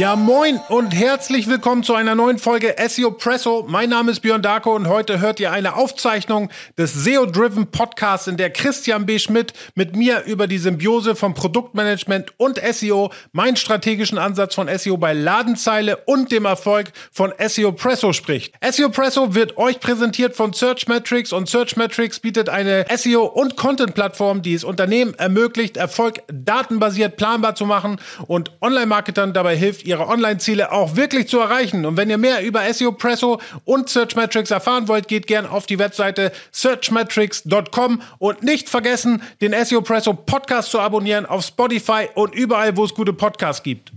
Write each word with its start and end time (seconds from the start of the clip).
Ja, 0.00 0.16
moin 0.16 0.58
und 0.70 0.92
herzlich 0.92 1.46
willkommen 1.46 1.82
zu 1.82 1.94
einer 1.94 2.14
neuen 2.14 2.38
Folge 2.38 2.74
SEO 2.88 3.10
Presso. 3.10 3.66
Mein 3.68 3.90
Name 3.90 4.12
ist 4.12 4.20
Björn 4.20 4.40
Darko 4.40 4.74
und 4.74 4.88
heute 4.88 5.20
hört 5.20 5.40
ihr 5.40 5.52
eine 5.52 5.76
Aufzeichnung 5.76 6.48
des 6.78 6.94
SEO-Driven 7.04 7.66
Podcasts, 7.66 8.26
in 8.26 8.38
der 8.38 8.48
Christian 8.48 9.04
B. 9.04 9.18
Schmidt 9.18 9.52
mit 9.74 9.94
mir 9.94 10.24
über 10.24 10.46
die 10.46 10.56
Symbiose 10.56 11.14
von 11.14 11.34
Produktmanagement 11.34 12.32
und 12.38 12.58
SEO, 12.72 13.12
meinen 13.32 13.56
strategischen 13.56 14.16
Ansatz 14.16 14.54
von 14.54 14.74
SEO 14.74 14.96
bei 14.96 15.12
Ladenzeile 15.12 15.98
und 16.06 16.32
dem 16.32 16.46
Erfolg 16.46 16.92
von 17.12 17.34
SEO 17.38 17.72
Presso 17.72 18.14
spricht. 18.14 18.54
SEO 18.70 18.88
Presso 18.88 19.34
wird 19.34 19.58
euch 19.58 19.80
präsentiert 19.80 20.34
von 20.34 20.54
Searchmetrics 20.54 21.30
und 21.30 21.46
Searchmetrics 21.46 22.20
bietet 22.20 22.48
eine 22.48 22.86
SEO- 22.96 23.26
und 23.26 23.58
Content-Plattform, 23.58 24.40
die 24.40 24.54
es 24.54 24.64
Unternehmen 24.64 25.12
ermöglicht, 25.12 25.76
Erfolg 25.76 26.22
datenbasiert 26.32 27.18
planbar 27.18 27.54
zu 27.54 27.66
machen 27.66 28.00
und 28.26 28.50
Online-Marketern 28.62 29.34
dabei 29.34 29.58
hilft, 29.58 29.89
ihre 29.90 30.08
Online-Ziele 30.08 30.72
auch 30.72 30.96
wirklich 30.96 31.28
zu 31.28 31.38
erreichen. 31.38 31.84
Und 31.84 31.96
wenn 31.96 32.08
ihr 32.08 32.18
mehr 32.18 32.42
über 32.42 32.62
SEO 32.72 32.92
Presso 32.92 33.40
und 33.64 33.88
Searchmetrics 33.88 34.50
erfahren 34.50 34.88
wollt, 34.88 35.08
geht 35.08 35.26
gern 35.26 35.46
auf 35.46 35.66
die 35.66 35.78
Webseite 35.78 36.32
searchmetrics.com 36.52 38.00
und 38.18 38.42
nicht 38.42 38.68
vergessen, 38.68 39.22
den 39.40 39.52
SEO 39.64 39.82
Presso 39.82 40.14
Podcast 40.14 40.70
zu 40.70 40.80
abonnieren 40.80 41.26
auf 41.26 41.44
Spotify 41.44 42.08
und 42.14 42.34
überall, 42.34 42.76
wo 42.76 42.84
es 42.84 42.94
gute 42.94 43.12
Podcasts 43.12 43.62
gibt 43.62 43.92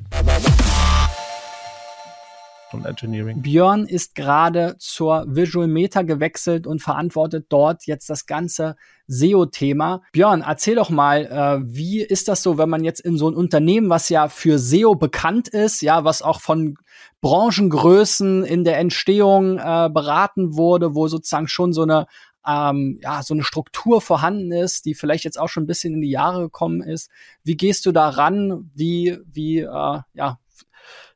und 2.74 2.86
Engineering. 2.86 3.42
Björn 3.42 3.86
ist 3.86 4.16
gerade 4.16 4.76
zur 4.80 5.26
Visual 5.28 5.68
Meta 5.68 6.02
gewechselt 6.02 6.68
und 6.68 6.82
verantwortet 6.82 7.48
dort 7.50 7.86
jetzt 7.86 8.10
das 8.10 8.26
ganze 8.26 8.76
SEO-Thema. 9.08 10.02
Björn, 10.12 10.42
erzähl 10.42 10.76
doch 10.76 10.90
mal, 10.90 11.26
äh, 11.26 11.64
wie 11.66 12.02
ist 12.02 12.28
das 12.28 12.44
so, 12.44 12.58
wenn 12.58 12.70
man 12.70 12.84
jetzt 12.84 13.02
in 13.02 13.18
so 13.18 13.30
ein 13.30 13.36
Unternehmen, 13.36 13.90
was 13.90 14.10
ja 14.10 14.28
für 14.30 14.60
SEO 14.60 14.96
bekannt 14.96 15.48
ist, 15.48 15.82
ja, 15.82 16.04
was 16.04 16.22
auch 16.22 16.42
von 16.42 16.76
Branchengrößen 17.22 18.44
in 18.44 18.64
der 18.64 18.80
Entstehung 18.80 19.58
äh, 19.58 19.90
beraten 19.90 20.56
wurde, 20.56 20.96
wo 20.96 21.08
sozusagen 21.08 21.48
schon 21.48 21.74
so 21.74 21.84
eine 21.84 22.08
ähm, 22.46 23.00
ja, 23.02 23.24
so 23.24 23.34
eine 23.34 23.44
Struktur 23.44 24.02
vorhanden 24.02 24.52
ist, 24.52 24.86
die 24.86 24.96
vielleicht 24.96 25.24
jetzt 25.24 25.40
auch 25.40 25.48
schon 25.48 25.64
ein 25.64 25.68
bisschen 25.68 25.94
in 25.94 26.02
die 26.02 26.10
Jahre 26.10 26.42
gekommen 26.42 26.82
ist. 26.82 27.10
Wie 27.44 27.56
gehst 27.56 27.86
du 27.86 27.92
da 27.92 28.10
ran? 28.10 28.70
Wie, 28.76 29.18
wie, 29.26 29.60
äh, 29.60 30.00
ja, 30.14 30.40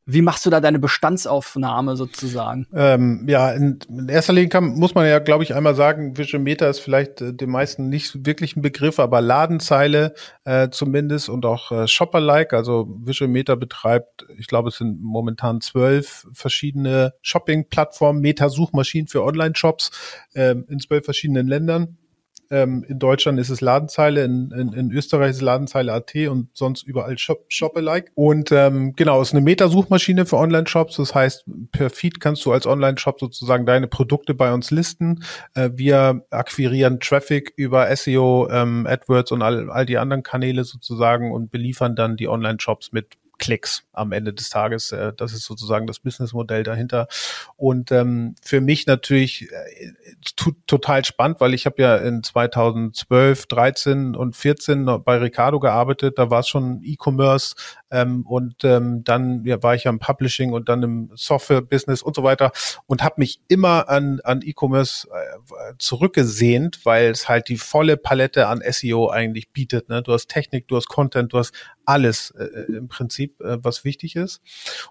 wie 0.10 0.22
machst 0.22 0.46
du 0.46 0.50
da 0.50 0.62
deine 0.62 0.80
Bestandsaufnahme 0.80 1.98
sozusagen? 1.98 2.66
Ähm, 2.74 3.26
ja, 3.28 3.52
in, 3.52 3.80
in, 3.90 4.08
erster 4.08 4.32
Linie 4.32 4.48
kann, 4.48 4.70
muss 4.70 4.96
man 4.96 5.06
ja, 5.06 5.20
glaube 5.20 5.44
ich, 5.44 5.54
einmal 5.54 5.76
sagen, 5.76 6.18
Visual 6.18 6.42
Meta 6.42 6.68
ist 6.70 6.80
vielleicht 6.80 7.20
äh, 7.20 7.34
den 7.34 7.50
meisten 7.50 7.90
nicht 7.90 8.26
wirklich 8.26 8.56
ein 8.56 8.62
Begriff, 8.62 9.00
aber 9.00 9.20
Ladenzeile 9.20 10.14
äh, 10.46 10.70
zumindest 10.70 11.28
und 11.28 11.46
auch 11.46 11.74
äh, 11.74 11.88
Shopper-like. 11.90 12.54
Also 12.54 12.88
Visual 13.04 13.30
Meta 13.30 13.56
betreibt, 13.56 14.26
ich 14.38 14.48
glaube, 14.48 14.70
es 14.70 14.78
sind 14.78 15.02
momentan 15.02 15.60
zwölf 15.60 16.26
verschiedene 16.32 17.14
Shopping-Plattformen, 17.22 18.22
Meta-Suchmaschinen 18.22 19.08
für 19.08 19.24
Online-Shops 19.24 19.92
äh, 20.34 20.56
in 20.70 20.80
zwölf 20.80 21.04
verschiedenen 21.04 21.48
Ländern. 21.48 21.98
Ähm, 22.50 22.86
in 22.88 23.00
Deutschland 23.00 23.40
ist 23.40 23.50
es 23.50 23.62
Ladenzeile, 23.62 24.24
in, 24.24 24.52
in, 24.52 24.74
in 24.74 24.92
Österreich 24.92 25.32
ist 25.32 25.36
es 25.38 25.42
Ladenzeile 25.42 25.94
AT 25.94 26.16
und 26.30 26.50
sonst 26.54 26.84
überall 26.84 27.18
Shop, 27.18 27.46
Shop-alike. 27.50 28.12
Und 28.16 28.52
ähm, 28.52 28.94
genau, 28.96 29.22
es 29.22 29.30
ist 29.30 29.34
eine 29.34 29.44
Meta-Suchmaschine 29.44 30.26
für 30.26 30.38
Online-Shops. 30.38 30.98
Das 30.98 31.14
heißt, 31.14 31.46
per 31.72 31.90
Feed 31.90 32.20
kannst 32.20 32.46
du 32.46 32.52
als 32.52 32.66
Online-Shop 32.66 33.20
sozusagen 33.20 33.66
deine 33.66 33.88
Produkte 33.88 34.34
bei 34.34 34.54
uns 34.54 34.72
listen. 34.72 35.24
Äh, 35.54 35.72
wir 35.74 36.26
akquirieren 36.30 37.00
Traffic 37.00 37.54
über 37.56 37.94
SEO, 37.96 38.48
ähm, 38.50 38.88
AdWords 38.88 39.32
und 39.32 39.42
all, 39.42 39.70
all 39.70 39.86
die 39.86 39.98
anderen 39.98 40.24
Kanäle 40.24 40.64
sozusagen 40.64 41.32
und 41.32 41.52
beliefern 41.52 41.96
dann 41.96 42.18
die 42.18 42.28
Online-Shops 42.28 42.92
mit 42.92 43.18
Klicks 43.38 43.84
am 43.94 44.12
Ende 44.12 44.34
des 44.34 44.50
Tages. 44.50 44.92
Äh, 44.92 45.14
das 45.16 45.34
ist 45.34 45.44
sozusagen 45.44 45.88
das 45.88 46.00
Businessmodell 46.00 46.64
dahinter. 46.64 47.08
Und 47.56 47.92
ähm, 47.92 48.36
für 48.42 48.62
mich 48.62 48.88
natürlich 48.88 49.52
äh, 49.52 49.94
total 50.68 51.06
spannend, 51.06 51.40
weil 51.40 51.54
ich 51.54 51.66
habe 51.66 51.82
ja 51.82 51.98
in 51.98 52.24
2012, 52.24 53.46
13 53.48 54.16
und 54.16 54.36
14 54.36 54.86
bei 55.04 55.18
Ricardo 55.18 55.60
gearbeitet. 55.60 56.18
Da 56.18 56.30
war 56.30 56.42
es 56.42 56.48
schon 56.48 56.82
E-Commerce 56.84 57.56
ähm, 57.92 58.26
und 58.26 58.64
ähm, 58.64 59.04
dann 59.04 59.44
ja, 59.46 59.62
war 59.64 59.76
ich 59.76 59.86
ja 59.86 59.92
im 59.92 60.00
Publishing 60.00 60.54
und 60.54 60.70
dann 60.70 60.84
im 60.84 61.12
Software-Business 61.16 62.02
und 62.02 62.16
so 62.16 62.24
weiter 62.24 62.52
und 62.86 63.04
habe 63.04 63.16
mich 63.18 63.42
immer 63.48 63.90
an, 63.90 64.20
an 64.24 64.42
E-Commerce 64.44 65.08
äh, 65.10 65.74
zurückgesehnt, 65.78 66.86
weil 66.86 67.12
es 67.12 67.30
halt 67.30 67.50
die 67.50 67.58
volle 67.58 67.98
Palette 67.98 68.48
an 68.48 68.62
SEO 68.68 69.10
eigentlich 69.10 69.50
bietet. 69.52 69.90
Ne? 69.90 70.02
Du 70.02 70.14
hast 70.14 70.28
Technik, 70.28 70.68
du 70.68 70.76
hast 70.76 70.88
Content, 70.88 71.34
du 71.34 71.40
hast 71.40 71.54
alles 71.88 72.32
äh, 72.32 72.44
äh, 72.44 72.78
im 72.78 72.90
Prinzip, 72.90 73.40
äh, 73.42 73.64
was 73.64 73.86
wichtig 73.86 74.16
ist. 74.18 74.42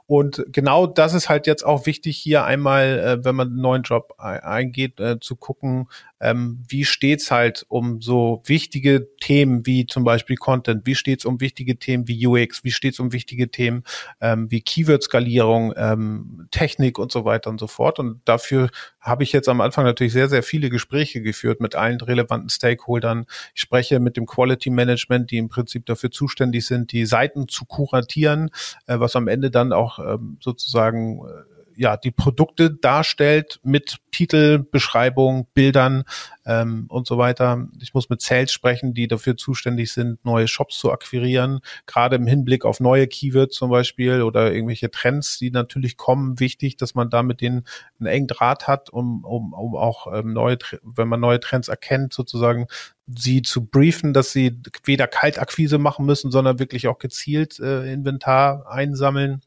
Und 0.06 0.44
genau 0.48 0.86
das 0.86 1.12
ist 1.12 1.28
halt 1.28 1.46
jetzt 1.46 1.64
auch 1.64 1.84
wichtig, 1.84 2.16
hier 2.16 2.44
einmal, 2.44 2.98
äh, 2.98 3.24
wenn 3.24 3.36
man 3.36 3.48
einen 3.48 3.60
neuen 3.60 3.82
Job 3.82 4.14
eingeht, 4.18 4.98
äh, 4.98 5.20
zu 5.20 5.36
gucken, 5.36 5.88
ähm, 6.20 6.62
wie 6.66 6.86
steht's 6.86 7.30
halt 7.30 7.66
um 7.68 8.00
so 8.00 8.42
wichtige 8.46 9.08
Themen 9.20 9.66
wie 9.66 9.86
zum 9.86 10.04
Beispiel 10.04 10.36
Content, 10.36 10.86
wie 10.86 10.94
steht's 10.94 11.26
um 11.26 11.40
wichtige 11.40 11.78
Themen 11.78 12.08
wie 12.08 12.26
UX, 12.26 12.64
wie 12.64 12.70
steht's 12.70 12.98
um 12.98 13.12
wichtige 13.12 13.50
Themen 13.50 13.84
ähm, 14.22 14.50
wie 14.50 14.62
Keyword-Skalierung, 14.62 15.74
ähm, 15.76 16.48
Technik 16.50 16.98
und 16.98 17.12
so 17.12 17.26
weiter 17.26 17.50
und 17.50 17.60
so 17.60 17.66
fort. 17.66 17.98
Und 17.98 18.22
dafür 18.24 18.70
habe 19.00 19.22
ich 19.24 19.32
jetzt 19.32 19.48
am 19.48 19.60
Anfang 19.60 19.84
natürlich 19.84 20.14
sehr, 20.14 20.28
sehr 20.28 20.42
viele 20.42 20.70
Gespräche 20.70 21.20
geführt 21.20 21.60
mit 21.60 21.74
allen 21.74 22.00
relevanten 22.00 22.48
Stakeholdern. 22.48 23.26
Ich 23.54 23.60
spreche 23.60 24.00
mit 24.00 24.16
dem 24.16 24.24
Quality 24.24 24.70
Management, 24.70 25.30
die 25.30 25.36
im 25.36 25.48
Prinzip 25.48 25.84
dafür 25.84 26.10
zuständig 26.10 26.66
sind, 26.66 26.85
die 26.92 27.06
Seiten 27.06 27.48
zu 27.48 27.64
kuratieren, 27.64 28.50
äh, 28.86 28.98
was 28.98 29.16
am 29.16 29.28
Ende 29.28 29.50
dann 29.50 29.72
auch 29.72 29.98
ähm, 29.98 30.38
sozusagen 30.40 31.20
äh, 31.26 31.55
ja 31.76 31.96
die 31.96 32.10
Produkte 32.10 32.70
darstellt 32.70 33.60
mit 33.62 33.98
Titel, 34.10 34.58
Beschreibung, 34.58 35.46
Bildern 35.54 36.04
ähm, 36.46 36.86
und 36.88 37.06
so 37.06 37.18
weiter. 37.18 37.68
Ich 37.80 37.92
muss 37.92 38.08
mit 38.08 38.22
Sales 38.22 38.50
sprechen, 38.50 38.94
die 38.94 39.08
dafür 39.08 39.36
zuständig 39.36 39.92
sind, 39.92 40.24
neue 40.24 40.48
Shops 40.48 40.78
zu 40.78 40.90
akquirieren, 40.90 41.60
gerade 41.86 42.16
im 42.16 42.26
Hinblick 42.26 42.64
auf 42.64 42.80
neue 42.80 43.06
Keywords 43.06 43.56
zum 43.56 43.70
Beispiel 43.70 44.22
oder 44.22 44.52
irgendwelche 44.52 44.90
Trends, 44.90 45.38
die 45.38 45.50
natürlich 45.50 45.96
kommen. 45.96 46.40
Wichtig, 46.40 46.76
dass 46.76 46.94
man 46.94 47.10
da 47.10 47.22
mit 47.22 47.40
denen 47.40 47.66
einen 48.00 48.06
engen 48.06 48.28
Draht 48.28 48.66
hat, 48.66 48.90
um, 48.90 49.24
um, 49.24 49.52
um 49.52 49.76
auch 49.76 50.12
ähm, 50.12 50.32
neue, 50.32 50.58
wenn 50.82 51.08
man 51.08 51.20
neue 51.20 51.40
Trends 51.40 51.68
erkennt, 51.68 52.12
sozusagen 52.12 52.66
sie 53.06 53.42
zu 53.42 53.66
briefen, 53.66 54.14
dass 54.14 54.32
sie 54.32 54.60
weder 54.84 55.06
Kaltakquise 55.06 55.78
machen 55.78 56.06
müssen, 56.06 56.30
sondern 56.30 56.58
wirklich 56.58 56.88
auch 56.88 56.98
gezielt 56.98 57.60
äh, 57.60 57.92
Inventar 57.92 58.66
einsammeln 58.68 59.42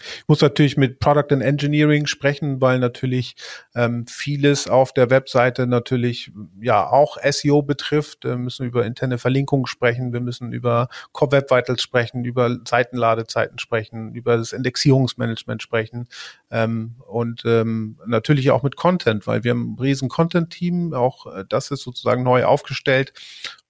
ich 0.00 0.28
muss 0.28 0.40
natürlich 0.40 0.76
mit 0.76 1.00
Product 1.00 1.32
and 1.32 1.42
Engineering 1.42 2.06
sprechen, 2.06 2.60
weil 2.60 2.78
natürlich 2.78 3.36
ähm, 3.74 4.06
vieles 4.06 4.68
auf 4.68 4.92
der 4.92 5.10
Webseite 5.10 5.66
natürlich 5.66 6.32
ja 6.60 6.88
auch 6.88 7.16
SEO 7.22 7.62
betrifft. 7.62 8.24
Wir 8.24 8.36
müssen 8.36 8.66
über 8.66 8.84
interne 8.84 9.18
Verlinkungen 9.18 9.66
sprechen, 9.66 10.12
wir 10.12 10.20
müssen 10.20 10.52
über 10.52 10.88
Core 11.12 11.32
Web 11.32 11.50
Vitals 11.50 11.82
sprechen, 11.82 12.24
über 12.24 12.56
Seitenladezeiten 12.66 13.58
sprechen, 13.58 14.14
über 14.14 14.36
das 14.36 14.52
Indexierungsmanagement 14.52 15.62
sprechen 15.62 16.08
ähm, 16.50 16.96
und 17.06 17.42
ähm, 17.44 17.98
natürlich 18.06 18.50
auch 18.50 18.62
mit 18.62 18.76
Content, 18.76 19.26
weil 19.26 19.44
wir 19.44 19.52
haben 19.52 19.74
ein 19.74 19.78
riesen 19.78 20.08
Content-Team, 20.08 20.94
auch 20.94 21.26
äh, 21.26 21.44
das 21.48 21.70
ist 21.70 21.82
sozusagen 21.82 22.22
neu 22.22 22.44
aufgestellt 22.44 23.12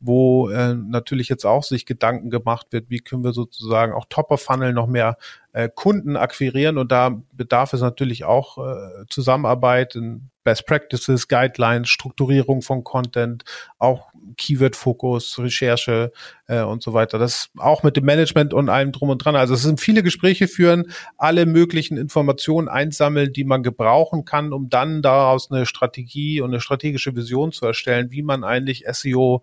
wo 0.01 0.49
äh, 0.49 0.75
natürlich 0.75 1.29
jetzt 1.29 1.45
auch 1.45 1.65
sich 1.65 1.87
Gedanken 1.87 2.31
gemacht 2.31 2.69
wird, 2.71 2.89
wie 2.89 3.01
können 3.01 3.25
wir 3.25 3.33
sozusagen 3.33 3.93
auch 3.93 4.07
Top 4.09 4.31
of 4.31 4.41
Funnel 4.41 4.73
noch 4.73 4.87
mehr 4.87 5.17
äh, 5.53 5.71
Kunden 5.75 6.17
akquirieren 6.17 6.77
und 6.77 6.93
da 6.93 7.23
bedarf 7.33 7.73
es 7.73 7.81
natürlich 7.81 8.25
auch 8.25 8.59
äh, 8.59 9.07
Zusammenarbeit 9.09 9.95
in 9.95 10.31
Best 10.45 10.67
Practices, 10.67 11.27
Guidelines, 11.27 11.89
Strukturierung 11.89 12.63
von 12.63 12.85
Content, 12.85 13.45
auch 13.79 14.09
Keyword-Fokus, 14.37 15.39
Recherche 15.39 16.13
äh, 16.47 16.63
und 16.63 16.83
so 16.83 16.93
weiter. 16.93 17.19
Das 17.19 17.51
auch 17.57 17.83
mit 17.83 17.97
dem 17.97 18.05
Management 18.05 18.53
und 18.53 18.69
allem 18.69 18.93
drum 18.93 19.09
und 19.09 19.25
dran. 19.25 19.37
Also 19.37 19.55
es 19.55 19.63
sind 19.63 19.81
viele 19.81 20.03
Gespräche 20.03 20.49
führen, 20.49 20.93
alle 21.17 21.47
möglichen 21.47 21.97
Informationen 21.97 22.69
einsammeln, 22.69 23.33
die 23.33 23.45
man 23.45 23.63
gebrauchen 23.63 24.25
kann, 24.25 24.53
um 24.53 24.69
dann 24.69 25.03
daraus 25.03 25.51
eine 25.51 25.67
Strategie 25.67 26.41
und 26.41 26.51
eine 26.51 26.61
strategische 26.61 27.17
Vision 27.17 27.53
zu 27.53 27.67
erstellen, 27.67 28.11
wie 28.11 28.23
man 28.23 28.45
eigentlich 28.45 28.85
SEO 28.91 29.43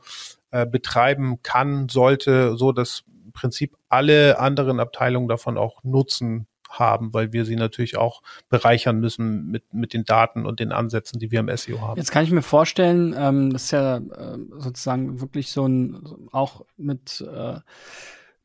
betreiben 0.71 1.41
kann, 1.43 1.89
sollte, 1.89 2.55
so 2.55 2.71
dass 2.71 3.03
Prinzip 3.35 3.77
alle 3.89 4.39
anderen 4.39 4.79
Abteilungen 4.79 5.27
davon 5.27 5.57
auch 5.57 5.83
Nutzen 5.83 6.47
haben, 6.69 7.13
weil 7.13 7.31
wir 7.31 7.45
sie 7.45 7.55
natürlich 7.55 7.95
auch 7.97 8.21
bereichern 8.49 8.99
müssen 8.99 9.47
mit, 9.47 9.73
mit 9.73 9.93
den 9.93 10.03
Daten 10.03 10.45
und 10.45 10.59
den 10.59 10.71
Ansätzen, 10.71 11.19
die 11.19 11.31
wir 11.31 11.41
im 11.41 11.55
SEO 11.55 11.81
haben. 11.81 11.97
Jetzt 11.97 12.11
kann 12.11 12.23
ich 12.23 12.31
mir 12.31 12.41
vorstellen, 12.41 13.15
ähm, 13.17 13.53
das 13.53 13.65
ist 13.65 13.71
ja 13.71 13.97
äh, 13.97 14.37
sozusagen 14.57 15.21
wirklich 15.21 15.51
so 15.51 15.67
ein, 15.67 16.01
auch 16.31 16.65
mit 16.77 17.21
äh, 17.21 17.59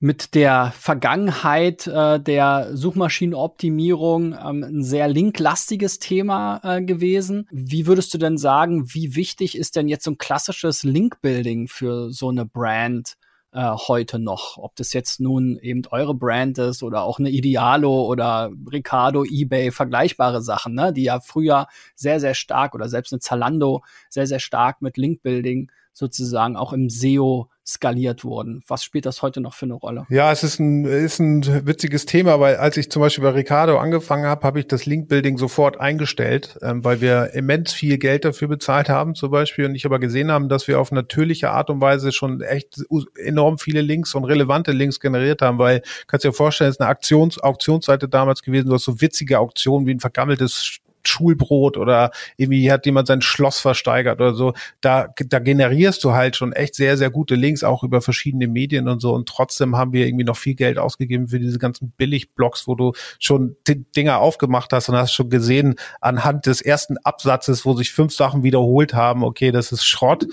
mit 0.03 0.35
der 0.35 0.73
Vergangenheit 0.75 1.87
äh, 1.87 2.19
der 2.19 2.71
Suchmaschinenoptimierung 2.73 4.33
ähm, 4.33 4.65
ein 4.65 4.83
sehr 4.83 5.09
linklastiges 5.09 5.99
Thema 5.99 6.61
äh, 6.65 6.83
gewesen. 6.83 7.47
Wie 7.51 7.87
würdest 7.87 8.15
du 8.15 8.19
denn 8.19 8.39
sagen, 8.39 8.95
wie 8.95 9.15
wichtig 9.15 9.59
ist 9.59 9.77
denn 9.77 9.89
jetzt 9.89 10.05
so 10.05 10.13
ein 10.13 10.19
klassisches 10.19 10.85
Linkbuilding 10.85 11.69
für 11.69 12.11
so 12.11 12.31
eine 12.31 12.47
Brand? 12.47 13.19
Äh, 13.53 13.71
heute 13.89 14.19
noch. 14.19 14.59
Ob 14.59 14.77
das 14.77 14.93
jetzt 14.93 15.21
nun 15.21 15.59
eben 15.59 15.83
eure 15.91 16.15
Brand 16.15 16.59
ist 16.59 16.83
oder 16.83 17.03
auch 17.03 17.19
eine 17.19 17.31
Idealo 17.31 18.05
oder 18.07 18.51
Ricardo, 18.71 19.25
eBay, 19.25 19.71
vergleichbare 19.71 20.43
Sachen, 20.43 20.75
ne, 20.75 20.93
die 20.93 21.05
ja 21.05 21.21
früher 21.21 21.67
sehr, 21.95 22.21
sehr 22.21 22.35
stark 22.35 22.75
oder 22.75 22.89
selbst 22.89 23.13
eine 23.13 23.21
Zalando 23.21 23.83
sehr, 24.09 24.27
sehr 24.27 24.41
stark 24.41 24.83
mit 24.83 24.97
Linkbuilding 24.97 25.71
sozusagen 25.93 26.57
auch 26.57 26.73
im 26.73 26.89
SEO 26.89 27.51
skaliert 27.71 28.25
wurden. 28.25 28.63
Was 28.67 28.85
spielt 28.85 29.07
das 29.07 29.23
heute 29.23 29.41
noch 29.41 29.55
für 29.55 29.67
eine 29.67 29.75
Rolle? 29.75 30.07
Ja, 30.11 30.33
es 30.33 30.43
ist 30.43 30.59
ein, 30.59 30.85
ist 30.85 31.21
ein 31.21 31.67
witziges 31.67 32.05
Thema, 32.05 32.41
weil 32.41 32.57
als 32.57 32.77
ich 32.77 32.91
zum 32.91 33.01
Beispiel 33.01 33.23
bei 33.23 33.31
Ricardo 33.31 33.79
angefangen 33.79 34.27
habe, 34.27 34.47
habe 34.47 34.61
ich 34.61 34.67
das 34.67 34.87
Link-Building 34.87 35.39
sofort 35.39 35.81
eingestellt, 35.81 36.59
ähm, 36.63 36.85
weil 36.85 37.01
wir 37.01 37.31
immens 37.35 37.73
viel 37.73 37.99
Geld 37.99 38.25
dafür 38.25 38.49
bezahlt 38.49 38.89
haben 38.89 39.15
zum 39.15 39.31
Beispiel 39.31 39.67
und 39.67 39.75
ich 39.75 39.87
aber 39.87 39.99
gesehen 39.99 40.31
haben, 40.31 40.49
dass 40.49 40.67
wir 40.67 40.81
auf 40.81 40.91
natürliche 40.91 41.51
Art 41.51 41.71
und 41.71 41.81
Weise 41.81 42.13
schon 42.13 42.41
echt 42.41 42.83
enorm 43.17 43.59
viele 43.59 43.83
Links 43.83 44.15
und 44.15 44.25
relevante 44.25 44.73
Links 44.73 44.99
generiert 44.99 45.43
haben, 45.43 45.59
weil 45.59 45.83
kannst 46.07 46.25
dir 46.25 46.33
vorstellen, 46.33 46.71
es 46.71 46.77
ist 46.77 46.81
eine 46.81 46.91
Aktions 46.91 47.39
Auktionsseite 47.39 48.09
damals 48.09 48.43
gewesen, 48.43 48.69
du 48.69 48.75
hast 48.75 48.85
so 48.85 49.01
witzige 49.01 49.39
Auktionen 49.39 49.87
wie 49.87 49.95
ein 49.95 50.01
vergammeltes 50.01 50.81
Schulbrot 51.07 51.77
oder 51.77 52.11
irgendwie 52.37 52.71
hat 52.71 52.87
jemand 52.87 53.09
sein 53.09 53.23
Schloss 53.23 53.61
versteigert 53.61 54.21
oder 54.21 54.35
so. 54.35 54.53
Da, 54.81 55.09
da 55.27 55.39
generierst 55.39 56.03
du 56.05 56.13
halt 56.13 56.37
schon 56.37 56.53
echt 56.53 56.75
sehr, 56.75 56.97
sehr 56.97 57.11
gute 57.11 57.35
Links, 57.35 57.65
auch 57.65 57.83
über 57.83 58.01
verschiedene 58.01 58.49
Medien 58.49 58.89
und 58.89 59.01
so. 59.01 59.15
Und 59.15 59.29
trotzdem 59.29 59.77
haben 59.77 59.93
wir 59.93 60.07
irgendwie 60.07 60.25
noch 60.25 60.37
viel 60.37 60.55
Geld 60.55 60.79
ausgegeben 60.79 61.29
für 61.29 61.39
diese 61.39 61.59
ganzen 61.59 61.93
Billig-Blogs, 61.97 62.67
wo 62.67 62.75
du 62.75 62.93
schon 63.19 63.57
Dinger 63.67 64.19
aufgemacht 64.19 64.73
hast 64.73 64.89
und 64.89 64.97
hast 64.97 65.13
schon 65.13 65.31
gesehen, 65.31 65.75
anhand 66.01 66.47
des 66.47 66.61
ersten 66.61 66.97
Absatzes, 66.99 67.65
wo 67.65 67.75
sich 67.75 67.93
fünf 67.93 68.13
Sachen 68.13 68.43
wiederholt 68.43 68.95
haben, 68.95 69.25
okay, 69.25 69.51
das 69.53 69.73
ist 69.73 69.85
Schrott. 69.85 70.27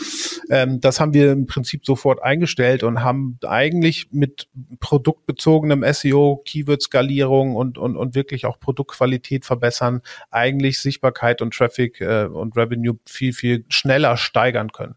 Ähm, 0.49 0.79
das 0.81 0.99
haben 0.99 1.13
wir 1.13 1.31
im 1.31 1.45
Prinzip 1.45 1.85
sofort 1.85 2.21
eingestellt 2.23 2.83
und 2.83 3.03
haben 3.03 3.37
eigentlich 3.45 4.07
mit 4.11 4.47
produktbezogenem 4.79 5.83
SEO, 5.93 6.41
Keyword-Skalierung 6.45 7.55
und, 7.55 7.77
und, 7.77 7.95
und 7.95 8.15
wirklich 8.15 8.45
auch 8.45 8.59
Produktqualität 8.59 9.45
verbessern, 9.45 10.01
eigentlich 10.31 10.56
eigentlich 10.57 10.79
Sichtbarkeit 10.79 11.41
und 11.41 11.53
Traffic 11.53 12.01
äh, 12.01 12.25
und 12.25 12.55
Revenue 12.57 12.97
viel, 13.05 13.33
viel 13.33 13.65
schneller 13.69 14.17
steigern 14.17 14.71
können. 14.71 14.95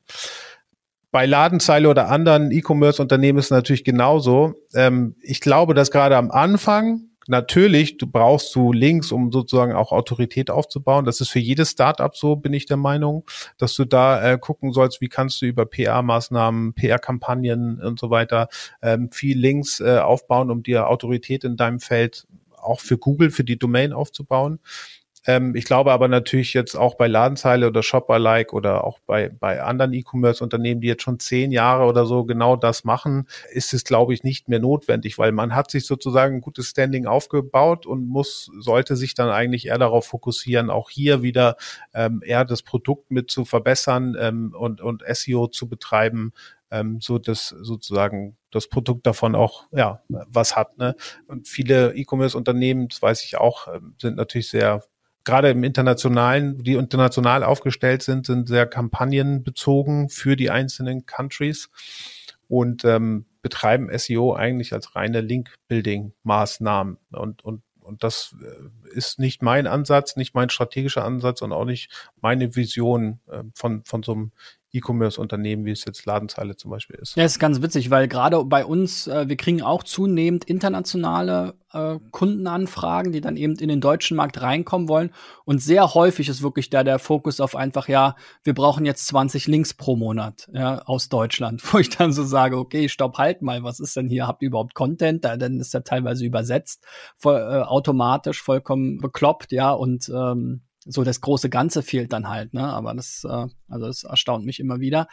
Bei 1.12 1.26
Ladenzeile 1.26 1.88
oder 1.88 2.08
anderen 2.08 2.52
E-Commerce-Unternehmen 2.52 3.38
ist 3.38 3.50
natürlich 3.50 3.84
genauso. 3.84 4.54
Ähm, 4.74 5.16
ich 5.22 5.40
glaube, 5.40 5.74
dass 5.74 5.90
gerade 5.90 6.16
am 6.16 6.30
Anfang 6.30 7.02
natürlich, 7.26 7.96
du 7.96 8.06
brauchst 8.06 8.54
du 8.54 8.72
Links, 8.72 9.10
um 9.10 9.32
sozusagen 9.32 9.72
auch 9.72 9.92
Autorität 9.92 10.50
aufzubauen. 10.50 11.04
Das 11.04 11.20
ist 11.20 11.28
für 11.28 11.40
jedes 11.40 11.70
Startup 11.70 12.16
so, 12.16 12.36
bin 12.36 12.52
ich 12.52 12.66
der 12.66 12.76
Meinung, 12.76 13.24
dass 13.58 13.74
du 13.74 13.84
da 13.84 14.32
äh, 14.32 14.38
gucken 14.38 14.72
sollst, 14.72 15.00
wie 15.00 15.08
kannst 15.08 15.42
du 15.42 15.46
über 15.46 15.66
PR-Maßnahmen, 15.66 16.74
PR-Kampagnen 16.74 17.80
und 17.80 17.98
so 17.98 18.10
weiter 18.10 18.48
ähm, 18.80 19.10
viel 19.10 19.38
Links 19.38 19.80
äh, 19.80 19.98
aufbauen, 19.98 20.50
um 20.50 20.62
dir 20.62 20.88
Autorität 20.88 21.42
in 21.42 21.56
deinem 21.56 21.80
Feld 21.80 22.26
auch 22.56 22.80
für 22.80 22.98
Google, 22.98 23.30
für 23.30 23.44
die 23.44 23.58
Domain 23.58 23.92
aufzubauen. 23.92 24.60
Ähm, 25.26 25.54
ich 25.54 25.64
glaube 25.64 25.92
aber 25.92 26.08
natürlich 26.08 26.54
jetzt 26.54 26.76
auch 26.76 26.94
bei 26.94 27.06
Ladenzeile 27.06 27.66
oder 27.66 27.82
Shopper-like 27.82 28.52
oder 28.52 28.84
auch 28.84 28.98
bei, 29.00 29.28
bei 29.28 29.62
anderen 29.62 29.92
E-Commerce-Unternehmen, 29.92 30.80
die 30.80 30.88
jetzt 30.88 31.02
schon 31.02 31.18
zehn 31.18 31.52
Jahre 31.52 31.84
oder 31.84 32.06
so 32.06 32.24
genau 32.24 32.56
das 32.56 32.84
machen, 32.84 33.26
ist 33.52 33.74
es, 33.74 33.84
glaube 33.84 34.14
ich, 34.14 34.24
nicht 34.24 34.48
mehr 34.48 34.60
notwendig, 34.60 35.18
weil 35.18 35.32
man 35.32 35.54
hat 35.54 35.70
sich 35.70 35.86
sozusagen 35.86 36.36
ein 36.36 36.40
gutes 36.40 36.68
Standing 36.68 37.06
aufgebaut 37.06 37.86
und 37.86 38.06
muss, 38.06 38.50
sollte 38.58 38.96
sich 38.96 39.14
dann 39.14 39.28
eigentlich 39.28 39.66
eher 39.66 39.78
darauf 39.78 40.06
fokussieren, 40.06 40.70
auch 40.70 40.88
hier 40.90 41.22
wieder 41.22 41.56
ähm, 41.92 42.22
eher 42.24 42.44
das 42.44 42.62
Produkt 42.62 43.10
mit 43.10 43.30
zu 43.30 43.44
verbessern 43.44 44.16
ähm, 44.18 44.54
und, 44.58 44.80
und 44.80 45.02
SEO 45.06 45.48
zu 45.48 45.68
betreiben, 45.68 46.32
ähm, 46.70 46.98
so 47.00 47.18
dass 47.18 47.48
sozusagen 47.48 48.36
das 48.50 48.68
Produkt 48.68 49.06
davon 49.06 49.34
auch 49.34 49.66
ja 49.72 50.02
was 50.08 50.56
hat. 50.56 50.78
Ne? 50.78 50.94
Und 51.26 51.48
viele 51.48 51.94
E-Commerce-Unternehmen, 51.94 52.88
das 52.88 53.02
weiß 53.02 53.24
ich 53.24 53.36
auch, 53.36 53.68
ähm, 53.68 53.94
sind 53.98 54.16
natürlich 54.16 54.48
sehr 54.48 54.82
gerade 55.24 55.50
im 55.50 55.64
internationalen, 55.64 56.58
die 56.62 56.74
international 56.74 57.44
aufgestellt 57.44 58.02
sind, 58.02 58.26
sind 58.26 58.48
sehr 58.48 58.66
kampagnenbezogen 58.66 60.08
für 60.08 60.36
die 60.36 60.50
einzelnen 60.50 61.06
Countries 61.06 61.70
und 62.48 62.84
ähm, 62.84 63.26
betreiben 63.42 63.88
SEO 63.96 64.34
eigentlich 64.34 64.72
als 64.72 64.96
reine 64.96 65.20
Link-Building-Maßnahmen. 65.20 66.98
Und, 67.12 67.44
und, 67.44 67.62
und 67.80 68.04
das 68.04 68.34
äh, 68.42 68.96
ist 68.96 69.18
nicht 69.18 69.42
mein 69.42 69.66
Ansatz, 69.66 70.16
nicht 70.16 70.34
mein 70.34 70.50
strategischer 70.50 71.04
Ansatz 71.04 71.42
und 71.42 71.52
auch 71.52 71.64
nicht 71.64 72.10
meine 72.20 72.56
Vision 72.56 73.20
äh, 73.30 73.44
von, 73.54 73.84
von 73.84 74.02
so 74.02 74.12
einem 74.12 74.32
E-Commerce-Unternehmen, 74.72 75.64
wie 75.64 75.72
es 75.72 75.84
jetzt 75.84 76.06
Ladenzeile 76.06 76.56
zum 76.56 76.70
Beispiel 76.70 76.96
ist. 77.00 77.16
Ja, 77.16 77.24
ist 77.24 77.38
ganz 77.38 77.60
witzig, 77.60 77.90
weil 77.90 78.06
gerade 78.08 78.44
bei 78.44 78.64
uns, 78.64 79.06
äh, 79.06 79.28
wir 79.28 79.36
kriegen 79.36 79.62
auch 79.62 79.82
zunehmend 79.82 80.44
internationale 80.44 81.54
äh, 81.72 81.98
Kundenanfragen, 82.10 83.12
die 83.12 83.20
dann 83.20 83.36
eben 83.36 83.56
in 83.56 83.68
den 83.68 83.80
deutschen 83.80 84.16
Markt 84.16 84.40
reinkommen 84.40 84.88
wollen. 84.88 85.10
Und 85.44 85.60
sehr 85.60 85.94
häufig 85.94 86.28
ist 86.28 86.42
wirklich 86.42 86.70
da 86.70 86.84
der 86.84 86.98
Fokus 86.98 87.40
auf 87.40 87.56
einfach, 87.56 87.88
ja, 87.88 88.14
wir 88.44 88.54
brauchen 88.54 88.86
jetzt 88.86 89.06
20 89.08 89.48
Links 89.48 89.74
pro 89.74 89.96
Monat 89.96 90.48
ja, 90.52 90.82
aus 90.82 91.08
Deutschland, 91.08 91.62
wo 91.72 91.78
ich 91.78 91.90
dann 91.90 92.12
so 92.12 92.24
sage, 92.24 92.56
okay, 92.56 92.88
stopp, 92.88 93.18
halt 93.18 93.42
mal, 93.42 93.64
was 93.64 93.80
ist 93.80 93.96
denn 93.96 94.08
hier? 94.08 94.26
Habt 94.26 94.42
ihr 94.42 94.48
überhaupt 94.48 94.74
Content? 94.74 95.24
Da, 95.24 95.36
dann 95.36 95.58
ist 95.58 95.74
er 95.74 95.84
teilweise 95.84 96.24
übersetzt, 96.24 96.84
voll, 97.16 97.36
äh, 97.36 97.62
automatisch, 97.62 98.42
vollkommen 98.42 98.98
bekloppt, 98.98 99.52
ja, 99.52 99.72
und 99.72 100.08
ähm, 100.14 100.62
so 100.86 101.04
das 101.04 101.20
große 101.20 101.50
Ganze 101.50 101.82
fehlt 101.82 102.12
dann 102.12 102.28
halt, 102.28 102.54
ne? 102.54 102.66
Aber 102.66 102.94
das, 102.94 103.24
äh, 103.24 103.46
also 103.68 103.86
das 103.86 104.04
erstaunt 104.04 104.44
mich 104.46 104.60
immer 104.60 104.80
wieder. 104.80 105.08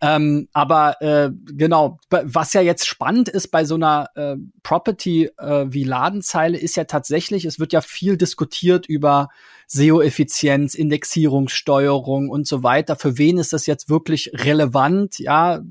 Ähm, 0.00 0.48
aber 0.52 1.00
äh, 1.00 1.30
genau, 1.46 1.98
was 2.10 2.52
ja 2.52 2.60
jetzt 2.60 2.86
spannend 2.86 3.28
ist 3.28 3.48
bei 3.48 3.64
so 3.64 3.76
einer 3.76 4.08
äh, 4.16 4.36
Property 4.62 5.30
äh, 5.38 5.66
wie 5.68 5.84
Ladenzeile, 5.84 6.58
ist 6.58 6.76
ja 6.76 6.84
tatsächlich, 6.84 7.44
es 7.44 7.60
wird 7.60 7.72
ja 7.72 7.80
viel 7.80 8.16
diskutiert 8.16 8.86
über 8.86 9.28
SEO-Effizienz, 9.74 10.74
Indexierungssteuerung 10.74 12.28
und 12.28 12.46
so 12.46 12.62
weiter. 12.62 12.94
Für 12.94 13.16
wen 13.16 13.38
ist 13.38 13.54
das 13.54 13.64
jetzt 13.64 13.88
wirklich 13.88 14.30
relevant? 14.34 15.18
Ja, 15.18 15.62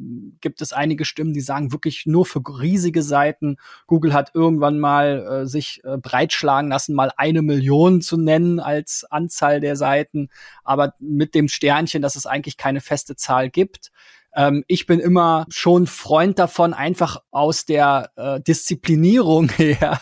gibt 0.42 0.63
es 0.63 0.74
einige 0.74 1.06
Stimmen, 1.06 1.33
die 1.33 1.42
sagen 1.42 1.71
wirklich 1.71 2.07
nur 2.07 2.25
für 2.25 2.42
riesige 2.59 3.03
Seiten. 3.03 3.57
Google 3.86 4.13
hat 4.13 4.31
irgendwann 4.33 4.80
mal 4.80 5.44
äh, 5.44 5.45
sich 5.45 5.81
äh, 5.83 6.00
breitschlagen 6.00 6.71
lassen, 6.71 6.95
mal 6.95 7.12
eine 7.15 7.44
Million 7.44 8.01
zu 8.01 8.18
nennen 8.18 8.59
als 8.59 9.06
Anzahl 9.07 9.59
der 9.59 9.75
Seiten, 9.75 10.30
aber 10.63 10.95
mit 11.00 11.36
dem 11.36 11.48
Sternchen, 11.48 12.01
dass 12.01 12.15
es 12.15 12.25
eigentlich 12.25 12.57
keine 12.57 12.81
feste 12.81 13.15
Zahl 13.15 13.51
gibt. 13.51 13.92
Ähm, 14.33 14.63
ich 14.68 14.86
bin 14.86 15.00
immer 15.00 15.45
schon 15.50 15.88
Freund 15.88 16.39
davon, 16.39 16.74
einfach 16.74 17.22
aus 17.31 17.66
der 17.66 18.12
äh, 18.16 18.39
Disziplinierung 18.42 19.50
her 19.58 20.01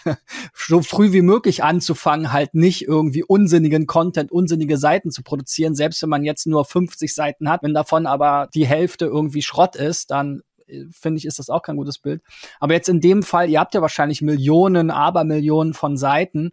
so 0.54 0.82
früh 0.82 1.12
wie 1.13 1.22
möglich 1.22 1.63
anzufangen, 1.63 2.32
halt 2.32 2.54
nicht 2.54 2.88
irgendwie 2.88 3.24
unsinnigen 3.24 3.88
Content, 3.88 4.32
unsinnige 4.32 4.77
Seiten 4.77 5.12
zu 5.12 5.24
produzieren, 5.24 5.74
selbst 5.75 6.01
wenn 6.04 6.10
man 6.10 6.24
jetzt 6.24 6.46
nur 6.46 6.65
50 6.65 7.13
Seiten 7.13 7.50
hat. 7.50 7.63
Wenn 7.63 7.74
davon 7.74 8.06
aber 8.06 8.50
die 8.54 8.68
Hälfte 8.68 9.06
irgendwie 9.06 9.42
Schrott 9.42 9.75
ist, 9.75 10.12
dann 10.12 10.42
äh, 10.68 10.86
finde 10.92 11.18
ich, 11.18 11.25
ist 11.25 11.39
das 11.39 11.50
auch 11.50 11.63
kein 11.63 11.77
gutes 11.77 11.98
Bild. 11.98 12.22
Aber 12.60 12.74
jetzt 12.74 12.89
in 12.89 13.01
dem 13.01 13.24
Fall, 13.24 13.50
ihr 13.50 13.60
habt 13.60 13.74
ja 13.74 13.82
wahrscheinlich 13.82 14.22
Millionen, 14.22 14.92
Abermillionen 14.92 15.74
von 15.74 15.98
Seiten. 15.98 16.51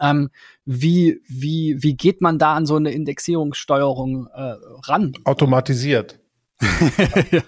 Ähm, 0.00 0.30
wie, 0.64 1.20
wie, 1.28 1.76
wie 1.82 1.94
geht 1.96 2.20
man 2.20 2.38
da 2.38 2.54
an 2.54 2.66
so 2.66 2.76
eine 2.76 2.90
Indexierungssteuerung 2.92 4.26
äh, 4.26 4.54
ran? 4.86 5.12
Automatisiert. 5.24 6.18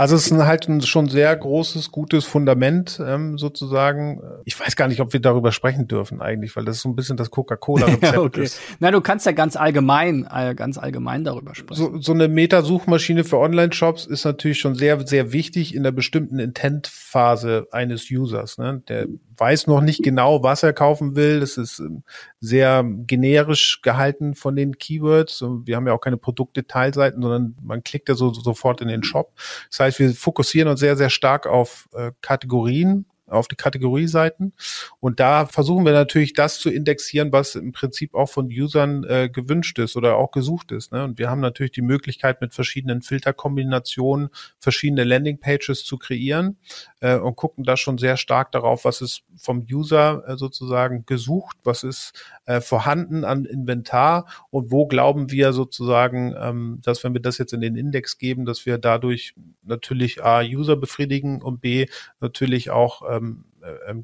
Also 0.00 0.16
es 0.16 0.30
ist 0.30 0.32
halt 0.32 0.66
ein 0.66 0.80
schon 0.80 1.10
sehr 1.10 1.36
großes, 1.36 1.92
gutes 1.92 2.24
Fundament 2.24 2.98
ähm, 3.04 3.36
sozusagen. 3.36 4.22
Ich 4.46 4.58
weiß 4.58 4.74
gar 4.74 4.88
nicht, 4.88 5.02
ob 5.02 5.12
wir 5.12 5.20
darüber 5.20 5.52
sprechen 5.52 5.88
dürfen 5.88 6.22
eigentlich, 6.22 6.56
weil 6.56 6.64
das 6.64 6.80
so 6.80 6.88
ein 6.88 6.96
bisschen 6.96 7.18
das 7.18 7.30
Coca-Cola-Rezept 7.30 8.16
okay. 8.16 8.44
ist. 8.44 8.58
Na, 8.78 8.90
du 8.90 9.02
kannst 9.02 9.26
ja 9.26 9.32
ganz 9.32 9.56
allgemein, 9.56 10.26
äh, 10.32 10.54
ganz 10.54 10.78
allgemein 10.78 11.24
darüber 11.24 11.54
sprechen. 11.54 11.76
So, 11.76 12.00
so 12.00 12.12
eine 12.14 12.28
Meta-Suchmaschine 12.28 13.24
für 13.24 13.36
Online-Shops 13.36 14.06
ist 14.06 14.24
natürlich 14.24 14.58
schon 14.58 14.74
sehr, 14.74 15.06
sehr 15.06 15.34
wichtig 15.34 15.74
in 15.74 15.82
der 15.82 15.92
bestimmten 15.92 16.38
Intent-Phase 16.38 17.66
eines 17.70 18.10
Users. 18.10 18.56
Ne? 18.56 18.82
Der 18.88 19.06
weiß 19.40 19.66
noch 19.66 19.80
nicht 19.80 20.02
genau, 20.02 20.42
was 20.42 20.62
er 20.62 20.72
kaufen 20.72 21.16
will. 21.16 21.40
Das 21.40 21.56
ist 21.56 21.80
ähm, 21.80 22.04
sehr 22.38 22.84
generisch 22.84 23.80
gehalten 23.82 24.34
von 24.34 24.54
den 24.54 24.78
Keywords. 24.78 25.42
Wir 25.64 25.76
haben 25.76 25.86
ja 25.86 25.94
auch 25.94 26.00
keine 26.00 26.18
Produktdetailseiten, 26.18 27.22
sondern 27.22 27.56
man 27.62 27.82
klickt 27.82 28.08
ja 28.08 28.14
so, 28.14 28.32
so 28.32 28.42
sofort 28.42 28.80
in 28.82 28.88
den 28.88 29.02
Shop. 29.02 29.32
Das 29.70 29.80
heißt, 29.80 29.98
wir 29.98 30.12
fokussieren 30.12 30.68
uns 30.68 30.80
sehr, 30.80 30.96
sehr 30.96 31.10
stark 31.10 31.46
auf 31.46 31.88
äh, 31.94 32.12
Kategorien 32.20 33.06
auf 33.30 33.48
die 33.48 33.56
Kategorieseiten. 33.56 34.52
Und 35.00 35.20
da 35.20 35.46
versuchen 35.46 35.84
wir 35.84 35.92
natürlich 35.92 36.32
das 36.32 36.58
zu 36.58 36.70
indexieren, 36.70 37.32
was 37.32 37.54
im 37.54 37.72
Prinzip 37.72 38.14
auch 38.14 38.28
von 38.28 38.46
Usern 38.46 39.04
äh, 39.04 39.28
gewünscht 39.28 39.78
ist 39.78 39.96
oder 39.96 40.16
auch 40.16 40.30
gesucht 40.30 40.72
ist. 40.72 40.92
Ne? 40.92 41.04
Und 41.04 41.18
wir 41.18 41.30
haben 41.30 41.40
natürlich 41.40 41.72
die 41.72 41.82
Möglichkeit, 41.82 42.40
mit 42.40 42.54
verschiedenen 42.54 43.02
Filterkombinationen 43.02 44.30
verschiedene 44.58 45.04
Landingpages 45.04 45.84
zu 45.84 45.98
kreieren 45.98 46.58
äh, 47.00 47.16
und 47.16 47.36
gucken 47.36 47.64
da 47.64 47.76
schon 47.76 47.98
sehr 47.98 48.16
stark 48.16 48.52
darauf, 48.52 48.84
was 48.84 49.00
ist 49.00 49.22
vom 49.36 49.66
User 49.70 50.24
äh, 50.26 50.36
sozusagen 50.36 51.04
gesucht, 51.06 51.56
was 51.64 51.82
ist 51.82 52.12
äh, 52.46 52.60
vorhanden 52.60 53.24
an 53.24 53.44
Inventar 53.44 54.26
und 54.50 54.70
wo 54.70 54.86
glauben 54.86 55.30
wir 55.30 55.52
sozusagen, 55.52 56.34
ähm, 56.38 56.80
dass 56.82 57.04
wenn 57.04 57.14
wir 57.14 57.20
das 57.20 57.38
jetzt 57.38 57.52
in 57.52 57.60
den 57.60 57.76
Index 57.76 58.18
geben, 58.18 58.44
dass 58.44 58.66
wir 58.66 58.78
dadurch 58.78 59.34
natürlich 59.62 60.22
A, 60.24 60.42
User 60.42 60.76
befriedigen 60.76 61.42
und 61.42 61.60
B, 61.60 61.86
natürlich 62.20 62.70
auch 62.70 63.02
äh, 63.08 63.19
ähm, 63.20 63.44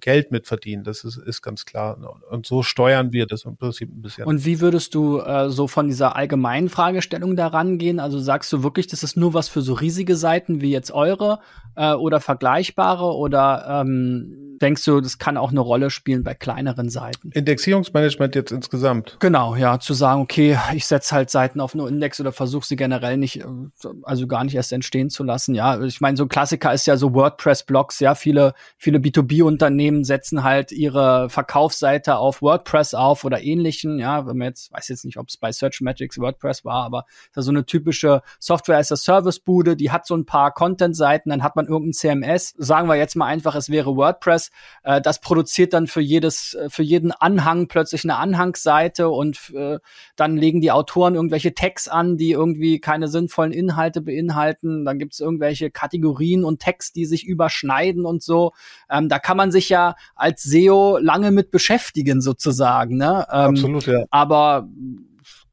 Geld 0.00 0.30
mitverdienen. 0.30 0.84
Das 0.84 1.04
ist, 1.04 1.16
ist 1.16 1.42
ganz 1.42 1.64
klar. 1.64 1.98
Und 2.30 2.46
so 2.46 2.62
steuern 2.62 3.12
wir 3.12 3.26
das 3.26 3.44
im 3.44 3.56
Prinzip 3.56 3.90
ein 3.90 4.02
bisschen. 4.02 4.25
Und 4.25 4.44
wie 4.44 4.60
würdest 4.60 4.94
du 4.94 5.20
äh, 5.20 5.50
so 5.50 5.68
von 5.68 5.88
dieser 5.88 6.16
allgemeinen 6.16 6.68
Fragestellung 6.68 7.36
da 7.36 7.48
rangehen? 7.48 8.00
Also 8.00 8.18
sagst 8.18 8.52
du 8.52 8.62
wirklich, 8.62 8.86
das 8.86 9.02
ist 9.02 9.16
nur 9.16 9.34
was 9.34 9.48
für 9.48 9.62
so 9.62 9.75
riesige 9.75 10.16
Seiten 10.16 10.60
wie 10.60 10.70
jetzt 10.70 10.90
eure 10.90 11.40
äh, 11.76 11.92
oder 11.92 12.20
vergleichbare 12.20 13.14
oder 13.14 13.82
ähm, 13.82 14.56
denkst 14.60 14.84
du, 14.84 15.00
das 15.00 15.18
kann 15.18 15.36
auch 15.36 15.50
eine 15.50 15.60
Rolle 15.60 15.90
spielen 15.90 16.22
bei 16.22 16.34
kleineren 16.34 16.88
Seiten? 16.88 17.30
Indexierungsmanagement 17.32 18.34
jetzt 18.34 18.52
insgesamt. 18.52 19.16
Genau, 19.20 19.54
ja, 19.54 19.78
zu 19.78 19.94
sagen, 19.94 20.20
okay, 20.20 20.58
ich 20.75 20.86
setze 20.86 21.14
halt 21.14 21.30
Seiten 21.30 21.60
auf 21.60 21.75
nur 21.75 21.88
Index 21.88 22.20
oder 22.20 22.32
versuche 22.32 22.66
sie 22.66 22.76
generell 22.76 23.16
nicht, 23.16 23.40
äh, 23.40 23.46
also 24.02 24.26
gar 24.26 24.44
nicht 24.44 24.54
erst 24.54 24.72
entstehen 24.72 25.10
zu 25.10 25.25
lassen. 25.25 25.54
Ja, 25.54 25.82
ich 25.82 26.00
meine, 26.00 26.16
so 26.16 26.25
ein 26.25 26.28
Klassiker 26.28 26.72
ist 26.72 26.86
ja 26.86 26.96
so 26.96 27.14
WordPress-Blogs, 27.14 28.00
ja, 28.00 28.14
viele, 28.14 28.54
viele 28.78 29.00
B2B-Unternehmen 29.46 30.04
setzen 30.04 30.42
halt 30.42 30.72
ihre 30.72 31.28
Verkaufsseite 31.30 32.16
auf 32.16 32.42
WordPress 32.42 32.94
auf 32.94 33.24
oder 33.24 33.42
ähnlichen, 33.42 33.98
ja, 33.98 34.26
wenn 34.26 34.36
man 34.36 34.48
jetzt, 34.48 34.72
weiß 34.72 34.88
jetzt 34.88 35.04
nicht, 35.04 35.18
ob 35.18 35.28
es 35.28 35.36
bei 35.36 35.52
Searchmetrics 35.52 36.18
WordPress 36.18 36.64
war, 36.64 36.84
aber 36.84 37.04
ist 37.34 37.44
so 37.44 37.50
eine 37.50 37.66
typische 37.66 38.22
Software 38.38 38.78
as 38.78 38.92
a 38.92 38.96
Service-Bude, 38.96 39.76
die 39.76 39.90
hat 39.90 40.06
so 40.06 40.16
ein 40.16 40.26
paar 40.26 40.52
Content-Seiten, 40.52 41.30
dann 41.30 41.42
hat 41.42 41.56
man 41.56 41.66
irgendein 41.66 41.92
CMS, 41.92 42.54
sagen 42.58 42.88
wir 42.88 42.96
jetzt 42.96 43.16
mal 43.16 43.26
einfach, 43.26 43.54
es 43.54 43.70
wäre 43.70 43.96
WordPress, 43.96 44.50
äh, 44.82 45.00
das 45.00 45.20
produziert 45.20 45.72
dann 45.72 45.86
für 45.86 46.00
jedes, 46.00 46.54
äh, 46.54 46.68
für 46.68 46.82
jeden 46.82 47.12
Anhang 47.12 47.68
plötzlich 47.68 48.04
eine 48.04 48.16
Anhangsseite 48.16 49.08
und 49.08 49.52
äh, 49.54 49.78
dann 50.16 50.36
legen 50.36 50.60
die 50.60 50.72
Autoren 50.72 51.14
irgendwelche 51.14 51.54
Tags 51.54 51.88
an, 51.88 52.16
die 52.16 52.32
irgendwie 52.32 52.80
keine 52.80 53.08
sinnvollen 53.08 53.52
Inhalte 53.52 54.00
beinhalten. 54.00 54.84
Dann 54.84 54.98
gibt 54.98 55.14
es 55.14 55.20
irgendwelche 55.20 55.70
Kategorien 55.70 56.44
und 56.44 56.60
Tags, 56.60 56.92
die 56.92 57.04
sich 57.04 57.26
überschneiden 57.26 58.04
und 58.04 58.22
so. 58.22 58.52
Ähm, 58.90 59.08
da 59.08 59.18
kann 59.18 59.36
man 59.37 59.52
sich 59.52 59.69
ja 59.69 59.95
als 60.14 60.43
SEO 60.43 60.99
lange 60.99 61.31
mit 61.31 61.50
beschäftigen, 61.50 62.21
sozusagen. 62.21 62.97
Ne? 62.97 63.26
Ähm, 63.31 63.50
Absolut, 63.50 63.87
ja. 63.87 64.05
Aber 64.11 64.69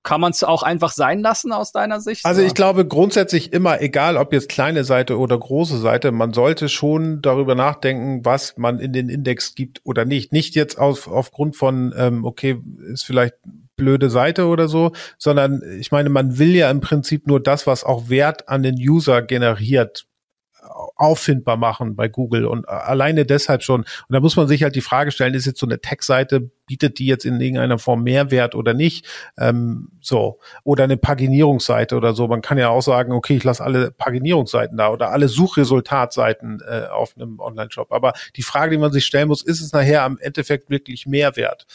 kann 0.03 0.19
man 0.19 0.31
es 0.31 0.43
auch 0.43 0.63
einfach 0.63 0.91
sein 0.91 1.21
lassen 1.21 1.53
aus 1.53 1.71
deiner 1.71 2.01
Sicht? 2.01 2.25
Also 2.25 2.41
ich 2.41 2.53
glaube 2.53 2.85
grundsätzlich 2.85 3.53
immer, 3.53 3.81
egal 3.81 4.17
ob 4.17 4.33
jetzt 4.33 4.49
kleine 4.49 4.83
Seite 4.83 5.17
oder 5.17 5.39
große 5.39 5.79
Seite, 5.79 6.11
man 6.11 6.33
sollte 6.33 6.67
schon 6.67 7.21
darüber 7.21 7.55
nachdenken, 7.55 8.25
was 8.25 8.57
man 8.57 8.79
in 8.79 8.91
den 8.91 9.07
Index 9.07 9.55
gibt 9.55 9.79
oder 9.85 10.03
nicht. 10.03 10.33
Nicht 10.33 10.55
jetzt 10.55 10.77
auf, 10.77 11.07
aufgrund 11.07 11.55
von, 11.55 11.93
ähm, 11.97 12.25
okay, 12.25 12.61
ist 12.91 13.05
vielleicht 13.05 13.35
blöde 13.75 14.09
Seite 14.09 14.47
oder 14.47 14.67
so, 14.67 14.91
sondern 15.17 15.61
ich 15.79 15.91
meine, 15.91 16.09
man 16.09 16.37
will 16.37 16.53
ja 16.53 16.69
im 16.69 16.81
Prinzip 16.81 17.25
nur 17.25 17.39
das, 17.41 17.65
was 17.65 17.83
auch 17.83 18.09
Wert 18.09 18.49
an 18.49 18.61
den 18.61 18.75
User 18.75 19.21
generiert, 19.21 20.05
auffindbar 20.95 21.57
machen 21.57 21.95
bei 21.95 22.07
Google 22.07 22.45
und 22.45 22.67
alleine 22.67 23.25
deshalb 23.25 23.63
schon. 23.63 23.81
Und 23.81 23.87
da 24.09 24.19
muss 24.19 24.35
man 24.35 24.47
sich 24.47 24.63
halt 24.63 24.75
die 24.75 24.81
Frage 24.81 25.11
stellen, 25.11 25.33
ist 25.33 25.45
jetzt 25.45 25.59
so 25.59 25.65
eine 25.65 25.79
Tech-Seite 25.79 26.51
bietet 26.65 26.99
die 26.99 27.05
jetzt 27.05 27.25
in 27.25 27.39
irgendeiner 27.39 27.79
Form 27.79 28.03
Mehrwert 28.03 28.55
oder 28.55 28.73
nicht. 28.73 29.05
Ähm, 29.37 29.89
so. 30.01 30.39
Oder 30.63 30.85
eine 30.85 30.97
Paginierungsseite 30.97 31.95
oder 31.95 32.13
so. 32.13 32.27
Man 32.27 32.41
kann 32.41 32.57
ja 32.57 32.69
auch 32.69 32.81
sagen, 32.81 33.11
okay, 33.11 33.37
ich 33.37 33.43
lasse 33.43 33.63
alle 33.63 33.91
Paginierungsseiten 33.91 34.77
da 34.77 34.89
oder 34.89 35.11
alle 35.11 35.27
Suchresultatseiten 35.27 36.61
äh, 36.67 36.87
auf 36.87 37.15
einem 37.15 37.39
Online-Shop. 37.39 37.91
Aber 37.91 38.13
die 38.35 38.43
Frage, 38.43 38.71
die 38.71 38.77
man 38.77 38.91
sich 38.91 39.05
stellen 39.05 39.27
muss, 39.27 39.41
ist 39.41 39.61
es 39.61 39.71
nachher 39.71 40.03
am 40.03 40.17
Endeffekt 40.19 40.69
wirklich 40.69 41.05
Mehrwert? 41.05 41.65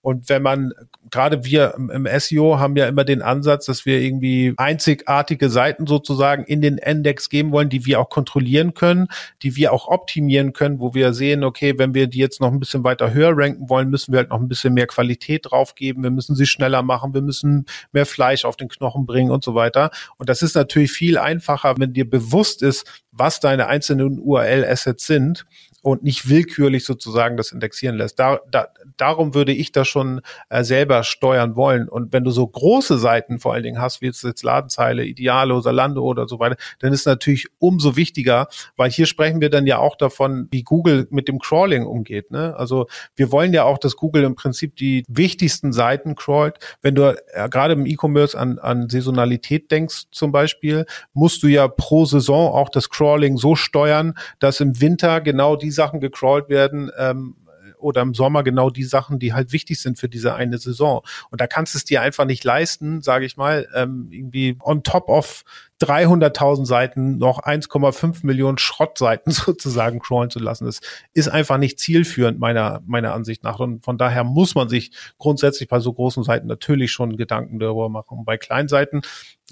Und 0.00 0.28
wenn 0.28 0.42
man, 0.42 0.72
gerade 1.10 1.44
wir 1.44 1.74
im, 1.76 2.06
SEO 2.18 2.58
haben 2.58 2.76
ja 2.76 2.86
immer 2.86 3.04
den 3.04 3.22
Ansatz, 3.22 3.66
dass 3.66 3.86
wir 3.86 4.00
irgendwie 4.00 4.54
einzigartige 4.56 5.50
Seiten 5.50 5.86
sozusagen 5.86 6.44
in 6.44 6.60
den 6.60 6.78
Index 6.78 7.28
geben 7.28 7.52
wollen, 7.52 7.68
die 7.68 7.86
wir 7.86 8.00
auch 8.00 8.08
kontrollieren 8.08 8.74
können, 8.74 9.08
die 9.42 9.56
wir 9.56 9.72
auch 9.72 9.88
optimieren 9.88 10.52
können, 10.52 10.80
wo 10.80 10.94
wir 10.94 11.12
sehen, 11.12 11.44
okay, 11.44 11.78
wenn 11.78 11.94
wir 11.94 12.06
die 12.06 12.18
jetzt 12.18 12.40
noch 12.40 12.52
ein 12.52 12.60
bisschen 12.60 12.84
weiter 12.84 13.12
höher 13.12 13.32
ranken 13.36 13.68
wollen, 13.68 13.90
müssen 13.90 14.12
wir 14.12 14.18
halt 14.18 14.30
noch 14.30 14.35
ein 14.40 14.48
bisschen 14.48 14.74
mehr 14.74 14.86
Qualität 14.86 15.46
draufgeben, 15.50 16.02
wir 16.02 16.10
müssen 16.10 16.36
sie 16.36 16.46
schneller 16.46 16.82
machen, 16.82 17.14
wir 17.14 17.22
müssen 17.22 17.66
mehr 17.92 18.06
Fleisch 18.06 18.44
auf 18.44 18.56
den 18.56 18.68
Knochen 18.68 19.06
bringen 19.06 19.30
und 19.30 19.44
so 19.44 19.54
weiter. 19.54 19.90
Und 20.16 20.28
das 20.28 20.42
ist 20.42 20.54
natürlich 20.54 20.92
viel 20.92 21.18
einfacher, 21.18 21.74
wenn 21.78 21.92
dir 21.92 22.08
bewusst 22.08 22.62
ist, 22.62 23.02
was 23.12 23.40
deine 23.40 23.66
einzelnen 23.66 24.18
URL-Assets 24.18 25.06
sind 25.06 25.46
und 25.86 26.02
nicht 26.02 26.28
willkürlich 26.28 26.84
sozusagen 26.84 27.36
das 27.36 27.52
indexieren 27.52 27.96
lässt. 27.96 28.18
Da, 28.18 28.40
da, 28.50 28.70
darum 28.96 29.34
würde 29.34 29.52
ich 29.52 29.70
das 29.70 29.86
schon 29.86 30.20
äh, 30.48 30.64
selber 30.64 31.04
steuern 31.04 31.54
wollen. 31.54 31.88
Und 31.88 32.12
wenn 32.12 32.24
du 32.24 32.32
so 32.32 32.44
große 32.44 32.98
Seiten 32.98 33.38
vor 33.38 33.54
allen 33.54 33.62
Dingen 33.62 33.80
hast, 33.80 34.00
wie 34.00 34.06
jetzt, 34.06 34.42
Ladenzeile, 34.42 35.04
Idealo, 35.04 35.60
Salando 35.60 36.02
oder 36.02 36.26
so 36.26 36.40
weiter, 36.40 36.56
dann 36.80 36.92
ist 36.92 37.06
natürlich 37.06 37.46
umso 37.60 37.94
wichtiger, 37.94 38.48
weil 38.76 38.90
hier 38.90 39.06
sprechen 39.06 39.40
wir 39.40 39.48
dann 39.48 39.64
ja 39.64 39.78
auch 39.78 39.94
davon, 39.94 40.48
wie 40.50 40.64
Google 40.64 41.06
mit 41.10 41.28
dem 41.28 41.38
Crawling 41.38 41.86
umgeht. 41.86 42.32
Ne? 42.32 42.56
Also 42.56 42.88
wir 43.14 43.30
wollen 43.30 43.54
ja 43.54 43.62
auch, 43.62 43.78
dass 43.78 43.94
Google 43.94 44.24
im 44.24 44.34
Prinzip 44.34 44.74
die 44.74 45.04
wichtigsten 45.06 45.72
Seiten 45.72 46.16
crawlt. 46.16 46.58
Wenn 46.82 46.96
du 46.96 47.16
äh, 47.32 47.48
gerade 47.48 47.74
im 47.74 47.86
E-Commerce 47.86 48.36
an, 48.36 48.58
an 48.58 48.88
Saisonalität 48.88 49.70
denkst 49.70 50.06
zum 50.10 50.32
Beispiel, 50.32 50.84
musst 51.12 51.44
du 51.44 51.46
ja 51.46 51.68
pro 51.68 52.06
Saison 52.06 52.52
auch 52.52 52.70
das 52.70 52.90
Crawling 52.90 53.36
so 53.36 53.54
steuern, 53.54 54.14
dass 54.40 54.58
im 54.58 54.80
Winter 54.80 55.20
genau 55.20 55.54
diese 55.54 55.75
Sachen 55.76 56.00
gecrawlt 56.00 56.48
werden, 56.48 56.90
ähm, 56.98 57.36
oder 57.78 58.02
im 58.02 58.14
Sommer 58.14 58.42
genau 58.42 58.70
die 58.70 58.84
Sachen, 58.84 59.18
die 59.18 59.32
halt 59.32 59.52
wichtig 59.52 59.80
sind 59.80 59.98
für 59.98 60.08
diese 60.08 60.34
eine 60.34 60.58
Saison. 60.58 61.02
Und 61.30 61.40
da 61.40 61.46
kannst 61.46 61.74
du 61.74 61.78
es 61.78 61.84
dir 61.84 62.02
einfach 62.02 62.24
nicht 62.24 62.44
leisten, 62.44 63.02
sage 63.02 63.24
ich 63.26 63.36
mal, 63.36 63.68
ähm, 63.74 64.08
irgendwie 64.10 64.56
on 64.60 64.82
top 64.82 65.08
of 65.08 65.44
300.000 65.80 66.64
Seiten 66.64 67.18
noch 67.18 67.42
1,5 67.42 68.24
Millionen 68.24 68.58
Schrottseiten 68.58 69.30
sozusagen 69.32 69.98
crawlen 69.98 70.30
zu 70.30 70.38
lassen. 70.38 70.64
Das 70.64 70.80
ist 71.12 71.28
einfach 71.28 71.58
nicht 71.58 71.78
zielführend 71.78 72.38
meiner, 72.38 72.82
meiner 72.86 73.12
Ansicht 73.12 73.42
nach. 73.42 73.58
Und 73.58 73.84
von 73.84 73.98
daher 73.98 74.24
muss 74.24 74.54
man 74.54 74.68
sich 74.68 74.92
grundsätzlich 75.18 75.68
bei 75.68 75.80
so 75.80 75.92
großen 75.92 76.24
Seiten 76.24 76.46
natürlich 76.46 76.92
schon 76.92 77.16
Gedanken 77.16 77.58
darüber 77.58 77.88
machen. 77.88 78.18
Und 78.18 78.24
bei 78.24 78.38
kleinen 78.38 78.68
Seiten, 78.68 79.02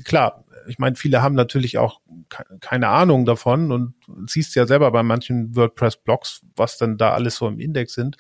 klar, 0.05 0.45
ich 0.67 0.79
meine, 0.79 0.97
viele 0.97 1.23
haben 1.23 1.35
natürlich 1.35 1.79
auch 1.79 2.01
keine 2.61 2.89
Ahnung 2.89 3.27
davon 3.27 3.71
und 3.71 3.95
siehst 4.27 4.55
ja 4.55 4.67
selber 4.67 4.91
bei 4.91 5.03
manchen 5.03 5.55
WordPress-Blogs, 5.55 6.43
was 6.57 6.79
denn 6.79 6.97
da 6.97 7.13
alles 7.13 7.37
so 7.37 7.47
im 7.47 7.61
Index 7.61 7.95
sind. 7.95 8.17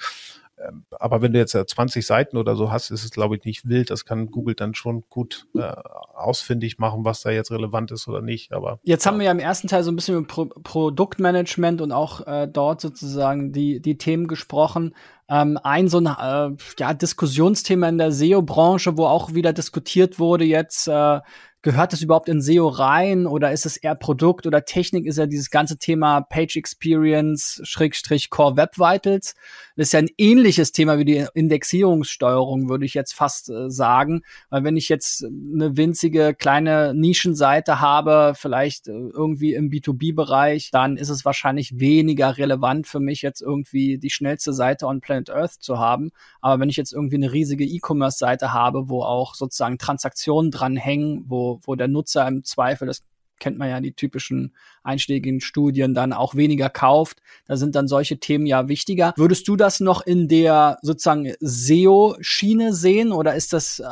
Ähm, 0.67 0.85
aber 0.91 1.23
wenn 1.23 1.33
du 1.33 1.39
jetzt 1.39 1.53
20 1.53 2.05
Seiten 2.05 2.37
oder 2.37 2.57
so 2.57 2.71
hast, 2.71 2.91
ist 2.91 3.05
es, 3.05 3.11
glaube 3.11 3.37
ich, 3.37 3.45
nicht 3.45 3.69
wild. 3.69 3.91
Das 3.91 4.05
kann 4.05 4.31
Google 4.31 4.55
dann 4.55 4.75
schon 4.75 5.05
gut 5.09 5.47
äh, 5.55 5.73
ausfindig 6.15 6.79
machen, 6.79 7.05
was 7.05 7.23
da 7.23 7.31
jetzt 7.31 7.51
relevant 7.51 7.91
ist 7.91 8.09
oder 8.09 8.21
nicht. 8.21 8.53
Aber 8.53 8.79
jetzt 8.83 9.05
ja. 9.05 9.11
haben 9.11 9.19
wir 9.19 9.27
ja 9.27 9.33
im 9.33 9.39
ersten 9.39 9.69
Teil 9.69 9.83
so 9.83 9.91
ein 9.91 9.97
bisschen 9.97 10.17
über 10.17 10.27
Pro 10.27 10.45
Produktmanagement 10.47 11.81
und 11.81 11.93
auch 11.93 12.27
äh, 12.27 12.49
dort 12.49 12.81
sozusagen 12.81 13.53
die, 13.53 13.81
die 13.81 13.99
Themen 13.99 14.29
gesprochen. 14.29 14.95
Ähm, 15.29 15.59
ein 15.63 15.89
so 15.89 15.99
ein 15.99 16.07
äh, 16.07 16.57
ja, 16.79 16.95
Diskussionsthema 16.95 17.89
in 17.89 17.99
der 17.99 18.13
SEO-Branche, 18.13 18.97
wo 18.97 19.07
auch 19.07 19.35
wieder 19.35 19.53
diskutiert 19.53 20.19
wurde 20.19 20.45
jetzt, 20.45 20.87
äh, 20.87 21.21
gehört 21.65 21.95
das 21.95 22.03
überhaupt 22.03 22.29
in 22.29 22.43
SEO 22.43 22.69
rein 22.69 23.27
oder 23.27 23.51
ist 23.51 23.65
es 23.65 23.79
eher 23.79 23.95
Produkt 23.95 24.47
oder 24.47 24.67
Technik? 24.67 25.07
Ist 25.07 25.17
ja 25.17 25.25
dieses 25.25 25.51
ganze 25.51 25.79
Thema 25.79 26.21
Page 26.21 26.57
Experience, 26.57 27.61
Schrägstrich 27.65 28.29
Core 28.29 28.59
Web 28.59 28.77
Vitals. 28.79 29.35
Das 29.75 29.89
ist 29.89 29.93
ja 29.95 30.01
ein 30.01 30.11
ähnliches 30.19 30.73
Thema 30.73 30.99
wie 30.99 31.07
die 31.07 31.27
Indexierungssteuerung, 31.33 32.69
würde 32.69 32.85
ich 32.85 32.93
jetzt 32.93 33.15
fast 33.15 33.49
äh, 33.49 33.71
sagen. 33.71 34.23
Weil 34.51 34.63
wenn 34.63 34.77
ich 34.77 34.91
jetzt 34.91 35.25
eine 35.25 35.77
winzige 35.77 36.35
kleine 36.35 36.93
Nischenseite 36.95 37.81
habe, 37.81 38.35
vielleicht 38.37 38.87
äh, 38.89 38.93
irgendwie 38.93 39.55
im 39.55 39.71
B2B-Bereich, 39.71 40.71
dann 40.71 40.99
ist 40.99 41.09
es 41.09 41.25
wahrscheinlich 41.25 41.81
weniger 41.81 42.37
relevant 42.37 42.87
für 42.87 43.01
mich 43.01 43.23
jetzt 43.23 43.41
irgendwie 43.41 43.97
die 43.97 44.11
schnellste 44.11 44.53
Seite 44.53 44.87
on 44.87 45.01
Planet 45.01 45.31
Earth 45.31 45.55
zu 45.63 45.79
haben. 45.79 46.11
Aber 46.43 46.61
wenn 46.61 46.69
ich 46.69 46.77
jetzt 46.77 46.93
irgendwie 46.93 47.17
eine 47.17 47.33
riesige 47.33 47.65
E-Commerce-Seite 47.65 48.53
habe, 48.53 48.91
wo 48.91 49.03
auch 49.03 49.35
sozusagen 49.35 49.79
Transaktionen 49.79 50.51
dranhängen, 50.51 51.25
wo, 51.27 51.54
wo 51.63 51.75
der 51.75 51.89
Nutzer 51.89 52.27
im 52.27 52.45
Zweifel, 52.45 52.87
das 52.87 53.03
kennt 53.39 53.59
man 53.59 53.69
ja 53.69 53.81
die 53.81 53.93
typischen 53.93 54.55
einschlägigen 54.83 55.41
Studien, 55.41 55.95
dann 55.95 56.13
auch 56.13 56.35
weniger 56.35 56.71
kauft. 56.71 57.21
Da 57.47 57.57
sind 57.57 57.75
dann 57.75 57.89
solche 57.89 58.19
Themen 58.19 58.47
ja 58.47 58.69
wichtiger. 58.69 59.13
Würdest 59.17 59.49
du 59.49 59.57
das 59.57 59.81
noch 59.81 60.07
in 60.07 60.29
der 60.29 60.79
sozusagen 60.83 61.33
SEO-Schiene 61.41 62.73
sehen 62.73 63.13
oder 63.13 63.35
ist 63.35 63.53
das, 63.53 63.81
äh, 63.81 63.89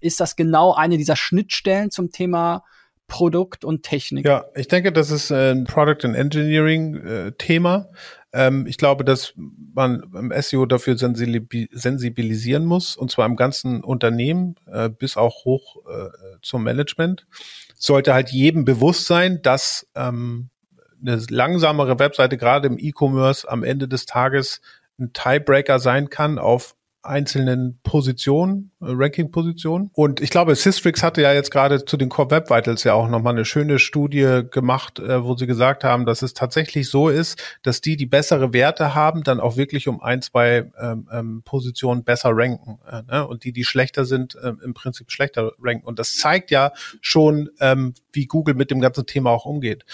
ist 0.00 0.20
das 0.20 0.36
genau 0.36 0.74
eine 0.74 0.96
dieser 0.98 1.16
Schnittstellen 1.16 1.90
zum 1.90 2.10
Thema 2.10 2.64
Produkt 3.08 3.64
und 3.64 3.82
Technik? 3.82 4.26
Ja, 4.26 4.46
ich 4.54 4.68
denke, 4.68 4.92
das 4.92 5.10
ist 5.10 5.30
ein 5.32 5.64
Product 5.64 6.04
and 6.04 6.16
Engineering 6.16 6.96
äh, 6.96 7.32
Thema. 7.32 7.88
Ähm, 8.32 8.66
ich 8.66 8.76
glaube, 8.78 9.04
dass 9.04 9.34
man 9.74 10.02
im 10.14 10.32
SEO 10.40 10.66
dafür 10.66 10.96
sensibilisieren 10.98 12.64
muss, 12.64 12.96
und 12.96 13.10
zwar 13.10 13.26
im 13.26 13.36
ganzen 13.36 13.82
Unternehmen 13.82 14.56
äh, 14.70 14.88
bis 14.90 15.16
auch 15.16 15.44
hoch 15.44 15.76
äh, 15.86 16.10
zum 16.42 16.62
Management. 16.62 17.26
Sollte 17.76 18.14
halt 18.14 18.30
jedem 18.30 18.64
bewusst 18.64 19.06
sein, 19.06 19.40
dass 19.42 19.86
ähm, 19.94 20.50
eine 21.00 21.22
langsamere 21.30 21.98
Webseite 21.98 22.36
gerade 22.36 22.68
im 22.68 22.78
E-Commerce 22.78 23.48
am 23.48 23.64
Ende 23.64 23.88
des 23.88 24.06
Tages 24.06 24.60
ein 24.98 25.12
Tiebreaker 25.12 25.78
sein 25.78 26.10
kann 26.10 26.38
auf 26.38 26.75
einzelnen 27.06 27.78
Positionen, 27.82 28.72
äh, 28.80 28.86
Ranking-Positionen. 28.88 29.90
Und 29.92 30.20
ich 30.20 30.30
glaube, 30.30 30.54
Systrix 30.54 31.02
hatte 31.02 31.22
ja 31.22 31.32
jetzt 31.32 31.50
gerade 31.50 31.84
zu 31.84 31.96
den 31.96 32.08
Core 32.08 32.30
Web 32.30 32.50
Vitals 32.50 32.84
ja 32.84 32.94
auch 32.94 33.08
nochmal 33.08 33.34
eine 33.34 33.44
schöne 33.44 33.78
Studie 33.78 34.42
gemacht, 34.50 34.98
äh, 34.98 35.24
wo 35.24 35.36
sie 35.36 35.46
gesagt 35.46 35.84
haben, 35.84 36.06
dass 36.06 36.22
es 36.22 36.34
tatsächlich 36.34 36.88
so 36.88 37.08
ist, 37.08 37.42
dass 37.62 37.80
die, 37.80 37.96
die 37.96 38.06
bessere 38.06 38.52
Werte 38.52 38.94
haben, 38.94 39.22
dann 39.22 39.40
auch 39.40 39.56
wirklich 39.56 39.88
um 39.88 40.00
ein, 40.00 40.22
zwei 40.22 40.70
ähm, 40.78 41.08
ähm, 41.12 41.42
Positionen 41.44 42.04
besser 42.04 42.30
ranken. 42.32 42.78
Äh, 42.90 43.02
ne? 43.10 43.26
Und 43.26 43.44
die, 43.44 43.52
die 43.52 43.64
schlechter 43.64 44.04
sind, 44.04 44.36
ähm, 44.42 44.60
im 44.62 44.74
Prinzip 44.74 45.10
schlechter 45.10 45.52
ranken. 45.60 45.86
Und 45.86 45.98
das 45.98 46.16
zeigt 46.16 46.50
ja 46.50 46.72
schon, 47.00 47.50
ähm, 47.60 47.94
wie 48.12 48.26
Google 48.26 48.54
mit 48.54 48.70
dem 48.70 48.80
ganzen 48.80 49.06
Thema 49.06 49.30
auch 49.30 49.46
umgeht. 49.46 49.84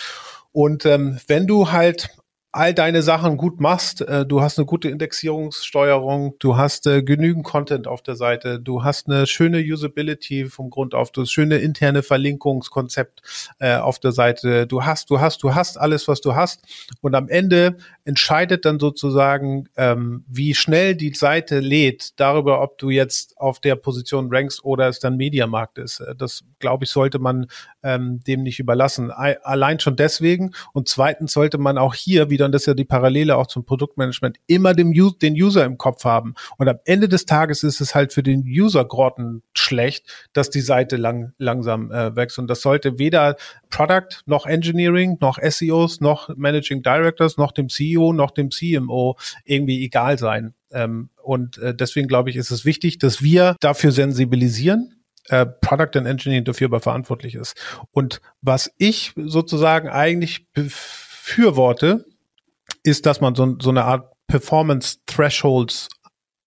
Und 0.52 0.84
ähm, 0.84 1.18
wenn 1.26 1.46
du 1.46 1.72
halt 1.72 2.10
all 2.52 2.74
deine 2.74 3.00
Sachen 3.02 3.38
gut 3.38 3.60
machst, 3.60 4.02
äh, 4.02 4.26
du 4.26 4.42
hast 4.42 4.58
eine 4.58 4.66
gute 4.66 4.90
Indexierungssteuerung, 4.90 6.36
du 6.38 6.58
hast 6.58 6.86
äh, 6.86 7.02
genügend 7.02 7.44
Content 7.44 7.88
auf 7.88 8.02
der 8.02 8.14
Seite, 8.14 8.60
du 8.60 8.84
hast 8.84 9.08
eine 9.08 9.26
schöne 9.26 9.58
Usability 9.60 10.44
vom 10.44 10.68
Grund 10.68 10.94
auf, 10.94 11.10
du 11.10 11.22
hast 11.22 11.32
schöne 11.32 11.56
interne 11.56 12.02
Verlinkungskonzept 12.02 13.22
äh, 13.58 13.76
auf 13.76 13.98
der 13.98 14.12
Seite, 14.12 14.66
du 14.66 14.84
hast, 14.84 15.08
du 15.08 15.18
hast, 15.18 15.42
du 15.42 15.54
hast 15.54 15.78
alles, 15.78 16.08
was 16.08 16.20
du 16.20 16.34
hast. 16.34 16.60
Und 17.00 17.14
am 17.14 17.28
Ende 17.28 17.78
entscheidet 18.04 18.64
dann 18.64 18.80
sozusagen, 18.80 19.68
ähm, 19.76 20.24
wie 20.26 20.54
schnell 20.54 20.96
die 20.96 21.14
Seite 21.14 21.60
lädt, 21.60 22.18
darüber, 22.18 22.60
ob 22.60 22.78
du 22.78 22.90
jetzt 22.90 23.38
auf 23.38 23.60
der 23.60 23.76
Position 23.76 24.28
rankst 24.32 24.64
oder 24.64 24.88
es 24.88 24.98
dann 24.98 25.16
Mediamarkt 25.16 25.78
ist. 25.78 26.00
Äh, 26.00 26.14
das, 26.16 26.42
glaube 26.58 26.84
ich, 26.84 26.90
sollte 26.90 27.18
man 27.20 27.46
ähm, 27.82 28.20
dem 28.26 28.42
nicht 28.42 28.58
überlassen. 28.58 29.10
Allein 29.10 29.78
schon 29.78 29.96
deswegen 29.96 30.52
und 30.72 30.88
zweitens 30.88 31.32
sollte 31.32 31.58
man 31.58 31.78
auch 31.78 31.94
hier 31.94 32.28
wieder 32.30 32.46
und 32.46 32.52
das 32.52 32.62
ist 32.62 32.66
ja 32.66 32.74
die 32.74 32.84
Parallele 32.84 33.36
auch 33.36 33.46
zum 33.46 33.64
Produktmanagement, 33.64 34.38
immer 34.46 34.74
dem, 34.74 34.92
den 34.92 35.34
User 35.34 35.64
im 35.64 35.78
Kopf 35.78 36.04
haben. 36.04 36.34
Und 36.58 36.68
am 36.68 36.78
Ende 36.84 37.08
des 37.08 37.24
Tages 37.24 37.62
ist 37.62 37.80
es 37.80 37.94
halt 37.94 38.12
für 38.12 38.22
den 38.22 38.42
User 38.42 38.84
grotten 38.84 39.42
schlecht, 39.54 40.06
dass 40.32 40.50
die 40.50 40.60
Seite 40.60 40.96
lang, 40.96 41.32
langsam 41.38 41.92
äh, 41.92 42.16
wächst. 42.16 42.38
Und 42.38 42.48
das 42.48 42.62
sollte 42.62 42.98
weder 42.98 43.36
Product 43.70 44.22
noch 44.26 44.46
Engineering 44.46 45.18
noch 45.20 45.38
SEOs 45.38 46.00
noch 46.00 46.34
Managing 46.36 46.82
Directors 46.82 47.36
noch 47.36 47.52
dem 47.52 47.68
CEO 47.68 47.91
noch 47.98 48.30
dem 48.30 48.50
CMO 48.50 49.16
irgendwie 49.44 49.84
egal 49.84 50.18
sein. 50.18 50.54
Ähm, 50.70 51.10
und 51.22 51.58
äh, 51.58 51.74
deswegen 51.74 52.08
glaube 52.08 52.30
ich, 52.30 52.36
ist 52.36 52.50
es 52.50 52.64
wichtig, 52.64 52.98
dass 52.98 53.22
wir 53.22 53.56
dafür 53.60 53.92
sensibilisieren, 53.92 55.02
äh, 55.28 55.46
Product 55.46 55.96
and 55.96 56.06
Engineering 56.06 56.44
dafür 56.44 56.66
aber 56.66 56.80
verantwortlich 56.80 57.34
ist. 57.34 57.54
Und 57.92 58.20
was 58.40 58.72
ich 58.78 59.12
sozusagen 59.16 59.88
eigentlich 59.88 60.50
befürworte, 60.52 62.06
ist, 62.82 63.06
dass 63.06 63.20
man 63.20 63.34
so, 63.34 63.56
so 63.60 63.70
eine 63.70 63.84
Art 63.84 64.12
Performance 64.26 64.98
Thresholds 65.06 65.88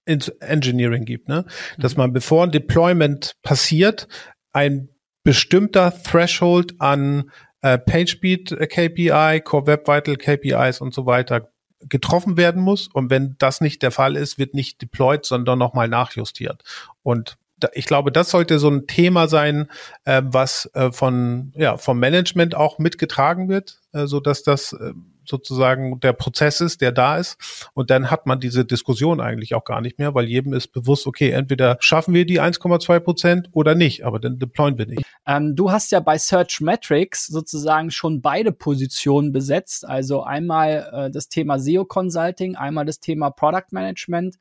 ins 0.06 0.30
Engineering 0.30 1.06
gibt, 1.06 1.30
ne? 1.30 1.46
Dass 1.78 1.96
mhm. 1.96 2.02
man, 2.02 2.14
bevor 2.14 2.44
ein 2.44 2.52
Deployment 2.52 3.36
passiert, 3.42 4.08
ein 4.52 4.90
bestimmter 5.24 5.94
Threshold 6.04 6.76
an 6.80 7.32
äh, 7.66 7.80
PageSpeed 7.80 8.70
KPI, 8.70 9.42
Core 9.44 9.66
Web 9.66 9.88
Vital 9.88 10.18
KPIs 10.18 10.82
und 10.82 10.94
so 10.94 11.08
weiter 11.08 11.50
getroffen 11.80 12.38
werden 12.38 12.62
muss. 12.62 12.88
Und 12.88 13.10
wenn 13.10 13.38
das 13.40 13.60
nicht 13.60 13.82
der 13.82 13.90
Fall 13.90 14.16
ist, 14.16 14.38
wird 14.38 14.54
nicht 14.54 14.84
deployed, 14.84 15.26
sondern 15.26 15.58
nochmal 15.58 15.88
nachjustiert. 15.88 16.64
Und 17.02 17.38
ich 17.74 17.88
glaube, 17.88 18.12
das 18.12 18.30
sollte 18.30 18.60
so 18.60 18.70
ein 18.70 18.86
Thema 18.86 19.28
sein, 19.28 19.68
äh, 20.04 20.22
was 20.24 20.70
äh, 20.76 20.92
von 20.92 21.54
ja 21.56 21.78
vom 21.78 22.00
Management 22.00 22.54
auch 22.54 22.78
mitgetragen 22.78 23.50
wird, 23.50 23.80
äh, 23.94 24.06
so 24.06 24.20
dass 24.20 24.44
das 24.44 24.74
äh, 24.74 24.94
sozusagen 25.28 26.00
der 26.00 26.14
Prozess 26.14 26.62
ist, 26.62 26.82
der 26.82 26.92
da 26.92 27.18
ist. 27.18 27.70
Und 27.74 27.90
dann 27.90 28.12
hat 28.12 28.26
man 28.26 28.40
diese 28.40 28.66
Diskussion 28.66 29.22
eigentlich 29.22 29.56
auch 29.56 29.64
gar 29.64 29.82
nicht 29.82 30.00
mehr, 30.00 30.14
weil 30.16 30.26
jedem 30.26 30.54
ist 30.54 30.68
bewusst, 30.70 31.08
okay, 31.08 31.32
entweder 31.32 31.78
schaffen 31.80 32.14
wir 32.14 32.26
die 32.26 32.42
1,2 32.42 33.00
Prozent 33.00 33.50
oder 33.52 33.76
nicht, 33.76 34.06
aber 34.06 34.20
dann 34.20 34.40
deployen 34.40 34.78
wir 34.78 34.86
nicht. 34.86 35.04
Ähm, 35.28 35.56
du 35.56 35.72
hast 35.72 35.92
ja 35.92 36.00
bei 36.00 36.18
Search 36.18 36.62
Metrics 36.62 37.28
sozusagen 37.28 37.92
schon 37.92 38.22
beide 38.22 38.52
Positionen 38.52 39.32
besetzt. 39.32 39.88
Also 39.88 40.24
einmal 40.24 40.90
äh, 40.92 41.12
das 41.12 41.30
Thema 41.30 41.60
SEO 41.60 41.86
Consulting, 41.86 42.56
einmal 42.56 42.86
das 42.86 43.00
Thema 43.00 43.30
Product 43.32 43.72
Management. 43.72 44.38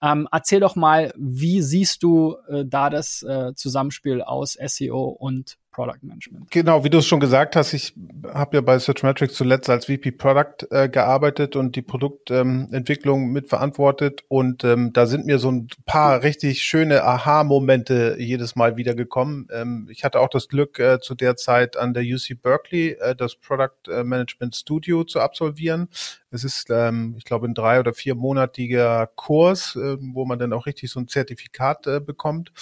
Ähm, 0.00 0.28
erzähl 0.30 0.60
doch 0.60 0.76
mal, 0.76 1.12
wie 1.16 1.60
siehst 1.60 2.02
du 2.02 2.36
äh, 2.48 2.64
da 2.64 2.88
das 2.88 3.22
äh, 3.22 3.54
Zusammenspiel 3.54 4.22
aus 4.22 4.56
SEO 4.64 5.08
und 5.08 5.58
Product 5.78 6.02
Management. 6.02 6.50
Genau, 6.50 6.82
wie 6.82 6.90
du 6.90 6.98
es 6.98 7.06
schon 7.06 7.20
gesagt 7.20 7.54
hast, 7.54 7.72
ich 7.72 7.94
habe 8.34 8.56
ja 8.56 8.60
bei 8.62 8.80
Searchmetrics 8.80 9.34
zuletzt 9.34 9.70
als 9.70 9.86
VP 9.86 10.10
Product 10.10 10.66
äh, 10.70 10.88
gearbeitet 10.88 11.54
und 11.54 11.76
die 11.76 11.82
Produktentwicklung 11.82 13.26
ähm, 13.26 13.32
mitverantwortet 13.32 14.24
und 14.26 14.64
ähm, 14.64 14.92
da 14.92 15.06
sind 15.06 15.24
mir 15.26 15.38
so 15.38 15.52
ein 15.52 15.68
paar 15.86 16.24
richtig 16.24 16.64
schöne 16.64 17.04
Aha-Momente 17.04 18.16
jedes 18.18 18.56
Mal 18.56 18.76
wieder 18.76 18.96
gekommen. 18.96 19.46
Ähm, 19.52 19.86
ich 19.88 20.02
hatte 20.02 20.18
auch 20.18 20.30
das 20.30 20.48
Glück, 20.48 20.80
äh, 20.80 20.98
zu 20.98 21.14
der 21.14 21.36
Zeit 21.36 21.76
an 21.76 21.94
der 21.94 22.02
UC 22.02 22.42
Berkeley 22.42 22.96
äh, 22.98 23.14
das 23.14 23.36
Product 23.36 23.88
äh, 23.88 24.02
Management 24.02 24.56
Studio 24.56 25.04
zu 25.04 25.20
absolvieren. 25.20 25.88
Es 26.30 26.44
ist, 26.44 26.68
ähm, 26.70 27.14
ich 27.16 27.24
glaube, 27.24 27.46
ein 27.46 27.54
drei- 27.54 27.80
oder 27.80 27.94
viermonatiger 27.94 29.06
Kurs, 29.14 29.76
äh, 29.76 29.96
wo 30.00 30.24
man 30.24 30.38
dann 30.38 30.52
auch 30.52 30.66
richtig 30.66 30.90
so 30.90 31.00
ein 31.00 31.08
Zertifikat 31.08 31.86
äh, 31.86 32.00
bekommt. 32.00 32.52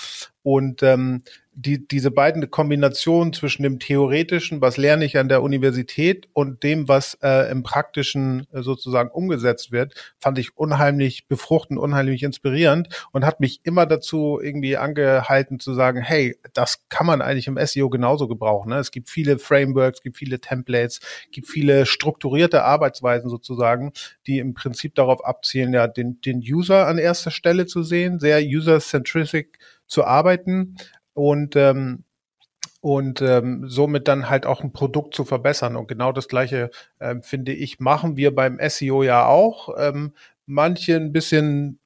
Und 0.43 0.85
ähm, 0.85 1.23
die, 1.59 1.89
diese 1.89 2.11
beiden 2.11 2.51
Kombinationen 2.51 3.33
zwischen 3.33 3.63
dem 3.63 3.79
Theoretischen, 3.79 4.61
was 4.61 4.77
lerne 4.77 5.07
ich 5.07 5.17
an 5.19 5.29
der 5.29 5.43
Universität, 5.43 6.29
und 6.35 6.63
dem, 6.63 6.87
was 6.87 7.19
äh, 7.23 7.51
im 7.51 7.63
Praktischen 7.63 8.47
äh, 8.53 8.63
sozusagen 8.63 9.11
umgesetzt 9.11 9.73
wird, 9.73 9.95
fand 10.19 10.39
ich 10.39 10.57
unheimlich 10.57 11.27
befruchtend, 11.29 11.81
unheimlich 11.81 12.23
inspirierend 12.23 13.09
und 13.11 13.25
hat 13.25 13.41
mich 13.41 13.61
immer 13.65 13.87
dazu 13.87 14.39
irgendwie 14.41 14.77
angehalten 14.77 15.59
zu 15.59 15.73
sagen, 15.73 16.03
hey, 16.03 16.37
das 16.53 16.85
kann 16.91 17.07
man 17.07 17.23
eigentlich 17.23 17.49
im 17.49 17.59
SEO 17.61 17.89
genauso 17.89 18.29
gebrauchen. 18.29 18.69
Ne? 18.69 18.79
Es 18.79 18.91
gibt 18.91 19.09
viele 19.09 19.39
Frameworks, 19.39 20.03
gibt 20.03 20.19
viele 20.19 20.41
Templates, 20.41 21.01
es 21.25 21.31
gibt 21.33 21.49
viele 21.49 21.87
strukturierte 21.87 22.65
Arbeitsweisen 22.65 23.31
sozusagen, 23.31 23.56
die 24.27 24.39
im 24.39 24.55
Prinzip 24.55 24.95
darauf 24.95 25.25
abzielen, 25.25 25.73
ja, 25.75 25.87
den, 25.89 26.21
den 26.21 26.39
User 26.39 26.87
an 26.87 26.99
erster 26.99 27.31
Stelle 27.31 27.67
zu 27.67 27.83
sehen, 27.83 28.19
sehr 28.21 28.41
user-centric 28.43 29.59
zu 29.87 30.05
arbeiten 30.05 30.77
und 31.15 31.57
ähm, 31.57 32.05
und 32.81 33.21
ähm, 33.21 33.65
somit 33.67 34.07
dann 34.07 34.31
halt 34.31 34.47
auch 34.47 34.63
ein 34.63 34.73
Produkt 34.73 35.13
zu 35.15 35.25
verbessern. 35.25 35.75
Und 35.75 35.89
genau 35.89 36.13
das 36.13 36.29
Gleiche, 36.29 36.71
ähm, 37.01 37.23
finde 37.23 37.53
ich, 37.53 37.81
machen 37.81 38.17
wir 38.17 38.33
beim 38.33 38.61
SEO 38.61 39.03
ja 39.03 39.27
auch. 39.27 39.71
Ähm, 39.77 40.13
manche 40.47 40.95
ein 40.95 41.13
bisschen 41.13 41.81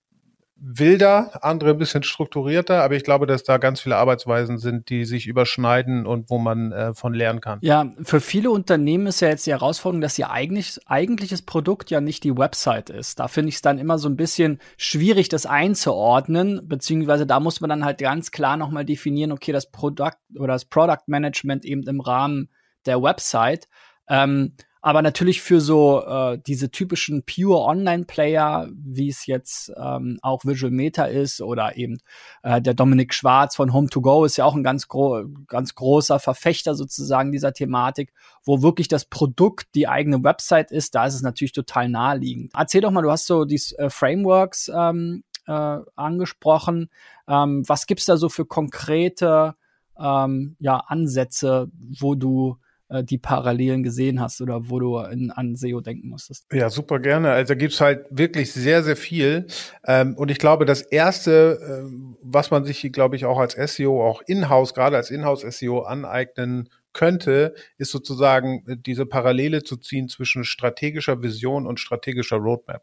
wilder, 0.62 1.42
andere 1.42 1.70
ein 1.70 1.79
bisschen 1.79 2.03
strukturierter, 2.03 2.83
aber 2.83 2.94
ich 2.94 3.03
glaube, 3.03 3.27
dass 3.27 3.44
da 3.44 3.57
ganz 3.57 3.81
viele 3.81 3.96
Arbeitsweisen 3.96 4.59
sind, 4.59 4.90
die 4.90 5.07
sich 5.07 5.27
überschneiden 5.27 6.07
und 6.07 6.29
wo 6.29 6.38
man 6.38 6.70
äh, 6.70 6.92
von 6.92 7.14
lernen 7.14 7.40
kann. 7.40 7.59
Ja, 7.62 7.92
für 8.03 8.20
viele 8.20 8.51
Unternehmen 8.51 9.07
ist 9.07 9.20
ja 9.20 9.29
jetzt 9.29 9.46
die 9.46 9.53
Herausforderung, 9.53 10.03
dass 10.03 10.18
ihr 10.18 10.31
eigentlich 10.31 10.79
eigentliches 10.87 11.42
Produkt 11.42 11.90
ja 11.90 12.03
nicht 12.03 12.25
die 12.25 12.37
Website 12.37 12.90
ist. 12.90 13.18
Da 13.20 13.29
finde 13.29 13.49
ich 13.49 13.57
es 13.57 13.62
dann 13.62 13.79
immer 13.79 13.99
so 13.99 14.09
ein 14.09 14.16
bisschen 14.16 14.61
schwierig, 14.77 15.31
das 15.31 15.46
einzuordnen, 15.46 16.61
beziehungsweise 16.68 17.27
da 17.27 17.40
muss 17.40 17.62
man 17.62 17.70
dann 17.70 17.85
halt 17.85 17.99
ganz 17.99 18.31
klar 18.31 18.59
nochmal 18.59 18.85
definieren, 18.85 19.33
okay, 19.33 19.53
das 19.53 19.70
Produkt 19.70 20.18
oder 20.38 20.53
das 20.53 20.66
Product 20.66 21.05
Management 21.07 21.64
eben 21.64 21.85
im 21.85 22.01
Rahmen 22.01 22.51
der 22.85 23.03
Website. 23.03 23.66
Ähm, 24.09 24.55
aber 24.83 25.03
natürlich 25.03 25.43
für 25.43 25.61
so 25.61 26.03
äh, 26.07 26.38
diese 26.47 26.71
typischen 26.71 27.23
pure 27.25 27.61
Online-Player, 27.61 28.69
wie 28.73 29.09
es 29.09 29.27
jetzt 29.27 29.73
ähm, 29.77 30.19
auch 30.23 30.45
Visual 30.45 30.73
Meta 30.73 31.05
ist 31.05 31.43
oder 31.43 31.77
eben 31.77 31.99
äh, 32.43 32.62
der 32.62 32.73
Dominik 32.73 33.12
Schwarz 33.12 33.57
von 33.57 33.73
Home2Go 33.73 34.25
ist 34.25 34.38
ja 34.38 34.47
auch 34.47 34.55
ein 34.55 34.62
ganz, 34.62 34.88
gro 34.88 35.25
ganz 35.49 35.75
großer 35.75 36.19
Verfechter 36.19 36.75
sozusagen 36.75 37.31
dieser 37.31 37.53
Thematik, 37.53 38.12
wo 38.45 38.62
wirklich 38.62 38.88
das 38.88 39.05
Produkt 39.05 39.75
die 39.75 39.87
eigene 39.87 40.25
Website 40.25 40.71
ist. 40.71 40.95
Da 40.95 41.05
ist 41.05 41.14
es 41.14 41.23
natürlich 41.23 41.53
total 41.53 41.90
naheliegend. 41.90 42.53
Erzähl 42.57 42.81
doch 42.81 42.90
mal, 42.90 43.03
du 43.03 43.11
hast 43.11 43.27
so 43.27 43.45
die 43.45 43.61
äh, 43.77 43.90
Frameworks 43.90 44.71
ähm, 44.75 45.25
äh, 45.47 45.79
angesprochen. 45.97 46.88
Ähm, 47.29 47.64
was 47.66 47.87
gibt's 47.87 48.07
da 48.07 48.16
so 48.16 48.31
für 48.31 48.47
konkrete 48.47 49.57
ähm, 49.99 50.57
ja, 50.59 50.79
Ansätze, 50.79 51.71
wo 51.99 52.14
du 52.14 52.57
äh, 52.90 53.05
die 53.05 53.18
Parallelen 53.18 53.83
gesehen 53.83 54.20
hast 54.20 54.40
oder 54.40 54.68
wo 54.68 54.79
du 54.79 54.98
in, 54.98 55.31
an 55.31 55.55
SEO 55.57 55.81
denken 55.81 56.09
musstest. 56.09 56.46
Ja, 56.53 56.70
super 56.70 56.98
gerne. 56.98 57.31
Also 57.31 57.55
da 57.55 57.59
gibt's 57.59 57.81
halt 57.81 58.07
wirklich 58.11 58.53
sehr, 58.53 58.83
sehr 58.83 58.96
viel. 58.96 59.46
Ähm, 59.87 60.14
und 60.16 60.31
ich 60.31 60.38
glaube, 60.38 60.64
das 60.64 60.83
Erste, 60.83 61.59
äh, 61.62 62.16
was 62.22 62.50
man 62.50 62.64
sich, 62.64 62.90
glaube 62.92 63.16
ich, 63.16 63.24
auch 63.24 63.38
als 63.38 63.55
SEO, 63.55 64.05
auch 64.05 64.22
in-house, 64.26 64.74
gerade 64.74 64.96
als 64.96 65.11
Inhouse-SEO 65.11 65.81
aneignen 65.81 66.68
könnte, 66.92 67.55
ist 67.79 67.92
sozusagen 67.92 68.64
äh, 68.66 68.76
diese 68.76 69.07
Parallele 69.07 69.62
zu 69.62 69.76
ziehen 69.76 70.09
zwischen 70.09 70.44
strategischer 70.44 71.22
Vision 71.22 71.66
und 71.66 71.79
strategischer 71.79 72.38
Roadmap. 72.38 72.83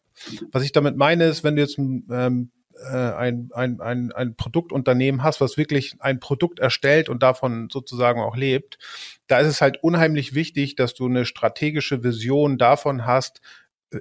Was 0.51 0.63
ich 0.63 0.71
damit 0.71 0.95
meine, 0.95 1.25
ist, 1.25 1.43
wenn 1.43 1.55
du 1.55 1.61
jetzt 1.61 1.77
ähm, 1.77 2.05
äh, 2.09 2.49
ein, 2.85 3.49
ein, 3.53 3.81
ein, 3.81 4.11
ein 4.11 4.35
Produktunternehmen 4.35 5.23
hast, 5.23 5.41
was 5.41 5.57
wirklich 5.57 5.95
ein 5.99 6.19
Produkt 6.19 6.59
erstellt 6.59 7.09
und 7.09 7.23
davon 7.23 7.69
sozusagen 7.71 8.21
auch 8.21 8.35
lebt, 8.35 8.77
da 9.27 9.39
ist 9.39 9.47
es 9.47 9.61
halt 9.61 9.83
unheimlich 9.83 10.33
wichtig, 10.33 10.75
dass 10.75 10.93
du 10.93 11.05
eine 11.05 11.25
strategische 11.25 12.03
Vision 12.03 12.57
davon 12.57 13.05
hast, 13.05 13.41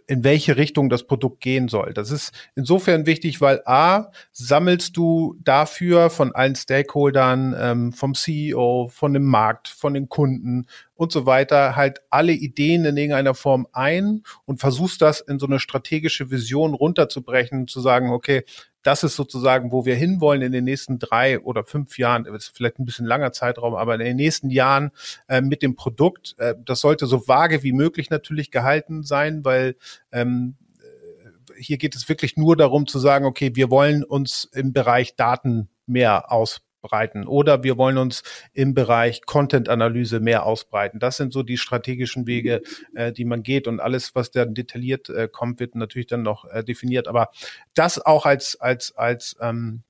in 0.07 0.25
welche 0.25 0.57
Richtung 0.57 0.89
das 0.89 1.05
Produkt 1.05 1.41
gehen 1.41 1.69
soll. 1.69 1.93
Das 1.95 2.11
ist 2.11 2.33
insofern 2.57 3.07
wichtig, 3.07 3.41
weil 3.41 3.63
A, 3.67 4.11
sammelst 4.33 4.97
du 4.97 5.37
dafür 5.45 6.11
von 6.11 6.35
allen 6.35 6.57
Stakeholdern, 6.57 7.55
ähm, 7.59 7.93
vom 7.93 8.15
CEO, 8.15 8.89
von 8.93 9.15
dem 9.15 9.25
Markt, 9.25 9.69
von 9.69 9.95
den 9.95 10.09
Kunden 10.09 10.67
und 10.95 11.13
so 11.13 11.27
weiter 11.27 11.77
halt 11.77 12.01
alle 12.11 12.33
Ideen 12.33 12.85
in 12.85 12.97
irgendeiner 12.97 13.35
Form 13.35 13.69
ein 13.73 14.23
und 14.45 14.59
versuchst 14.59 15.03
das 15.03 15.21
in 15.21 15.39
so 15.39 15.47
eine 15.47 15.61
strategische 15.61 16.31
Vision 16.31 16.75
runterzubrechen, 16.75 17.69
zu 17.69 17.81
sagen, 17.81 18.11
okay, 18.11 18.45
das 18.87 19.03
ist 19.03 19.17
sozusagen, 19.17 19.73
wo 19.73 19.85
wir 19.85 19.97
hinwollen 19.97 20.43
in 20.43 20.53
den 20.53 20.63
nächsten 20.65 21.01
drei 21.01 21.41
oder 21.41 21.65
fünf 21.65 21.99
Jahren, 21.99 22.25
das 22.25 22.45
ist 22.45 22.57
vielleicht 22.57 22.79
ein 22.79 22.85
bisschen 22.85 23.05
langer 23.05 23.33
Zeitraum, 23.33 23.75
aber 23.75 23.95
in 23.95 24.01
den 24.01 24.17
nächsten 24.17 24.49
Jahren 24.49 24.93
äh, 25.27 25.41
mit 25.41 25.63
dem 25.63 25.75
Produkt. 25.75 26.37
Äh, 26.39 26.55
das 26.65 26.83
sollte 26.83 27.07
so 27.07 27.27
vage 27.27 27.65
wie 27.65 27.73
möglich 27.73 28.11
natürlich 28.11 28.53
gehalten 28.53 29.03
sein, 29.03 29.45
weil 29.45 29.75
ähm, 30.13 30.55
äh, 30.79 31.61
hier 31.61 31.79
geht 31.79 31.97
es 31.97 32.09
wirklich 32.09 32.37
nur 32.37 32.57
darum 32.57 32.87
zu 32.87 33.01
sagen, 33.01 33.25
okay, 33.25 33.51
wir 33.55 33.71
wollen 33.71 34.05
uns 34.05 34.49
im 34.53 34.73
Bereich 34.73 35.17
Daten 35.17 35.69
mehr 35.87 36.31
aus 36.31 36.61
ausbreiten 36.87 37.27
oder 37.27 37.63
wir 37.63 37.77
wollen 37.77 37.99
uns 37.99 38.23
im 38.53 38.75
Bereich 38.75 39.23
Content-Analyse 39.27 40.21
mehr 40.21 40.45
ausbreiten. 40.45 40.99
Das 40.99 41.17
sind 41.17 41.33
so 41.33 41.43
die 41.43 41.57
strategischen 41.57 42.27
Wege, 42.27 42.63
äh, 42.95 43.13
die 43.13 43.25
man 43.25 43.43
geht 43.43 43.67
und 43.67 43.81
alles, 43.81 44.15
was 44.15 44.31
dann 44.31 44.55
detailliert 44.55 45.09
äh, 45.09 45.29
kommt, 45.31 45.61
wird 45.61 45.75
natürlich 45.75 46.07
dann 46.07 46.23
noch 46.23 46.45
äh, 46.47 46.65
definiert. 46.65 47.09
Aber 47.09 47.31
das 47.75 48.05
auch 48.05 48.27
als 48.27 48.61
als 48.61 48.95
als 48.97 49.37
ähm, 49.41 49.83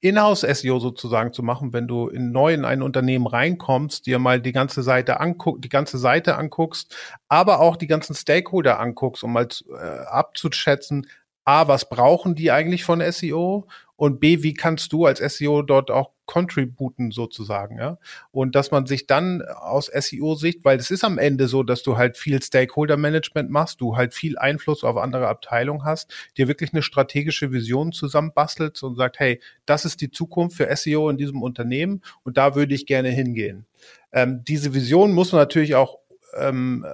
Inhouse-SEO 0.00 0.80
sozusagen 0.80 1.32
zu 1.32 1.44
machen, 1.44 1.72
wenn 1.72 1.86
du 1.86 2.08
in 2.08 2.32
neu 2.32 2.52
in 2.52 2.64
ein 2.64 2.82
Unternehmen 2.82 3.28
reinkommst, 3.28 4.06
dir 4.06 4.18
mal 4.18 4.40
die 4.40 4.50
ganze 4.50 4.82
Seite 4.82 5.20
anguck, 5.20 5.62
die 5.62 5.68
ganze 5.68 5.98
Seite 5.98 6.36
anguckst, 6.36 6.96
aber 7.28 7.60
auch 7.60 7.76
die 7.76 7.86
ganzen 7.86 8.16
Stakeholder 8.16 8.80
anguckst, 8.80 9.22
um 9.22 9.32
mal 9.32 9.46
äh, 9.70 9.76
abzuschätzen, 10.06 11.06
A, 11.48 11.68
was 11.68 11.88
brauchen 11.88 12.34
die 12.34 12.50
eigentlich 12.50 12.82
von 12.84 13.00
SEO? 13.12 13.68
Und 13.96 14.20
B, 14.20 14.42
wie 14.42 14.54
kannst 14.54 14.92
du 14.92 15.06
als 15.06 15.18
SEO 15.18 15.62
dort 15.62 15.90
auch 15.90 16.10
contributen 16.26 17.12
sozusagen, 17.12 17.78
ja? 17.78 17.98
Und 18.30 18.54
dass 18.54 18.70
man 18.70 18.86
sich 18.86 19.06
dann 19.06 19.42
aus 19.42 19.86
SEO-Sicht, 19.86 20.64
weil 20.64 20.78
es 20.78 20.90
ist 20.90 21.04
am 21.04 21.18
Ende 21.18 21.48
so, 21.48 21.62
dass 21.62 21.82
du 21.82 21.96
halt 21.96 22.16
viel 22.16 22.42
Stakeholder-Management 22.42 23.48
machst, 23.48 23.80
du 23.80 23.96
halt 23.96 24.12
viel 24.12 24.36
Einfluss 24.36 24.84
auf 24.84 24.96
andere 24.96 25.28
Abteilungen 25.28 25.84
hast, 25.84 26.12
dir 26.36 26.48
wirklich 26.48 26.72
eine 26.72 26.82
strategische 26.82 27.52
Vision 27.52 27.92
zusammenbastelst 27.92 28.82
und 28.82 28.96
sagt, 28.96 29.18
hey, 29.20 29.40
das 29.66 29.84
ist 29.84 30.00
die 30.00 30.10
Zukunft 30.10 30.56
für 30.56 30.74
SEO 30.76 31.08
in 31.08 31.16
diesem 31.16 31.42
Unternehmen 31.42 32.02
und 32.24 32.36
da 32.36 32.54
würde 32.54 32.74
ich 32.74 32.86
gerne 32.86 33.10
hingehen. 33.10 33.66
Ähm, 34.12 34.42
diese 34.46 34.74
Vision 34.74 35.12
muss 35.12 35.32
man 35.32 35.40
natürlich 35.40 35.74
auch 35.74 35.98
ähm, 36.36 36.84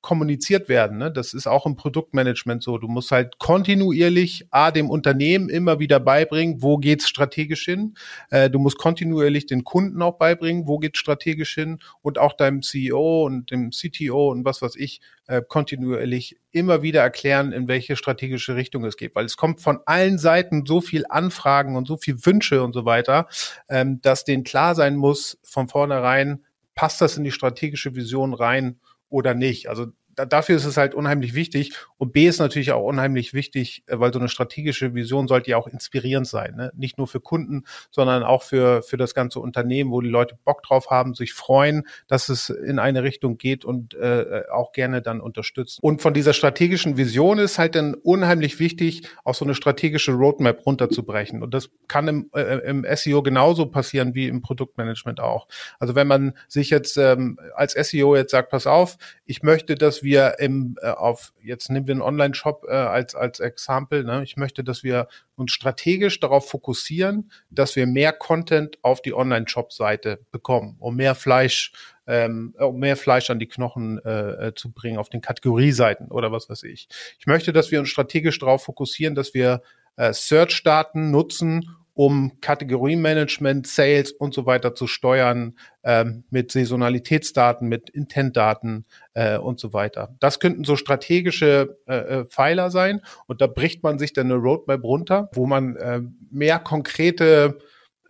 kommuniziert 0.00 0.68
werden. 0.68 0.98
Ne? 0.98 1.10
Das 1.10 1.34
ist 1.34 1.46
auch 1.46 1.66
im 1.66 1.76
Produktmanagement 1.76 2.62
so. 2.62 2.78
Du 2.78 2.88
musst 2.88 3.10
halt 3.10 3.38
kontinuierlich 3.38 4.46
A, 4.50 4.70
dem 4.70 4.90
Unternehmen 4.90 5.48
immer 5.48 5.78
wieder 5.78 6.00
beibringen, 6.00 6.62
wo 6.62 6.78
geht's 6.78 7.08
strategisch 7.08 7.64
hin. 7.64 7.94
Äh, 8.30 8.50
du 8.50 8.58
musst 8.58 8.78
kontinuierlich 8.78 9.46
den 9.46 9.64
Kunden 9.64 10.02
auch 10.02 10.18
beibringen, 10.18 10.66
wo 10.66 10.78
geht's 10.78 10.98
strategisch 10.98 11.54
hin 11.54 11.78
und 12.02 12.18
auch 12.18 12.32
deinem 12.32 12.62
CEO 12.62 13.24
und 13.24 13.50
dem 13.50 13.70
CTO 13.70 14.30
und 14.30 14.44
was 14.44 14.62
weiß 14.62 14.76
ich, 14.76 15.00
äh, 15.26 15.42
kontinuierlich 15.46 16.36
immer 16.52 16.82
wieder 16.82 17.02
erklären, 17.02 17.52
in 17.52 17.68
welche 17.68 17.96
strategische 17.96 18.56
Richtung 18.56 18.84
es 18.84 18.96
geht. 18.96 19.14
Weil 19.14 19.24
es 19.24 19.36
kommt 19.36 19.60
von 19.60 19.80
allen 19.86 20.18
Seiten 20.18 20.64
so 20.66 20.80
viel 20.80 21.04
Anfragen 21.08 21.76
und 21.76 21.86
so 21.86 21.96
viel 21.96 22.24
Wünsche 22.24 22.62
und 22.62 22.72
so 22.72 22.84
weiter, 22.84 23.26
ähm, 23.68 24.00
dass 24.02 24.24
denen 24.24 24.44
klar 24.44 24.74
sein 24.74 24.96
muss, 24.96 25.38
von 25.42 25.68
vornherein, 25.68 26.44
passt 26.74 27.00
das 27.00 27.16
in 27.16 27.24
die 27.24 27.32
strategische 27.32 27.94
Vision 27.94 28.34
rein 28.34 28.78
oder 29.08 29.34
nicht. 29.34 29.68
Also 29.68 29.86
da, 30.16 30.24
dafür 30.24 30.56
ist 30.56 30.64
es 30.64 30.76
halt 30.76 30.94
unheimlich 30.94 31.34
wichtig. 31.34 31.74
Und 31.98 32.12
B 32.12 32.26
ist 32.26 32.38
natürlich 32.38 32.72
auch 32.72 32.82
unheimlich 32.82 33.34
wichtig, 33.34 33.84
äh, 33.86 34.00
weil 34.00 34.12
so 34.12 34.18
eine 34.18 34.28
strategische 34.28 34.94
Vision 34.94 35.28
sollte 35.28 35.50
ja 35.50 35.58
auch 35.58 35.68
inspirierend 35.68 36.26
sein. 36.26 36.56
Ne? 36.56 36.72
Nicht 36.74 36.98
nur 36.98 37.06
für 37.06 37.20
Kunden, 37.20 37.64
sondern 37.90 38.22
auch 38.22 38.42
für, 38.42 38.82
für 38.82 38.96
das 38.96 39.14
ganze 39.14 39.40
Unternehmen, 39.40 39.90
wo 39.90 40.00
die 40.00 40.08
Leute 40.08 40.36
Bock 40.44 40.62
drauf 40.62 40.90
haben, 40.90 41.14
sich 41.14 41.34
freuen, 41.34 41.86
dass 42.08 42.28
es 42.28 42.50
in 42.50 42.78
eine 42.78 43.02
Richtung 43.02 43.38
geht 43.38 43.64
und 43.64 43.94
äh, 43.94 44.42
auch 44.50 44.72
gerne 44.72 45.02
dann 45.02 45.20
unterstützen. 45.20 45.80
Und 45.82 46.00
von 46.00 46.14
dieser 46.14 46.32
strategischen 46.32 46.96
Vision 46.96 47.38
ist 47.38 47.58
halt 47.58 47.74
dann 47.74 47.94
unheimlich 47.94 48.58
wichtig, 48.58 49.02
auch 49.24 49.34
so 49.34 49.44
eine 49.44 49.54
strategische 49.54 50.12
Roadmap 50.12 50.64
runterzubrechen. 50.64 51.42
Und 51.42 51.52
das 51.52 51.70
kann 51.88 52.08
im, 52.08 52.30
äh, 52.34 52.58
im 52.68 52.86
SEO 52.94 53.22
genauso 53.22 53.66
passieren 53.66 54.14
wie 54.14 54.28
im 54.28 54.40
Produktmanagement 54.40 55.20
auch. 55.20 55.46
Also 55.78 55.94
wenn 55.94 56.06
man 56.06 56.32
sich 56.48 56.70
jetzt 56.70 56.96
ähm, 56.96 57.38
als 57.54 57.72
SEO 57.72 58.16
jetzt 58.16 58.30
sagt, 58.30 58.50
pass 58.50 58.66
auf, 58.66 58.96
ich 59.26 59.42
möchte, 59.42 59.74
dass 59.74 60.02
wir 60.06 60.36
im 60.38 60.78
äh, 60.80 60.88
auf 60.88 61.34
jetzt 61.42 61.68
nehmen 61.68 61.86
wir 61.86 61.92
einen 61.92 62.00
Online-Shop 62.00 62.64
äh, 62.66 62.72
als 62.72 63.14
als 63.14 63.40
Exempel. 63.40 64.04
Ne? 64.04 64.22
Ich 64.22 64.38
möchte, 64.38 64.64
dass 64.64 64.82
wir 64.82 65.08
uns 65.34 65.52
strategisch 65.52 66.18
darauf 66.20 66.48
fokussieren, 66.48 67.30
dass 67.50 67.76
wir 67.76 67.86
mehr 67.86 68.14
Content 68.14 68.78
auf 68.80 69.02
die 69.02 69.12
Online-Shop-Seite 69.12 70.20
bekommen, 70.30 70.76
um 70.78 70.96
mehr 70.96 71.14
Fleisch 71.14 71.72
ähm, 72.06 72.54
um 72.58 72.78
mehr 72.78 72.96
Fleisch 72.96 73.28
an 73.28 73.38
die 73.38 73.48
Knochen 73.48 73.98
äh, 74.04 74.48
äh, 74.48 74.54
zu 74.54 74.70
bringen 74.70 74.96
auf 74.96 75.10
den 75.10 75.20
Kategorieseiten 75.20 76.10
oder 76.10 76.32
was 76.32 76.48
weiß 76.48 76.62
ich. 76.62 76.88
Ich 77.18 77.26
möchte, 77.26 77.52
dass 77.52 77.70
wir 77.70 77.80
uns 77.80 77.90
strategisch 77.90 78.38
darauf 78.38 78.64
fokussieren, 78.64 79.14
dass 79.14 79.34
wir 79.34 79.60
äh, 79.96 80.12
Search-Daten 80.12 81.10
nutzen, 81.10 81.76
um 81.96 82.40
Kategoriemanagement, 82.42 83.66
Sales 83.66 84.12
und 84.12 84.34
so 84.34 84.44
weiter 84.44 84.74
zu 84.74 84.86
steuern 84.86 85.56
ähm, 85.82 86.24
mit 86.28 86.52
Saisonalitätsdaten, 86.52 87.68
mit 87.68 87.88
Intentdaten 87.88 88.84
äh, 89.14 89.38
und 89.38 89.58
so 89.58 89.72
weiter. 89.72 90.14
Das 90.20 90.38
könnten 90.38 90.64
so 90.64 90.76
strategische 90.76 91.78
äh, 91.86 91.96
äh, 91.96 92.24
Pfeiler 92.26 92.70
sein 92.70 93.00
und 93.26 93.40
da 93.40 93.46
bricht 93.46 93.82
man 93.82 93.98
sich 93.98 94.12
dann 94.12 94.26
eine 94.26 94.34
Roadmap 94.34 94.84
runter, 94.84 95.30
wo 95.32 95.46
man 95.46 95.76
äh, 95.76 96.02
mehr 96.30 96.58
konkrete 96.58 97.58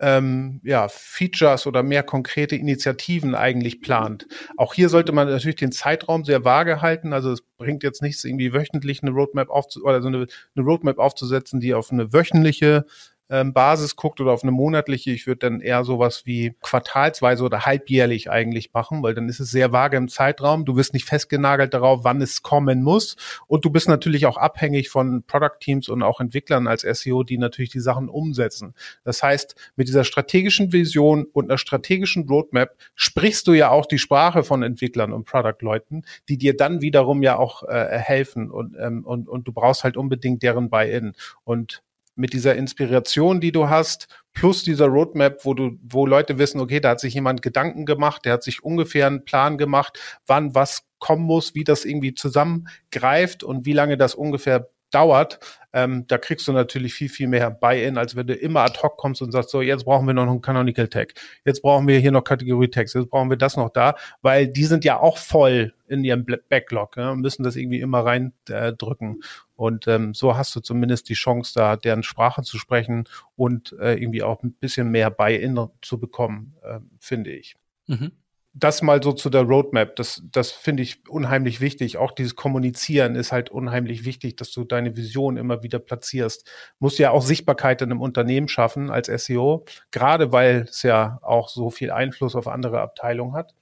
ähm, 0.00 0.60
ja, 0.64 0.88
Features 0.88 1.68
oder 1.68 1.84
mehr 1.84 2.02
konkrete 2.02 2.56
Initiativen 2.56 3.36
eigentlich 3.36 3.80
plant. 3.80 4.26
Auch 4.56 4.74
hier 4.74 4.88
sollte 4.88 5.12
man 5.12 5.28
natürlich 5.28 5.56
den 5.56 5.72
Zeitraum 5.72 6.24
sehr 6.24 6.44
vage 6.44 6.82
halten. 6.82 7.12
Also 7.12 7.30
es 7.30 7.42
bringt 7.56 7.84
jetzt 7.84 8.02
nichts, 8.02 8.24
irgendwie 8.24 8.52
wöchentlich 8.52 9.02
eine 9.02 9.12
Roadmap 9.12 9.48
aufzu 9.48 9.84
oder 9.84 10.02
so 10.02 10.08
eine, 10.08 10.26
eine 10.56 10.64
Roadmap 10.64 10.98
aufzusetzen, 10.98 11.60
die 11.60 11.72
auf 11.72 11.92
eine 11.92 12.12
wöchentliche 12.12 12.84
Basis 13.28 13.96
guckt 13.96 14.20
oder 14.20 14.32
auf 14.32 14.42
eine 14.42 14.52
monatliche, 14.52 15.10
ich 15.10 15.26
würde 15.26 15.50
dann 15.50 15.60
eher 15.60 15.84
sowas 15.84 16.26
wie 16.26 16.54
quartalsweise 16.60 17.42
oder 17.42 17.66
halbjährlich 17.66 18.30
eigentlich 18.30 18.72
machen, 18.72 19.02
weil 19.02 19.14
dann 19.14 19.28
ist 19.28 19.40
es 19.40 19.50
sehr 19.50 19.72
vage 19.72 19.96
im 19.96 20.08
Zeitraum. 20.08 20.64
Du 20.64 20.74
bist 20.74 20.94
nicht 20.94 21.06
festgenagelt 21.06 21.74
darauf, 21.74 22.04
wann 22.04 22.22
es 22.22 22.42
kommen 22.42 22.82
muss. 22.82 23.16
Und 23.48 23.64
du 23.64 23.70
bist 23.70 23.88
natürlich 23.88 24.26
auch 24.26 24.36
abhängig 24.36 24.90
von 24.90 25.24
Product 25.24 25.58
Teams 25.60 25.88
und 25.88 26.02
auch 26.02 26.20
Entwicklern 26.20 26.68
als 26.68 26.82
SEO, 26.82 27.24
die 27.24 27.38
natürlich 27.38 27.70
die 27.70 27.80
Sachen 27.80 28.08
umsetzen. 28.08 28.74
Das 29.02 29.22
heißt, 29.22 29.56
mit 29.74 29.88
dieser 29.88 30.04
strategischen 30.04 30.72
Vision 30.72 31.24
und 31.32 31.50
einer 31.50 31.58
strategischen 31.58 32.28
Roadmap 32.28 32.76
sprichst 32.94 33.46
du 33.48 33.54
ja 33.54 33.70
auch 33.70 33.86
die 33.86 33.98
Sprache 33.98 34.44
von 34.44 34.62
Entwicklern 34.62 35.12
und 35.12 35.24
Product-Leuten, 35.24 36.04
die 36.28 36.38
dir 36.38 36.56
dann 36.56 36.80
wiederum 36.80 37.22
ja 37.22 37.36
auch 37.36 37.64
äh, 37.64 37.98
helfen 37.98 38.50
und, 38.50 38.76
ähm, 38.78 39.04
und, 39.04 39.28
und 39.28 39.48
du 39.48 39.52
brauchst 39.52 39.82
halt 39.82 39.96
unbedingt 39.96 40.42
deren 40.42 40.70
Buy-in. 40.70 41.14
Und 41.44 41.82
mit 42.16 42.32
dieser 42.32 42.56
Inspiration, 42.56 43.40
die 43.40 43.52
du 43.52 43.68
hast, 43.68 44.08
plus 44.32 44.64
dieser 44.64 44.86
Roadmap, 44.86 45.44
wo 45.44 45.54
du, 45.54 45.78
wo 45.82 46.06
Leute 46.06 46.38
wissen, 46.38 46.60
okay, 46.60 46.80
da 46.80 46.90
hat 46.90 47.00
sich 47.00 47.14
jemand 47.14 47.42
Gedanken 47.42 47.86
gemacht, 47.86 48.24
der 48.24 48.34
hat 48.34 48.42
sich 48.42 48.64
ungefähr 48.64 49.06
einen 49.06 49.24
Plan 49.24 49.58
gemacht, 49.58 49.98
wann 50.26 50.54
was 50.54 50.82
kommen 50.98 51.24
muss, 51.24 51.54
wie 51.54 51.64
das 51.64 51.84
irgendwie 51.84 52.14
zusammengreift 52.14 53.44
und 53.44 53.66
wie 53.66 53.72
lange 53.72 53.96
das 53.96 54.14
ungefähr 54.14 54.68
dauert, 54.90 55.40
ähm, 55.72 56.06
da 56.06 56.16
kriegst 56.16 56.48
du 56.48 56.52
natürlich 56.52 56.94
viel, 56.94 57.08
viel 57.08 57.28
mehr 57.28 57.50
Buy-in, 57.50 57.98
als 57.98 58.16
wenn 58.16 58.26
du 58.26 58.34
immer 58.34 58.60
ad 58.60 58.78
hoc 58.82 58.96
kommst 58.96 59.20
und 59.20 59.32
sagst, 59.32 59.50
so, 59.50 59.60
jetzt 59.60 59.84
brauchen 59.84 60.06
wir 60.06 60.14
noch 60.14 60.26
einen 60.26 60.40
Canonical 60.40 60.88
Tag, 60.88 61.14
jetzt 61.44 61.60
brauchen 61.60 61.86
wir 61.86 61.98
hier 61.98 62.12
noch 62.12 62.24
Kategorie 62.24 62.68
Tags, 62.68 62.94
jetzt 62.94 63.10
brauchen 63.10 63.28
wir 63.28 63.36
das 63.36 63.56
noch 63.56 63.70
da, 63.70 63.94
weil 64.22 64.48
die 64.48 64.64
sind 64.64 64.84
ja 64.84 64.98
auch 65.00 65.18
voll 65.18 65.74
in 65.88 66.04
ihrem 66.04 66.24
Backlog 66.48 66.96
ja, 66.96 67.10
und 67.10 67.20
müssen 67.20 67.42
das 67.42 67.56
irgendwie 67.56 67.80
immer 67.80 68.04
reindrücken. 68.04 69.16
Äh, 69.20 69.26
und 69.56 69.88
ähm, 69.88 70.14
so 70.14 70.36
hast 70.36 70.54
du 70.54 70.60
zumindest 70.60 71.08
die 71.08 71.14
Chance, 71.14 71.52
da 71.54 71.76
deren 71.76 72.02
Sprache 72.02 72.42
zu 72.42 72.58
sprechen 72.58 73.08
und 73.34 73.74
äh, 73.80 73.94
irgendwie 73.94 74.22
auch 74.22 74.42
ein 74.42 74.52
bisschen 74.52 74.90
mehr 74.90 75.10
Buy-in 75.10 75.58
zu 75.82 75.98
bekommen, 75.98 76.54
äh, 76.62 76.80
finde 77.00 77.32
ich. 77.32 77.56
Mhm. 77.86 78.12
Das 78.58 78.80
mal 78.80 79.02
so 79.02 79.12
zu 79.12 79.28
der 79.28 79.42
Roadmap. 79.42 79.96
Das, 79.96 80.22
das 80.32 80.50
finde 80.50 80.82
ich 80.82 81.06
unheimlich 81.08 81.60
wichtig. 81.60 81.98
Auch 81.98 82.12
dieses 82.12 82.36
Kommunizieren 82.36 83.14
ist 83.14 83.30
halt 83.30 83.50
unheimlich 83.50 84.06
wichtig, 84.06 84.36
dass 84.36 84.50
du 84.50 84.64
deine 84.64 84.96
Vision 84.96 85.36
immer 85.36 85.62
wieder 85.62 85.78
platzierst. 85.78 86.50
Muss 86.78 86.96
ja 86.96 87.10
auch 87.10 87.20
Sichtbarkeit 87.20 87.82
in 87.82 87.90
einem 87.90 88.00
Unternehmen 88.00 88.48
schaffen 88.48 88.90
als 88.90 89.08
SEO, 89.08 89.66
gerade 89.90 90.32
weil 90.32 90.66
es 90.70 90.82
ja 90.82 91.18
auch 91.22 91.50
so 91.50 91.70
viel 91.70 91.90
Einfluss 91.90 92.34
auf 92.34 92.48
andere 92.48 92.80
Abteilungen 92.80 93.34
hat. 93.34 93.54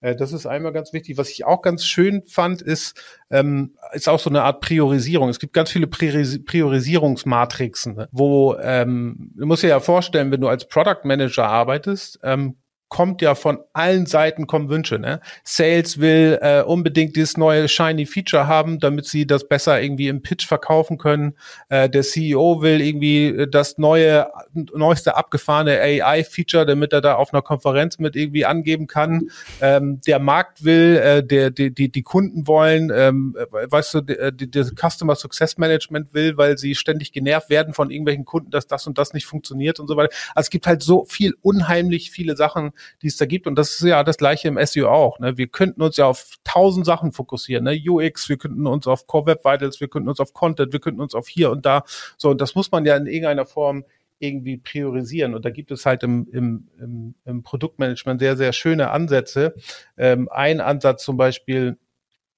Äh, 0.00 0.16
das 0.16 0.32
ist 0.32 0.46
einmal 0.46 0.72
ganz 0.72 0.94
wichtig. 0.94 1.18
Was 1.18 1.28
ich 1.28 1.44
auch 1.44 1.60
ganz 1.60 1.84
schön 1.84 2.22
fand, 2.24 2.62
ist, 2.62 2.98
ähm, 3.30 3.76
ist 3.92 4.08
auch 4.08 4.18
so 4.18 4.30
eine 4.30 4.44
Art 4.44 4.62
Priorisierung. 4.62 5.28
Es 5.28 5.40
gibt 5.40 5.52
ganz 5.52 5.70
viele 5.70 5.86
Prioris 5.86 6.42
Priorisierungsmatrixen, 6.42 7.96
ne? 7.96 8.08
wo 8.12 8.56
ähm, 8.56 9.30
du 9.34 9.44
musst 9.44 9.62
dir 9.62 9.68
ja 9.68 9.80
vorstellen, 9.80 10.30
wenn 10.30 10.40
du 10.40 10.48
als 10.48 10.66
Product 10.66 11.04
Manager 11.04 11.46
arbeitest, 11.46 12.20
ähm, 12.22 12.56
kommt 12.88 13.20
ja 13.20 13.34
von 13.34 13.58
allen 13.72 14.06
Seiten 14.06 14.46
kommen 14.46 14.68
Wünsche. 14.68 14.98
Ne? 14.98 15.20
Sales 15.44 16.00
will 16.00 16.38
äh, 16.40 16.62
unbedingt 16.62 17.16
dieses 17.16 17.36
neue 17.36 17.68
shiny 17.68 18.06
Feature 18.06 18.46
haben, 18.46 18.78
damit 18.80 19.06
sie 19.06 19.26
das 19.26 19.46
besser 19.46 19.80
irgendwie 19.80 20.08
im 20.08 20.22
Pitch 20.22 20.46
verkaufen 20.46 20.96
können. 20.96 21.34
Äh, 21.68 21.90
der 21.90 22.02
CEO 22.02 22.62
will 22.62 22.80
irgendwie 22.80 23.26
äh, 23.26 23.48
das 23.48 23.78
neue, 23.78 24.28
neueste 24.52 25.16
abgefahrene 25.16 25.80
AI-Feature, 25.80 26.64
damit 26.64 26.92
er 26.92 27.00
da 27.00 27.14
auf 27.16 27.32
einer 27.32 27.42
Konferenz 27.42 27.98
mit 27.98 28.16
irgendwie 28.16 28.46
angeben 28.46 28.86
kann. 28.86 29.28
Ähm, 29.60 30.00
der 30.06 30.18
Markt 30.18 30.64
will, 30.64 30.96
äh, 30.96 31.22
der, 31.22 31.50
die, 31.50 31.72
die, 31.74 31.90
die 31.90 32.02
Kunden 32.02 32.46
wollen, 32.46 32.90
ähm, 32.94 33.36
weißt 33.36 33.94
du, 33.94 33.98
äh, 33.98 34.32
die, 34.32 34.50
die 34.50 34.62
Customer 34.62 35.14
Success 35.14 35.58
Management 35.58 36.14
will, 36.14 36.36
weil 36.38 36.56
sie 36.56 36.74
ständig 36.74 37.12
genervt 37.12 37.50
werden 37.50 37.74
von 37.74 37.90
irgendwelchen 37.90 38.24
Kunden, 38.24 38.50
dass 38.50 38.66
das 38.66 38.86
und 38.86 38.96
das 38.96 39.12
nicht 39.12 39.26
funktioniert 39.26 39.78
und 39.78 39.88
so 39.88 39.96
weiter. 39.96 40.14
Also 40.34 40.46
es 40.46 40.50
gibt 40.50 40.66
halt 40.66 40.82
so 40.82 41.04
viel 41.04 41.34
unheimlich 41.42 42.10
viele 42.10 42.36
Sachen, 42.36 42.72
die 43.02 43.08
es 43.08 43.16
da 43.16 43.26
gibt. 43.26 43.46
Und 43.46 43.56
das 43.56 43.70
ist 43.70 43.82
ja 43.82 44.04
das 44.04 44.18
gleiche 44.18 44.48
im 44.48 44.58
SEO 44.64 44.88
auch. 44.88 45.18
Ne? 45.18 45.36
Wir 45.36 45.48
könnten 45.48 45.82
uns 45.82 45.96
ja 45.96 46.06
auf 46.06 46.36
tausend 46.44 46.86
Sachen 46.86 47.12
fokussieren. 47.12 47.64
Ne? 47.64 47.80
UX, 47.88 48.28
wir 48.28 48.36
könnten 48.36 48.66
uns 48.66 48.86
auf 48.86 49.06
Core 49.06 49.26
Web 49.26 49.44
Vitals, 49.44 49.80
wir 49.80 49.88
könnten 49.88 50.08
uns 50.08 50.20
auf 50.20 50.32
Content, 50.32 50.72
wir 50.72 50.80
könnten 50.80 51.00
uns 51.00 51.14
auf 51.14 51.28
hier 51.28 51.50
und 51.50 51.66
da. 51.66 51.84
So, 52.16 52.30
und 52.30 52.40
das 52.40 52.54
muss 52.54 52.70
man 52.70 52.84
ja 52.84 52.96
in 52.96 53.06
irgendeiner 53.06 53.46
Form 53.46 53.84
irgendwie 54.18 54.56
priorisieren. 54.56 55.34
Und 55.34 55.44
da 55.44 55.50
gibt 55.50 55.70
es 55.70 55.86
halt 55.86 56.02
im, 56.02 56.28
im, 56.32 56.68
im, 56.78 57.14
im 57.24 57.42
Produktmanagement 57.42 58.20
sehr, 58.20 58.36
sehr 58.36 58.52
schöne 58.52 58.90
Ansätze. 58.90 59.54
Ähm, 59.96 60.28
ein 60.30 60.60
Ansatz 60.60 61.04
zum 61.04 61.16
Beispiel 61.16 61.78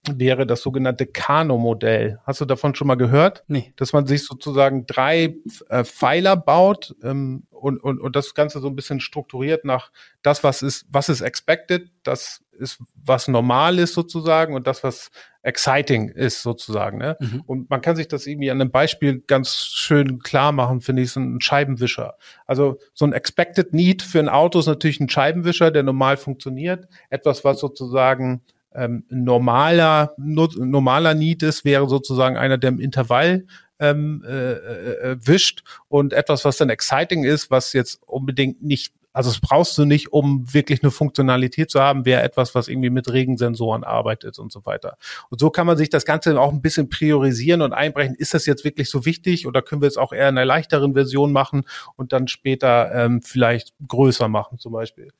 wäre 0.08 0.46
das 0.46 0.62
sogenannte 0.62 1.06
Kano-Modell. 1.06 2.20
Hast 2.24 2.40
du 2.40 2.46
davon 2.46 2.74
schon 2.74 2.86
mal 2.86 2.94
gehört? 2.94 3.44
Nee. 3.48 3.72
Dass 3.76 3.92
man 3.92 4.06
sich 4.06 4.24
sozusagen 4.24 4.86
drei 4.86 5.36
äh, 5.68 5.84
Pfeiler 5.84 6.36
baut 6.36 6.94
ähm, 7.02 7.46
und, 7.50 7.82
und, 7.82 8.00
und 8.00 8.16
das 8.16 8.34
Ganze 8.34 8.60
so 8.60 8.68
ein 8.68 8.76
bisschen 8.76 9.00
strukturiert 9.00 9.64
nach 9.64 9.90
das, 10.22 10.42
was 10.42 10.62
ist, 10.62 10.86
was 10.90 11.10
ist 11.10 11.20
expected, 11.20 11.90
das 12.02 12.42
ist, 12.52 12.78
was 12.94 13.28
normal 13.28 13.78
ist 13.78 13.92
sozusagen 13.92 14.54
und 14.54 14.66
das, 14.66 14.82
was 14.84 15.10
exciting 15.42 16.08
ist 16.08 16.42
sozusagen. 16.42 16.98
Ne? 16.98 17.16
Mhm. 17.20 17.42
Und 17.46 17.70
man 17.70 17.82
kann 17.82 17.96
sich 17.96 18.08
das 18.08 18.26
irgendwie 18.26 18.50
an 18.50 18.60
einem 18.60 18.70
Beispiel 18.70 19.22
ganz 19.26 19.54
schön 19.54 20.18
klar 20.20 20.52
machen, 20.52 20.80
finde 20.80 21.02
ich, 21.02 21.12
so 21.12 21.20
ein 21.20 21.40
Scheibenwischer. 21.42 22.14
Also 22.46 22.78
so 22.94 23.04
ein 23.04 23.12
expected 23.12 23.74
need 23.74 24.02
für 24.02 24.18
ein 24.18 24.28
Auto 24.30 24.58
ist 24.58 24.66
natürlich 24.66 25.00
ein 25.00 25.10
Scheibenwischer, 25.10 25.70
der 25.70 25.82
normal 25.82 26.16
funktioniert. 26.16 26.88
Etwas, 27.10 27.44
was 27.44 27.60
sozusagen 27.60 28.42
ähm, 28.74 29.04
normaler, 29.08 30.14
normaler 30.16 31.14
Need 31.14 31.42
ist, 31.42 31.64
wäre 31.64 31.88
sozusagen 31.88 32.36
einer, 32.36 32.58
der 32.58 32.68
im 32.70 32.80
Intervall 32.80 33.46
ähm, 33.80 34.22
äh, 34.26 34.52
äh, 34.52 35.16
wischt 35.20 35.64
und 35.88 36.12
etwas, 36.12 36.44
was 36.44 36.58
dann 36.58 36.70
exciting 36.70 37.24
ist, 37.24 37.50
was 37.50 37.72
jetzt 37.72 38.00
unbedingt 38.06 38.62
nicht, 38.62 38.92
also 39.12 39.30
es 39.30 39.40
brauchst 39.40 39.76
du 39.78 39.84
nicht, 39.84 40.12
um 40.12 40.52
wirklich 40.52 40.82
eine 40.82 40.92
Funktionalität 40.92 41.70
zu 41.70 41.80
haben, 41.80 42.04
wäre 42.04 42.22
etwas, 42.22 42.54
was 42.54 42.68
irgendwie 42.68 42.90
mit 42.90 43.10
Regensensoren 43.10 43.82
arbeitet 43.82 44.38
und 44.38 44.52
so 44.52 44.64
weiter. 44.66 44.98
Und 45.30 45.40
so 45.40 45.50
kann 45.50 45.66
man 45.66 45.76
sich 45.76 45.88
das 45.88 46.04
Ganze 46.04 46.38
auch 46.38 46.52
ein 46.52 46.62
bisschen 46.62 46.88
priorisieren 46.88 47.62
und 47.62 47.72
einbrechen. 47.72 48.14
Ist 48.14 48.34
das 48.34 48.46
jetzt 48.46 48.64
wirklich 48.64 48.88
so 48.88 49.04
wichtig 49.04 49.46
oder 49.46 49.62
können 49.62 49.80
wir 49.80 49.88
es 49.88 49.96
auch 49.96 50.12
eher 50.12 50.28
in 50.28 50.38
einer 50.38 50.44
leichteren 50.44 50.92
Version 50.92 51.32
machen 51.32 51.64
und 51.96 52.12
dann 52.12 52.28
später 52.28 52.92
ähm, 52.94 53.22
vielleicht 53.22 53.72
größer 53.88 54.28
machen 54.28 54.58
zum 54.58 54.72
Beispiel? 54.72 55.10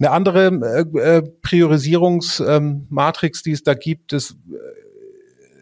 Eine 0.00 0.10
andere 0.12 0.46
äh, 0.46 0.80
äh, 0.98 1.22
Priorisierungsmatrix, 1.42 3.38
ähm, 3.38 3.42
die 3.44 3.52
es 3.52 3.62
da 3.62 3.74
gibt, 3.74 4.14
ist, 4.14 4.38
äh, 4.50 4.56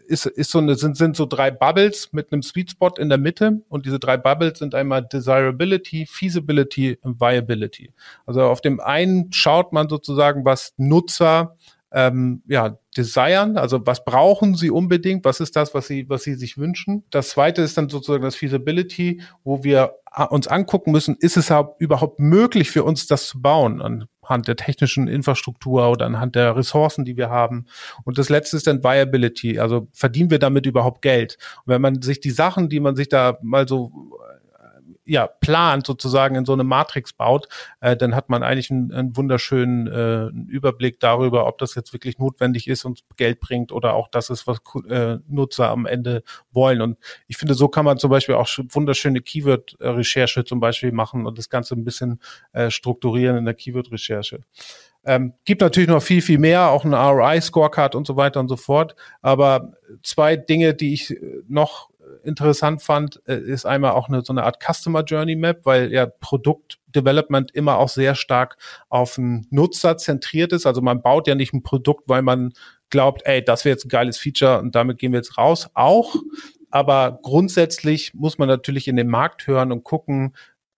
ist, 0.07 0.25
ist 0.27 0.49
so 0.51 0.59
eine, 0.59 0.75
sind, 0.75 0.95
sind 0.95 1.17
so 1.17 1.25
drei 1.25 1.51
Bubbles 1.51 2.13
mit 2.13 2.31
einem 2.31 2.41
Sweet 2.41 2.71
Spot 2.71 2.93
in 2.97 3.09
der 3.09 3.17
Mitte. 3.17 3.61
Und 3.67 3.85
diese 3.85 3.99
drei 3.99 4.15
Bubbles 4.15 4.59
sind 4.59 4.75
einmal 4.75 5.05
Desirability, 5.05 6.05
Feasibility 6.09 6.97
und 7.01 7.19
Viability. 7.19 7.91
Also 8.25 8.43
auf 8.43 8.61
dem 8.61 8.79
einen 8.79 9.33
schaut 9.33 9.73
man 9.73 9.89
sozusagen, 9.89 10.45
was 10.45 10.73
Nutzer 10.77 11.57
ähm, 11.91 12.41
ja, 12.47 12.77
desiren, 12.95 13.57
also 13.57 13.85
was 13.85 14.05
brauchen 14.05 14.55
sie 14.55 14.69
unbedingt, 14.69 15.25
was 15.25 15.39
ist 15.39 15.55
das, 15.55 15.73
was 15.73 15.87
sie, 15.87 16.07
was 16.07 16.23
sie 16.23 16.35
sich 16.35 16.57
wünschen. 16.57 17.03
Das 17.09 17.29
zweite 17.29 17.61
ist 17.61 17.77
dann 17.77 17.89
sozusagen 17.89 18.23
das 18.23 18.35
Feasibility, 18.35 19.21
wo 19.43 19.63
wir 19.63 19.95
uns 20.29 20.47
angucken 20.47 20.91
müssen, 20.91 21.17
ist 21.19 21.35
es 21.35 21.51
überhaupt 21.79 22.19
möglich 22.19 22.71
für 22.71 22.83
uns, 22.83 23.07
das 23.07 23.27
zu 23.27 23.41
bauen 23.41 23.81
anhand 24.29 24.47
der 24.47 24.55
technischen 24.55 25.07
Infrastruktur 25.07 25.89
oder 25.89 26.05
anhand 26.05 26.35
der 26.35 26.55
Ressourcen, 26.55 27.05
die 27.05 27.17
wir 27.17 27.29
haben. 27.29 27.65
Und 28.03 28.17
das 28.17 28.29
letzte 28.29 28.57
ist 28.57 28.67
dann 28.67 28.83
Viability, 28.83 29.59
also 29.59 29.87
verdienen 29.91 30.29
wir 30.29 30.39
damit 30.39 30.65
überhaupt 30.65 31.01
Geld? 31.01 31.37
Und 31.65 31.73
wenn 31.73 31.81
man 31.81 32.01
sich 32.01 32.19
die 32.19 32.31
Sachen, 32.31 32.69
die 32.69 32.79
man 32.79 32.95
sich 32.95 33.09
da 33.09 33.37
mal 33.41 33.67
so 33.67 33.91
ja, 35.09 35.27
plant, 35.27 35.87
sozusagen 35.87 36.35
in 36.35 36.45
so 36.45 36.53
eine 36.53 36.63
Matrix 36.63 37.13
baut, 37.13 37.47
äh, 37.81 37.97
dann 37.97 38.15
hat 38.15 38.29
man 38.29 38.43
eigentlich 38.43 38.69
einen, 38.69 38.91
einen 38.91 39.17
wunderschönen 39.17 39.87
äh, 39.87 40.27
Überblick 40.51 40.99
darüber, 40.99 41.47
ob 41.47 41.57
das 41.57 41.73
jetzt 41.73 41.93
wirklich 41.93 42.19
notwendig 42.19 42.67
ist 42.67 42.85
und 42.85 43.01
Geld 43.17 43.39
bringt 43.39 43.71
oder 43.71 43.95
auch 43.95 44.07
das 44.07 44.29
ist, 44.29 44.45
was 44.45 44.59
äh, 44.87 45.17
Nutzer 45.27 45.69
am 45.69 45.87
Ende 45.87 46.23
wollen. 46.51 46.81
Und 46.81 46.97
ich 47.27 47.37
finde, 47.37 47.55
so 47.55 47.67
kann 47.67 47.85
man 47.85 47.97
zum 47.97 48.11
Beispiel 48.11 48.35
auch 48.35 48.47
wunderschöne 48.69 49.21
Keyword-Recherche 49.21 50.43
zum 50.43 50.59
Beispiel 50.59 50.91
machen 50.91 51.25
und 51.25 51.37
das 51.37 51.49
Ganze 51.49 51.73
ein 51.73 51.83
bisschen 51.83 52.21
äh, 52.53 52.69
strukturieren 52.69 53.37
in 53.37 53.45
der 53.45 53.55
Keyword-Recherche. 53.55 54.41
Ähm, 55.05 55.33
gibt 55.45 55.61
natürlich 55.61 55.89
noch 55.89 56.03
viel, 56.03 56.21
viel 56.21 56.37
mehr, 56.37 56.69
auch 56.69 56.85
ein 56.85 56.93
ROI-Scorecard 56.93 57.95
und 57.95 58.05
so 58.05 58.15
weiter 58.15 58.39
und 58.39 58.47
so 58.47 58.57
fort. 58.57 58.95
Aber 59.21 59.73
zwei 60.03 60.35
Dinge, 60.35 60.75
die 60.75 60.93
ich 60.93 61.17
noch 61.47 61.88
interessant 62.23 62.81
fand, 62.81 63.21
äh, 63.27 63.37
ist 63.37 63.65
einmal 63.65 63.91
auch 63.91 64.09
eine, 64.09 64.21
so 64.21 64.33
eine 64.33 64.43
Art 64.43 64.63
Customer 64.63 65.03
Journey 65.03 65.35
Map, 65.35 65.65
weil 65.65 65.91
ja 65.91 66.05
Produktdevelopment 66.05 67.51
immer 67.51 67.77
auch 67.77 67.89
sehr 67.89 68.15
stark 68.15 68.57
auf 68.89 69.15
den 69.15 69.47
Nutzer 69.49 69.97
zentriert 69.97 70.53
ist. 70.53 70.65
Also 70.65 70.81
man 70.81 71.01
baut 71.01 71.27
ja 71.27 71.35
nicht 71.35 71.53
ein 71.53 71.63
Produkt, 71.63 72.03
weil 72.07 72.21
man 72.21 72.53
glaubt, 72.89 73.21
ey, 73.25 73.43
das 73.43 73.65
wäre 73.65 73.73
jetzt 73.73 73.85
ein 73.85 73.89
geiles 73.89 74.17
Feature 74.17 74.59
und 74.59 74.75
damit 74.75 74.97
gehen 74.97 75.11
wir 75.11 75.19
jetzt 75.19 75.37
raus. 75.37 75.69
Auch, 75.73 76.15
aber 76.71 77.19
grundsätzlich 77.21 78.13
muss 78.13 78.37
man 78.37 78.47
natürlich 78.47 78.87
in 78.87 78.95
den 78.95 79.07
Markt 79.07 79.47
hören 79.47 79.71
und 79.71 79.83
gucken, 79.83 80.35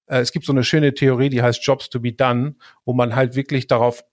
äh, 0.08 0.20
es 0.20 0.32
gibt 0.32 0.46
so 0.46 0.54
eine 0.54 0.64
schöne 0.64 0.94
Theorie, 0.94 1.30
die 1.30 1.42
heißt 1.42 1.64
Jobs 1.66 1.90
to 1.90 2.00
be 2.00 2.14
done, 2.14 2.56
wo 2.86 2.94
man 2.94 3.16
halt 3.16 3.36
wirklich 3.36 3.68
darauf 3.68 4.04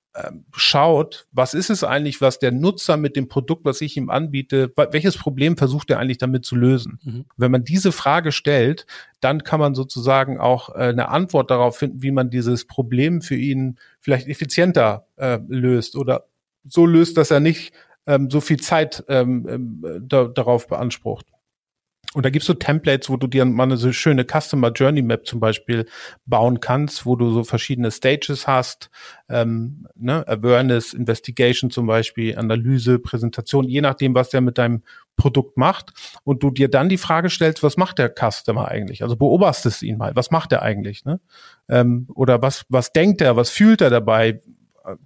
schaut, 0.53 1.27
was 1.33 1.55
ist 1.55 1.71
es 1.71 1.85
eigentlich, 1.85 2.21
was 2.21 2.39
der 2.39 2.53
Nutzer 2.53 2.97
mit 2.97 3.17
dem 3.17 3.29
Produkt, 3.29 3.65
was 3.65 3.81
ich 3.81 3.97
ihm 3.97 4.11
anbiete, 4.11 4.73
welches 4.91 5.17
Problem 5.17 5.57
versucht 5.57 5.91
er 5.91 5.99
eigentlich 5.99 6.19
damit 6.19 6.45
zu 6.45 6.57
lösen? 6.57 6.99
Mhm. 7.03 7.25
Wenn 7.37 7.51
man 7.51 7.65
diese 7.65 7.93
Frage 7.93 8.33
stellt, 8.33 8.87
dann 9.21 9.43
kann 9.43 9.61
man 9.61 9.75
sozusagen 9.75 10.39
auch 10.39 10.71
äh, 10.71 10.89
eine 10.89 11.09
Antwort 11.09 11.51
darauf 11.51 11.77
finden, 11.77 12.03
wie 12.03 12.11
man 12.11 12.31
dieses 12.31 12.67
Problem 12.67 13.21
für 13.21 13.37
ihn 13.37 13.79
vielleicht 14.01 14.29
effizienter 14.29 15.07
äh, 15.17 15.39
löst 15.49 15.97
oder 15.97 16.25
so 16.65 16.87
löst, 16.87 17.17
dass 17.17 17.31
er 17.31 17.41
nicht 17.41 17.73
ähm, 18.07 18.31
so 18.31 18.41
viel 18.41 18.59
Zeit 18.59 19.05
ähm, 19.09 19.83
da, 20.01 20.25
darauf 20.25 20.67
beansprucht. 20.67 21.27
Und 22.15 22.25
da 22.25 22.31
gibt's 22.31 22.47
so 22.47 22.55
Templates, 22.55 23.11
wo 23.11 23.19
du 23.19 23.27
dir 23.27 23.45
mal 23.45 23.65
eine 23.65 23.77
so 23.77 23.93
schöne 23.93 24.25
Customer 24.25 24.73
Journey 24.73 25.03
Map 25.03 25.27
zum 25.27 25.41
Beispiel 25.41 25.87
bauen 26.25 26.59
kannst, 26.61 27.05
wo 27.05 27.17
du 27.17 27.31
so 27.31 27.45
verschiedene 27.45 27.91
Stages 27.91 28.47
hast, 28.47 28.89
ähm, 29.29 29.87
ne, 29.95 30.27
Awareness, 30.27 30.95
Investigation 30.95 31.71
zum 31.71 31.87
Beispiel, 31.87 32.39
Analyse, 32.39 32.99
Präsentation, 32.99 33.69
je 33.69 33.83
nachdem, 33.83 34.15
was 34.15 34.31
der 34.31 34.41
mit 34.41 34.57
deinem 34.57 34.83
Produkt 35.17 35.59
macht. 35.59 35.93
Und 36.25 36.43
du 36.43 36.51
dir 36.51 36.69
dann 36.71 36.89
die 36.89 36.97
Frage 36.97 37.29
stellst, 37.29 37.63
was 37.63 37.77
macht 37.77 37.99
der 37.99 38.09
Customer 38.09 38.69
eigentlich? 38.69 39.03
Also 39.03 39.17
beobachtest 39.17 39.83
ihn 39.83 39.99
mal, 39.99 40.17
was 40.17 40.31
macht 40.31 40.53
er 40.53 40.63
eigentlich? 40.63 41.05
Ne? 41.05 41.21
Ähm, 41.69 42.09
oder 42.15 42.41
was, 42.41 42.65
was 42.71 42.93
denkt 42.93 43.21
er, 43.21 43.37
was 43.37 43.51
fühlt 43.51 43.83
er 43.83 43.91
dabei? 43.91 44.41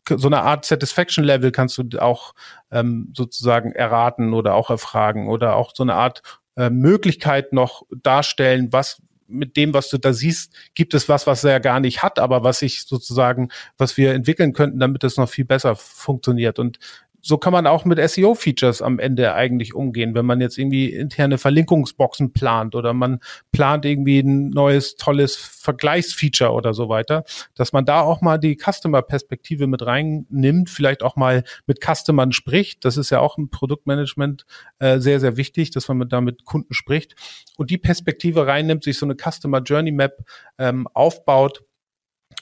so 0.09 0.29
eine 0.29 0.43
Art 0.43 0.65
Satisfaction 0.65 1.25
Level 1.25 1.51
kannst 1.51 1.79
du 1.79 2.01
auch 2.01 2.35
ähm, 2.71 3.13
sozusagen 3.17 3.73
erraten 3.73 4.33
oder 4.33 4.55
auch 4.55 4.71
erfragen 4.71 5.29
oder 5.29 5.57
auch 5.57 5.73
so 5.75 5.83
eine 5.83 5.95
Art 5.95 6.23
äh, 6.57 6.71
Möglichkeit 6.71 7.53
noch 7.53 7.83
darstellen, 7.91 8.73
was 8.73 9.03
mit 9.27 9.57
dem, 9.57 9.73
was 9.73 9.89
du 9.89 9.99
da 9.99 10.13
siehst, 10.13 10.55
gibt 10.75 10.95
es 10.95 11.09
was, 11.09 11.27
was 11.27 11.43
er 11.43 11.59
gar 11.61 11.81
nicht 11.81 12.03
hat, 12.03 12.19
aber 12.19 12.45
was 12.45 12.61
ich 12.63 12.83
sozusagen, 12.83 13.49
was 13.79 13.97
wir 13.97 14.13
entwickeln 14.13 14.53
könnten, 14.53 14.79
damit 14.79 15.03
es 15.05 15.17
noch 15.17 15.29
viel 15.29 15.47
besser 15.47 15.75
funktioniert. 15.75 16.59
Und 16.59 16.79
so 17.25 17.39
kann 17.39 17.53
man 17.53 17.69
auch 17.69 17.85
mit 17.85 17.99
SEO-Features 17.99 18.83
am 18.83 18.99
Ende 18.99 19.33
eigentlich 19.35 19.75
umgehen, 19.75 20.15
wenn 20.15 20.27
man 20.27 20.41
jetzt 20.41 20.59
irgendwie 20.59 20.93
interne 20.93 21.39
Verlinkungsboxen 21.39 22.33
plant 22.33 22.75
oder 22.75 22.93
man 22.93 23.21
plant 23.53 23.85
irgendwie 23.85 24.19
ein 24.19 24.51
neues, 24.51 24.97
tolles 24.97 25.37
Vergleichsfeature 25.37 26.51
oder 26.51 26.75
so 26.75 26.89
weiter, 26.89 27.25
dass 27.55 27.73
man 27.73 27.85
da 27.85 28.01
auch 28.01 28.21
mal 28.23 28.39
die 28.39 28.57
Customer-Perspektive 28.57 29.69
mit 29.69 29.87
reinnimmt, 29.87 30.69
vielleicht 30.69 31.05
auch 31.05 31.15
mal 31.15 31.45
mit 31.67 31.79
Customern 31.81 32.33
spricht. 32.33 32.85
Das 32.85 32.97
ist 32.97 33.11
ja 33.11 33.21
auch 33.21 33.39
im 33.39 33.51
Produktmanagement 33.51 34.45
äh, 34.81 34.99
sehr, 34.99 35.21
sehr 35.21 35.37
wichtig, 35.37 35.71
dass 35.71 35.87
man 35.87 36.09
da 36.09 36.21
mit 36.21 36.45
Kunden 36.45 36.75
spricht 36.75 37.15
und 37.57 37.71
die 37.71 37.79
Perspektive 37.79 38.49
reinnimmt, 38.49 38.83
sich 38.83 38.99
so 38.99 39.07
eine 39.07 39.15
Customer 39.15 39.63
Journey 39.63 39.93
Map 39.93 40.25
ähm, 40.59 40.89
aufbaut 40.93 41.63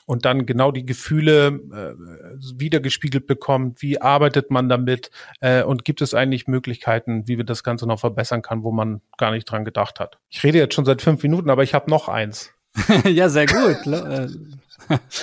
und 0.06 0.24
dann 0.24 0.46
genau 0.46 0.72
die 0.72 0.84
Gefühle 0.84 1.46
äh, 1.48 1.94
wiedergespiegelt 2.58 3.26
bekommt, 3.26 3.82
wie 3.82 4.00
arbeitet 4.00 4.50
man 4.50 4.68
damit 4.68 5.10
äh, 5.40 5.62
und 5.62 5.84
gibt 5.84 6.00
es 6.02 6.14
eigentlich 6.14 6.46
Möglichkeiten, 6.46 7.28
wie 7.28 7.36
wir 7.36 7.44
das 7.44 7.62
Ganze 7.62 7.86
noch 7.86 8.00
verbessern 8.00 8.42
kann, 8.42 8.62
wo 8.62 8.72
man 8.72 9.00
gar 9.16 9.30
nicht 9.30 9.44
dran 9.44 9.64
gedacht 9.64 10.00
hat. 10.00 10.18
Ich 10.28 10.42
rede 10.42 10.58
jetzt 10.58 10.74
schon 10.74 10.84
seit 10.84 11.02
fünf 11.02 11.22
Minuten, 11.22 11.50
aber 11.50 11.62
ich 11.62 11.74
habe 11.74 11.90
noch 11.90 12.08
eins. 12.08 12.52
ja, 13.04 13.28
sehr 13.28 13.46
gut. 13.46 13.86
Äh. 13.86 14.28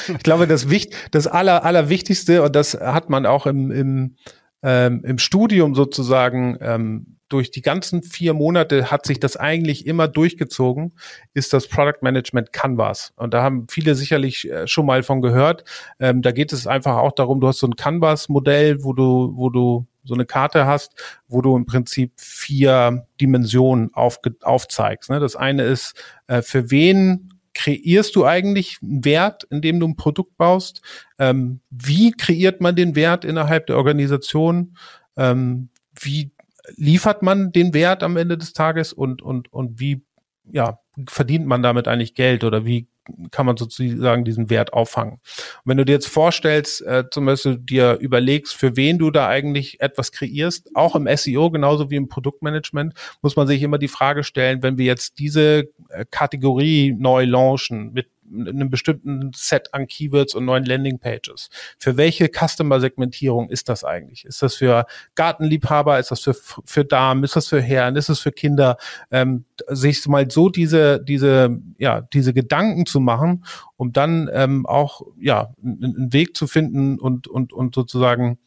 ich 0.07 0.19
glaube, 0.19 0.47
das, 0.47 0.69
Wicht, 0.69 0.93
das 1.11 1.27
Aller, 1.27 1.63
Allerwichtigste, 1.63 2.43
und 2.43 2.55
das 2.55 2.73
hat 2.73 3.09
man 3.09 3.25
auch 3.25 3.45
im, 3.45 3.71
im, 3.71 4.15
ähm, 4.63 5.03
im 5.05 5.17
Studium 5.17 5.75
sozusagen 5.75 6.57
ähm, 6.61 7.17
durch 7.29 7.51
die 7.51 7.61
ganzen 7.61 8.03
vier 8.03 8.33
Monate 8.33 8.89
hat 8.89 9.05
sich 9.05 9.19
das 9.19 9.35
eigentlich 9.35 9.85
immer 9.85 10.07
durchgezogen, 10.07 10.93
ist 11.33 11.53
das 11.53 11.67
Product 11.67 12.01
Management 12.01 12.53
Canvas. 12.53 13.11
Und 13.17 13.33
da 13.33 13.43
haben 13.43 13.67
viele 13.69 13.95
sicherlich 13.95 14.49
äh, 14.49 14.67
schon 14.67 14.85
mal 14.85 15.03
von 15.03 15.21
gehört. 15.21 15.63
Ähm, 15.99 16.21
da 16.21 16.31
geht 16.31 16.53
es 16.53 16.67
einfach 16.67 16.97
auch 16.97 17.11
darum, 17.11 17.41
du 17.41 17.47
hast 17.47 17.59
so 17.59 17.67
ein 17.67 17.75
Canvas-Modell, 17.75 18.83
wo 18.83 18.93
du, 18.93 19.33
wo 19.35 19.49
du 19.49 19.85
so 20.03 20.13
eine 20.13 20.25
Karte 20.25 20.65
hast, 20.65 20.93
wo 21.27 21.41
du 21.41 21.55
im 21.57 21.65
Prinzip 21.65 22.13
vier 22.15 23.05
Dimensionen 23.19 23.93
auf, 23.93 24.19
aufzeigst. 24.41 25.09
Ne? 25.09 25.19
Das 25.19 25.35
eine 25.35 25.63
ist, 25.63 26.01
äh, 26.27 26.41
für 26.41 26.71
wen 26.71 27.36
kreierst 27.57 28.15
du 28.15 28.23
eigentlich 28.23 28.77
einen 28.83 29.03
Wert, 29.03 29.47
indem 29.49 29.79
du 29.79 29.87
ein 29.87 29.95
Produkt 29.95 30.37
baust? 30.37 30.81
Ähm, 31.17 31.61
wie 31.71 32.11
kreiert 32.11 32.61
man 32.61 32.75
den 32.75 32.95
Wert 32.95 33.25
innerhalb 33.25 33.65
der 33.65 33.77
Organisation? 33.77 34.77
Ähm, 35.17 35.69
wie 35.99 36.29
liefert 36.75 37.23
man 37.23 37.51
den 37.51 37.73
Wert 37.73 38.03
am 38.03 38.15
Ende 38.15 38.37
des 38.37 38.53
Tages 38.53 38.93
und, 38.93 39.23
und, 39.23 39.51
und 39.51 39.79
wie, 39.79 40.03
ja, 40.51 40.79
verdient 41.07 41.47
man 41.47 41.63
damit 41.63 41.87
eigentlich 41.87 42.13
Geld 42.13 42.43
oder 42.43 42.63
wie 42.63 42.87
kann 43.31 43.45
man 43.45 43.57
sozusagen 43.57 44.25
diesen 44.25 44.49
Wert 44.49 44.73
auffangen. 44.73 45.13
Und 45.13 45.65
wenn 45.65 45.77
du 45.77 45.85
dir 45.85 45.93
jetzt 45.93 46.07
vorstellst, 46.07 46.81
äh, 46.81 47.05
zum 47.11 47.25
Beispiel 47.25 47.57
dir 47.57 47.97
überlegst, 47.99 48.55
für 48.55 48.75
wen 48.75 48.97
du 48.97 49.11
da 49.11 49.27
eigentlich 49.27 49.79
etwas 49.81 50.11
kreierst, 50.11 50.69
auch 50.75 50.95
im 50.95 51.07
SEO 51.15 51.51
genauso 51.51 51.89
wie 51.89 51.95
im 51.95 52.09
Produktmanagement, 52.09 52.93
muss 53.21 53.35
man 53.35 53.47
sich 53.47 53.61
immer 53.61 53.77
die 53.77 53.87
Frage 53.87 54.23
stellen, 54.23 54.63
wenn 54.63 54.77
wir 54.77 54.85
jetzt 54.85 55.19
diese 55.19 55.69
äh, 55.89 56.05
Kategorie 56.09 56.95
neu 56.97 57.25
launchen 57.25 57.93
mit 57.93 58.07
einem 58.31 58.69
bestimmten 58.69 59.31
Set 59.35 59.73
an 59.73 59.87
Keywords 59.87 60.35
und 60.35 60.45
neuen 60.45 60.65
Landingpages. 60.65 61.49
Für 61.77 61.97
welche 61.97 62.29
Customer-Segmentierung 62.29 63.49
ist 63.49 63.69
das 63.69 63.83
eigentlich? 63.83 64.25
Ist 64.25 64.41
das 64.41 64.55
für 64.55 64.85
Gartenliebhaber? 65.15 65.99
Ist 65.99 66.11
das 66.11 66.21
für, 66.21 66.33
für 66.33 66.85
Damen? 66.85 67.23
Ist 67.23 67.35
das 67.35 67.47
für 67.47 67.61
Herren? 67.61 67.95
Ist 67.95 68.09
es 68.09 68.19
für 68.19 68.31
Kinder? 68.31 68.77
Ähm, 69.11 69.45
sich 69.67 70.05
mal 70.07 70.29
so 70.29 70.49
diese, 70.49 71.03
diese, 71.03 71.57
ja, 71.77 72.01
diese 72.01 72.33
Gedanken 72.33 72.85
zu 72.85 72.99
machen, 72.99 73.45
um 73.75 73.93
dann 73.93 74.29
ähm, 74.33 74.65
auch, 74.65 75.01
ja, 75.19 75.53
einen 75.63 76.11
Weg 76.13 76.35
zu 76.35 76.47
finden 76.47 76.99
und, 76.99 77.27
und, 77.27 77.53
und 77.53 77.75
sozusagen 77.75 78.39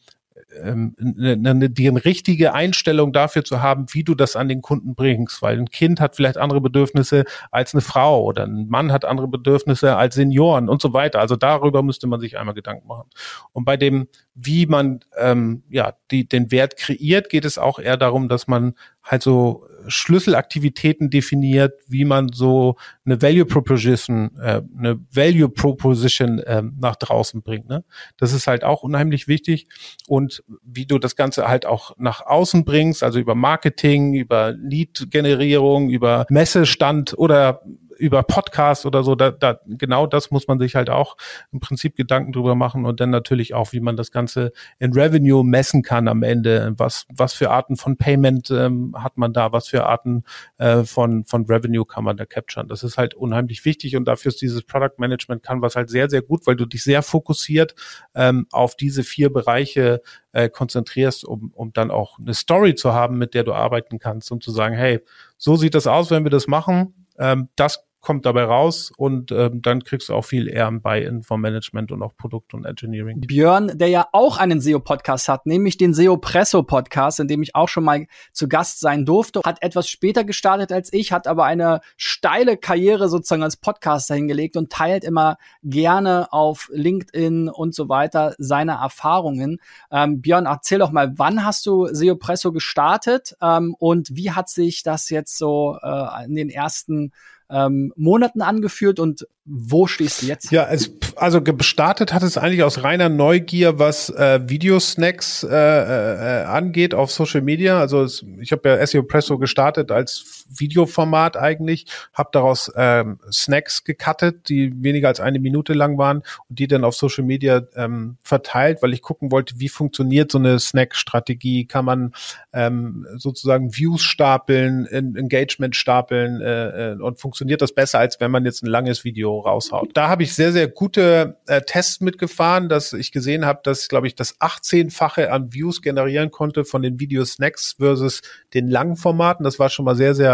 ähm, 0.63 0.95
eine, 0.99 1.69
die 1.69 1.87
richtige 1.87 2.53
Einstellung 2.53 3.13
dafür 3.13 3.43
zu 3.43 3.61
haben, 3.61 3.85
wie 3.91 4.03
du 4.03 4.15
das 4.15 4.35
an 4.35 4.47
den 4.47 4.61
Kunden 4.61 4.95
bringst, 4.95 5.41
weil 5.41 5.57
ein 5.57 5.69
Kind 5.69 5.99
hat 5.99 6.15
vielleicht 6.15 6.37
andere 6.37 6.61
Bedürfnisse 6.61 7.25
als 7.51 7.73
eine 7.73 7.81
Frau 7.81 8.23
oder 8.23 8.43
ein 8.43 8.67
Mann 8.67 8.91
hat 8.91 9.05
andere 9.05 9.27
Bedürfnisse 9.27 9.97
als 9.97 10.15
Senioren 10.15 10.69
und 10.69 10.81
so 10.81 10.93
weiter. 10.93 11.19
Also 11.19 11.35
darüber 11.35 11.83
müsste 11.83 12.07
man 12.07 12.19
sich 12.19 12.37
einmal 12.37 12.55
Gedanken 12.55 12.87
machen. 12.87 13.09
Und 13.53 13.65
bei 13.65 13.77
dem, 13.77 14.07
wie 14.35 14.65
man 14.65 15.01
ähm, 15.17 15.63
ja 15.69 15.93
die, 16.11 16.27
den 16.27 16.51
Wert 16.51 16.77
kreiert, 16.77 17.29
geht 17.29 17.45
es 17.45 17.57
auch 17.57 17.79
eher 17.79 17.97
darum, 17.97 18.29
dass 18.29 18.47
man 18.47 18.73
halt 19.03 19.23
so 19.23 19.65
Schlüsselaktivitäten 19.87 21.09
definiert, 21.09 21.73
wie 21.87 22.05
man 22.05 22.29
so 22.33 22.75
eine 23.05 23.21
Value 23.21 23.45
Proposition, 23.45 24.31
äh, 24.39 24.61
eine 24.77 24.99
Value 25.11 25.49
Proposition 25.49 26.39
äh, 26.39 26.63
nach 26.79 26.95
draußen 26.95 27.41
bringt. 27.41 27.69
Ne? 27.69 27.83
Das 28.17 28.33
ist 28.33 28.47
halt 28.47 28.63
auch 28.63 28.83
unheimlich 28.83 29.27
wichtig 29.27 29.67
und 30.07 30.43
wie 30.63 30.85
du 30.85 30.99
das 30.99 31.15
Ganze 31.15 31.47
halt 31.47 31.65
auch 31.65 31.95
nach 31.97 32.25
außen 32.25 32.65
bringst, 32.65 33.03
also 33.03 33.19
über 33.19 33.35
Marketing, 33.35 34.13
über 34.13 34.51
Lead-Generierung, 34.51 35.89
über 35.89 36.25
Messestand 36.29 37.17
oder 37.17 37.61
über 38.01 38.23
Podcast 38.23 38.87
oder 38.87 39.03
so, 39.03 39.13
da, 39.13 39.29
da, 39.29 39.59
genau 39.67 40.07
das 40.07 40.31
muss 40.31 40.47
man 40.47 40.57
sich 40.57 40.75
halt 40.75 40.89
auch 40.89 41.17
im 41.51 41.59
Prinzip 41.59 41.95
Gedanken 41.95 42.31
drüber 42.31 42.55
machen 42.55 42.85
und 42.85 42.99
dann 42.99 43.11
natürlich 43.11 43.53
auch, 43.53 43.73
wie 43.73 43.79
man 43.79 43.95
das 43.95 44.11
Ganze 44.11 44.53
in 44.79 44.91
Revenue 44.91 45.43
messen 45.43 45.83
kann 45.83 46.07
am 46.07 46.23
Ende. 46.23 46.73
Was, 46.77 47.05
was 47.13 47.33
für 47.33 47.51
Arten 47.51 47.77
von 47.77 47.97
Payment 47.97 48.49
ähm, 48.49 48.95
hat 48.97 49.17
man 49.17 49.33
da, 49.33 49.51
was 49.51 49.67
für 49.67 49.85
Arten 49.85 50.23
äh, 50.57 50.83
von, 50.83 51.25
von 51.25 51.45
Revenue 51.45 51.85
kann 51.85 52.03
man 52.03 52.17
da 52.17 52.25
capturen. 52.25 52.67
Das 52.67 52.81
ist 52.81 52.97
halt 52.97 53.13
unheimlich 53.13 53.63
wichtig 53.65 53.95
und 53.95 54.05
dafür 54.05 54.29
ist 54.29 54.41
dieses 54.41 54.63
Product 54.63 54.97
Management 54.97 55.43
kann 55.43 55.61
was 55.61 55.75
halt 55.75 55.91
sehr, 55.91 56.09
sehr 56.09 56.23
gut, 56.23 56.47
weil 56.47 56.55
du 56.55 56.65
dich 56.65 56.83
sehr 56.83 57.03
fokussiert 57.03 57.75
ähm, 58.15 58.47
auf 58.51 58.75
diese 58.75 59.03
vier 59.03 59.31
Bereiche 59.31 60.01
äh, 60.31 60.49
konzentrierst, 60.49 61.23
um, 61.23 61.51
um 61.53 61.71
dann 61.71 61.91
auch 61.91 62.17
eine 62.17 62.33
Story 62.33 62.73
zu 62.73 62.93
haben, 62.93 63.19
mit 63.19 63.35
der 63.35 63.43
du 63.43 63.53
arbeiten 63.53 63.99
kannst, 63.99 64.31
um 64.31 64.41
zu 64.41 64.49
sagen, 64.51 64.75
hey, 64.75 65.01
so 65.37 65.55
sieht 65.55 65.75
das 65.75 65.87
aus, 65.87 66.09
wenn 66.09 66.23
wir 66.23 66.31
das 66.31 66.47
machen. 66.47 67.01
Ähm, 67.17 67.49
das 67.55 67.85
kommt 68.01 68.25
dabei 68.25 68.43
raus 68.43 68.91
und 68.97 69.31
ähm, 69.31 69.61
dann 69.61 69.83
kriegst 69.83 70.09
du 70.09 70.15
auch 70.15 70.23
viel 70.23 70.47
eher 70.47 70.67
ein 70.67 70.81
Buy-in 70.81 71.21
vom 71.21 71.39
Management 71.39 71.91
und 71.91 72.01
auch 72.01 72.15
Produkt 72.17 72.55
und 72.55 72.65
Engineering. 72.65 73.21
Björn, 73.21 73.71
der 73.75 73.89
ja 73.89 74.07
auch 74.11 74.37
einen 74.37 74.59
SEO-Podcast 74.59 75.29
hat, 75.29 75.45
nämlich 75.45 75.77
den 75.77 75.93
SEO 75.93 76.17
Presso-Podcast, 76.17 77.19
in 77.19 77.27
dem 77.27 77.43
ich 77.43 77.55
auch 77.55 77.69
schon 77.69 77.83
mal 77.83 78.07
zu 78.33 78.47
Gast 78.47 78.79
sein 78.79 79.05
durfte, 79.05 79.41
hat 79.45 79.61
etwas 79.61 79.87
später 79.87 80.23
gestartet 80.23 80.71
als 80.71 80.91
ich, 80.91 81.11
hat 81.11 81.27
aber 81.27 81.45
eine 81.45 81.81
steile 81.95 82.57
Karriere 82.57 83.07
sozusagen 83.07 83.43
als 83.43 83.57
Podcaster 83.57 84.15
hingelegt 84.15 84.57
und 84.57 84.71
teilt 84.71 85.03
immer 85.03 85.37
gerne 85.63 86.33
auf 86.33 86.69
LinkedIn 86.73 87.49
und 87.49 87.75
so 87.75 87.87
weiter 87.87 88.33
seine 88.39 88.73
Erfahrungen. 88.73 89.59
Ähm, 89.91 90.21
Björn, 90.21 90.47
erzähl 90.47 90.79
doch 90.79 90.91
mal, 90.91 91.13
wann 91.17 91.45
hast 91.45 91.67
du 91.67 91.87
SEO 91.93 92.15
Presso 92.15 92.51
gestartet 92.51 93.35
ähm, 93.41 93.75
und 93.77 94.15
wie 94.15 94.31
hat 94.31 94.49
sich 94.49 94.81
das 94.81 95.09
jetzt 95.09 95.37
so 95.37 95.77
äh, 95.83 96.25
in 96.25 96.35
den 96.35 96.49
ersten 96.49 97.11
ähm, 97.51 97.93
Monaten 97.95 98.41
angeführt 98.41 98.99
und 98.99 99.27
wo 99.45 99.87
stehst 99.87 100.21
du 100.21 100.27
jetzt? 100.27 100.51
Ja, 100.51 100.67
es, 100.69 100.91
also 101.15 101.41
gestartet 101.41 102.13
hat 102.13 102.23
es 102.23 102.37
eigentlich 102.37 102.63
aus 102.63 102.83
reiner 102.83 103.09
Neugier, 103.09 103.79
was 103.79 104.09
äh, 104.09 104.39
Videosnacks 104.47 105.43
äh, 105.43 105.49
äh, 105.49 106.43
angeht 106.45 106.93
auf 106.93 107.11
Social 107.11 107.41
Media. 107.41 107.79
Also 107.79 108.03
es, 108.03 108.23
ich 108.39 108.51
habe 108.51 108.69
ja 108.69 108.87
SEO 108.87 109.03
Presso 109.03 109.37
gestartet 109.37 109.91
als 109.91 110.40
Videoformat 110.49 111.37
eigentlich, 111.37 111.85
habe 112.13 112.29
daraus 112.31 112.71
ähm, 112.75 113.19
Snacks 113.31 113.83
gecuttet, 113.83 114.49
die 114.49 114.71
weniger 114.83 115.07
als 115.07 115.19
eine 115.19 115.39
Minute 115.39 115.73
lang 115.73 115.97
waren 115.97 116.23
und 116.49 116.59
die 116.59 116.67
dann 116.67 116.83
auf 116.83 116.95
Social 116.95 117.23
Media 117.23 117.61
ähm, 117.75 118.17
verteilt, 118.23 118.81
weil 118.81 118.93
ich 118.93 119.01
gucken 119.01 119.31
wollte, 119.31 119.59
wie 119.59 119.69
funktioniert 119.69 120.31
so 120.31 120.37
eine 120.37 120.59
Snack-Strategie. 120.59 121.65
Kann 121.65 121.85
man 121.85 122.13
ähm, 122.53 123.07
sozusagen 123.15 123.75
Views 123.75 124.03
stapeln, 124.03 124.85
Engagement 124.85 125.75
stapeln 125.75 126.41
äh, 126.41 126.91
äh, 126.91 126.95
und 126.95 127.19
funktioniert 127.19 127.61
das 127.61 127.73
besser, 127.73 127.99
als 127.99 128.19
wenn 128.19 128.31
man 128.31 128.45
jetzt 128.45 128.63
ein 128.63 128.67
langes 128.67 129.03
Video 129.03 129.39
raushaut. 129.39 129.91
Da 129.93 130.09
habe 130.09 130.23
ich 130.23 130.33
sehr, 130.33 130.51
sehr 130.51 130.67
gute 130.67 131.37
äh, 131.47 131.61
Tests 131.61 132.01
mitgefahren, 132.01 132.69
dass 132.69 132.93
ich 132.93 133.11
gesehen 133.11 133.45
habe, 133.45 133.61
dass, 133.63 133.87
glaube 133.87 134.07
ich, 134.07 134.15
das 134.15 134.39
18-fache 134.39 135.27
an 135.27 135.53
Views 135.53 135.81
generieren 135.81 136.31
konnte 136.31 136.65
von 136.65 136.81
den 136.81 136.99
Video-Snacks 136.99 137.75
versus 137.79 138.21
den 138.53 138.67
langen 138.69 138.95
Formaten. 138.95 139.43
Das 139.43 139.59
war 139.59 139.69
schon 139.69 139.85
mal 139.85 139.95
sehr, 139.95 140.15
sehr, 140.15 140.30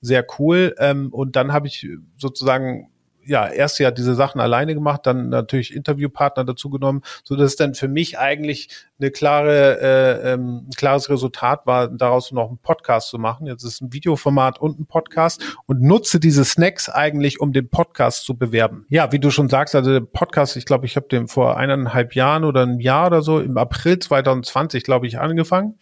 sehr 0.00 0.26
cool. 0.38 0.74
Ähm, 0.78 1.12
und 1.12 1.36
dann 1.36 1.52
habe 1.52 1.66
ich 1.66 1.86
sozusagen 2.16 2.90
ja, 3.28 3.46
erst 3.46 3.78
ja 3.78 3.90
diese 3.90 4.14
Sachen 4.14 4.40
alleine 4.40 4.74
gemacht, 4.74 5.02
dann 5.04 5.28
natürlich 5.28 5.74
Interviewpartner 5.74 6.44
dazu 6.44 6.70
genommen, 6.70 7.02
so 7.24 7.36
dass 7.36 7.50
es 7.50 7.56
dann 7.56 7.74
für 7.74 7.88
mich 7.88 8.18
eigentlich 8.18 8.70
eine 9.00 9.10
klare, 9.10 9.80
äh, 9.80 10.32
ähm, 10.32 10.66
ein 10.66 10.70
klares 10.76 11.08
Resultat 11.08 11.66
war, 11.66 11.88
daraus 11.88 12.32
noch 12.32 12.48
einen 12.48 12.58
Podcast 12.58 13.10
zu 13.10 13.18
machen. 13.18 13.46
Jetzt 13.46 13.62
ist 13.62 13.80
ein 13.80 13.92
Videoformat 13.92 14.60
und 14.60 14.80
ein 14.80 14.86
Podcast 14.86 15.42
und 15.66 15.82
nutze 15.82 16.18
diese 16.18 16.44
Snacks 16.44 16.88
eigentlich, 16.88 17.40
um 17.40 17.52
den 17.52 17.68
Podcast 17.68 18.24
zu 18.24 18.36
bewerben. 18.36 18.86
Ja, 18.88 19.12
wie 19.12 19.20
du 19.20 19.30
schon 19.30 19.48
sagst, 19.48 19.76
also 19.76 19.92
der 19.92 20.00
Podcast, 20.00 20.56
ich 20.56 20.64
glaube, 20.64 20.86
ich 20.86 20.96
habe 20.96 21.06
den 21.06 21.28
vor 21.28 21.56
eineinhalb 21.56 22.14
Jahren 22.14 22.44
oder 22.44 22.62
einem 22.62 22.80
Jahr 22.80 23.06
oder 23.06 23.22
so, 23.22 23.38
im 23.38 23.56
April 23.56 24.00
2020, 24.00 24.82
glaube 24.82 25.06
ich, 25.06 25.20
angefangen 25.20 25.78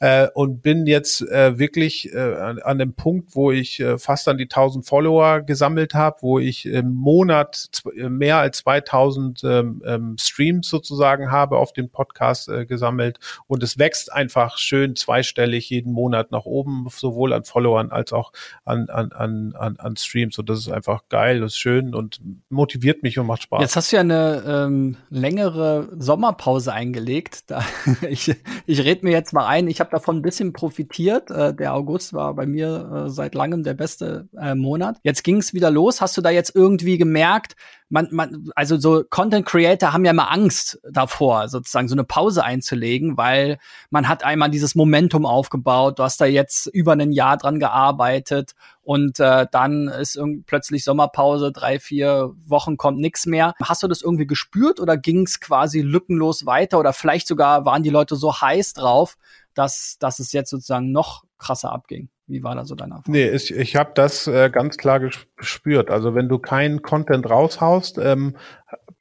äh, 0.00 0.26
und 0.34 0.62
bin 0.62 0.86
jetzt 0.86 1.22
äh, 1.22 1.58
wirklich 1.58 2.12
äh, 2.12 2.34
an, 2.34 2.58
an 2.58 2.78
dem 2.78 2.94
Punkt, 2.94 3.36
wo 3.36 3.52
ich 3.52 3.78
äh, 3.78 3.98
fast 3.98 4.26
an 4.26 4.38
die 4.38 4.44
1000 4.44 4.84
Follower 4.84 5.40
gesammelt 5.40 5.94
habe, 5.94 6.16
wo 6.22 6.40
ich 6.40 6.66
im 6.66 6.92
Monat 6.92 7.68
mehr 7.94 8.38
als 8.38 8.58
2000 8.58 9.44
ähm, 9.44 9.82
ähm, 9.86 10.16
Streams 10.18 10.68
sozusagen 10.68 11.30
habe 11.30 11.58
auf 11.58 11.72
dem 11.72 11.90
Podcast 11.90 12.48
äh, 12.56 12.66
gesammelt 12.66 13.18
und 13.46 13.62
es 13.62 13.78
wächst 13.78 14.12
einfach 14.12 14.58
schön 14.58 14.96
zweistellig 14.96 15.70
jeden 15.70 15.92
Monat 15.92 16.30
nach 16.32 16.44
oben, 16.44 16.86
sowohl 16.90 17.32
an 17.32 17.44
Followern 17.44 17.90
als 17.90 18.12
auch 18.12 18.32
an, 18.64 18.88
an, 18.88 19.12
an, 19.12 19.54
an, 19.56 19.76
an 19.76 19.96
Streams. 19.96 20.38
Und 20.38 20.48
das 20.48 20.58
ist 20.58 20.68
einfach 20.68 21.04
geil, 21.08 21.40
das 21.40 21.52
ist 21.52 21.58
schön 21.58 21.94
und 21.94 22.20
motiviert 22.48 23.02
mich 23.02 23.18
und 23.18 23.26
macht 23.26 23.42
Spaß. 23.42 23.60
Jetzt 23.60 23.76
hast 23.76 23.92
du 23.92 23.96
ja 23.96 24.00
eine 24.00 24.42
ähm, 24.46 24.96
längere 25.10 25.88
Sommerpause 25.98 26.72
eingelegt. 26.72 27.44
Da, 27.46 27.64
ich 28.08 28.34
ich 28.66 28.82
rede 28.82 29.04
mir 29.04 29.12
jetzt 29.12 29.32
mal 29.32 29.46
ein, 29.46 29.68
ich 29.68 29.78
habe 29.78 29.90
davon 29.90 30.16
ein 30.16 30.22
bisschen 30.22 30.52
profitiert. 30.52 31.30
Äh, 31.30 31.54
der 31.54 31.74
August 31.74 32.12
war 32.12 32.34
bei 32.34 32.46
mir 32.46 33.06
äh, 33.06 33.10
seit 33.10 33.34
langem 33.34 33.62
der 33.62 33.74
beste 33.74 34.28
äh, 34.36 34.54
Monat. 34.54 34.98
Jetzt 35.02 35.22
ging 35.22 35.36
es 35.36 35.54
wieder 35.54 35.70
los. 35.70 36.00
Hast 36.00 36.16
du 36.16 36.22
da 36.22 36.30
jetzt 36.30 36.54
irgendwie 36.54 36.98
gemerkt, 36.98 37.56
man, 37.88 38.08
man, 38.10 38.50
also 38.56 38.76
so 38.78 39.04
Content 39.08 39.46
Creator 39.46 39.92
haben 39.92 40.04
ja 40.04 40.10
immer 40.10 40.30
Angst 40.32 40.80
davor, 40.90 41.48
sozusagen 41.48 41.88
so 41.88 41.94
eine 41.94 42.04
Pause 42.04 42.42
einzulegen, 42.42 43.16
weil 43.16 43.58
man 43.90 44.08
hat 44.08 44.24
einmal 44.24 44.50
dieses 44.50 44.74
Momentum 44.74 45.24
aufgebaut, 45.24 45.98
du 45.98 46.02
hast 46.02 46.20
da 46.20 46.26
jetzt 46.26 46.66
über 46.66 46.92
ein 46.92 47.12
Jahr 47.12 47.36
dran 47.36 47.60
gearbeitet 47.60 48.54
und 48.82 49.20
äh, 49.20 49.46
dann 49.50 49.88
ist 49.88 50.18
plötzlich 50.46 50.84
Sommerpause, 50.84 51.52
drei, 51.52 51.78
vier 51.78 52.32
Wochen 52.46 52.76
kommt 52.76 52.98
nichts 52.98 53.26
mehr. 53.26 53.54
Hast 53.62 53.82
du 53.82 53.88
das 53.88 54.02
irgendwie 54.02 54.26
gespürt 54.26 54.80
oder 54.80 54.96
ging 54.96 55.22
es 55.22 55.40
quasi 55.40 55.80
lückenlos 55.80 56.46
weiter 56.46 56.78
oder 56.80 56.92
vielleicht 56.92 57.28
sogar 57.28 57.64
waren 57.64 57.82
die 57.82 57.90
Leute 57.90 58.16
so 58.16 58.40
heiß 58.40 58.72
drauf, 58.72 59.16
dass, 59.54 59.96
dass 60.00 60.18
es 60.18 60.32
jetzt 60.32 60.50
sozusagen 60.50 60.90
noch 60.90 61.24
krasser 61.38 61.72
abging? 61.72 62.08
Wie 62.26 62.42
war 62.42 62.54
da 62.54 62.64
so 62.64 62.74
deine 62.74 62.94
Erfahrung? 62.94 63.12
Nee, 63.12 63.28
ich, 63.28 63.54
ich 63.54 63.76
habe 63.76 63.92
das 63.94 64.26
äh, 64.26 64.50
ganz 64.50 64.76
klar 64.76 65.00
gespürt. 65.00 65.90
Also 65.90 66.14
wenn 66.14 66.28
du 66.28 66.38
keinen 66.38 66.82
Content 66.82 67.28
raushaust, 67.30 67.98
ähm, 67.98 68.36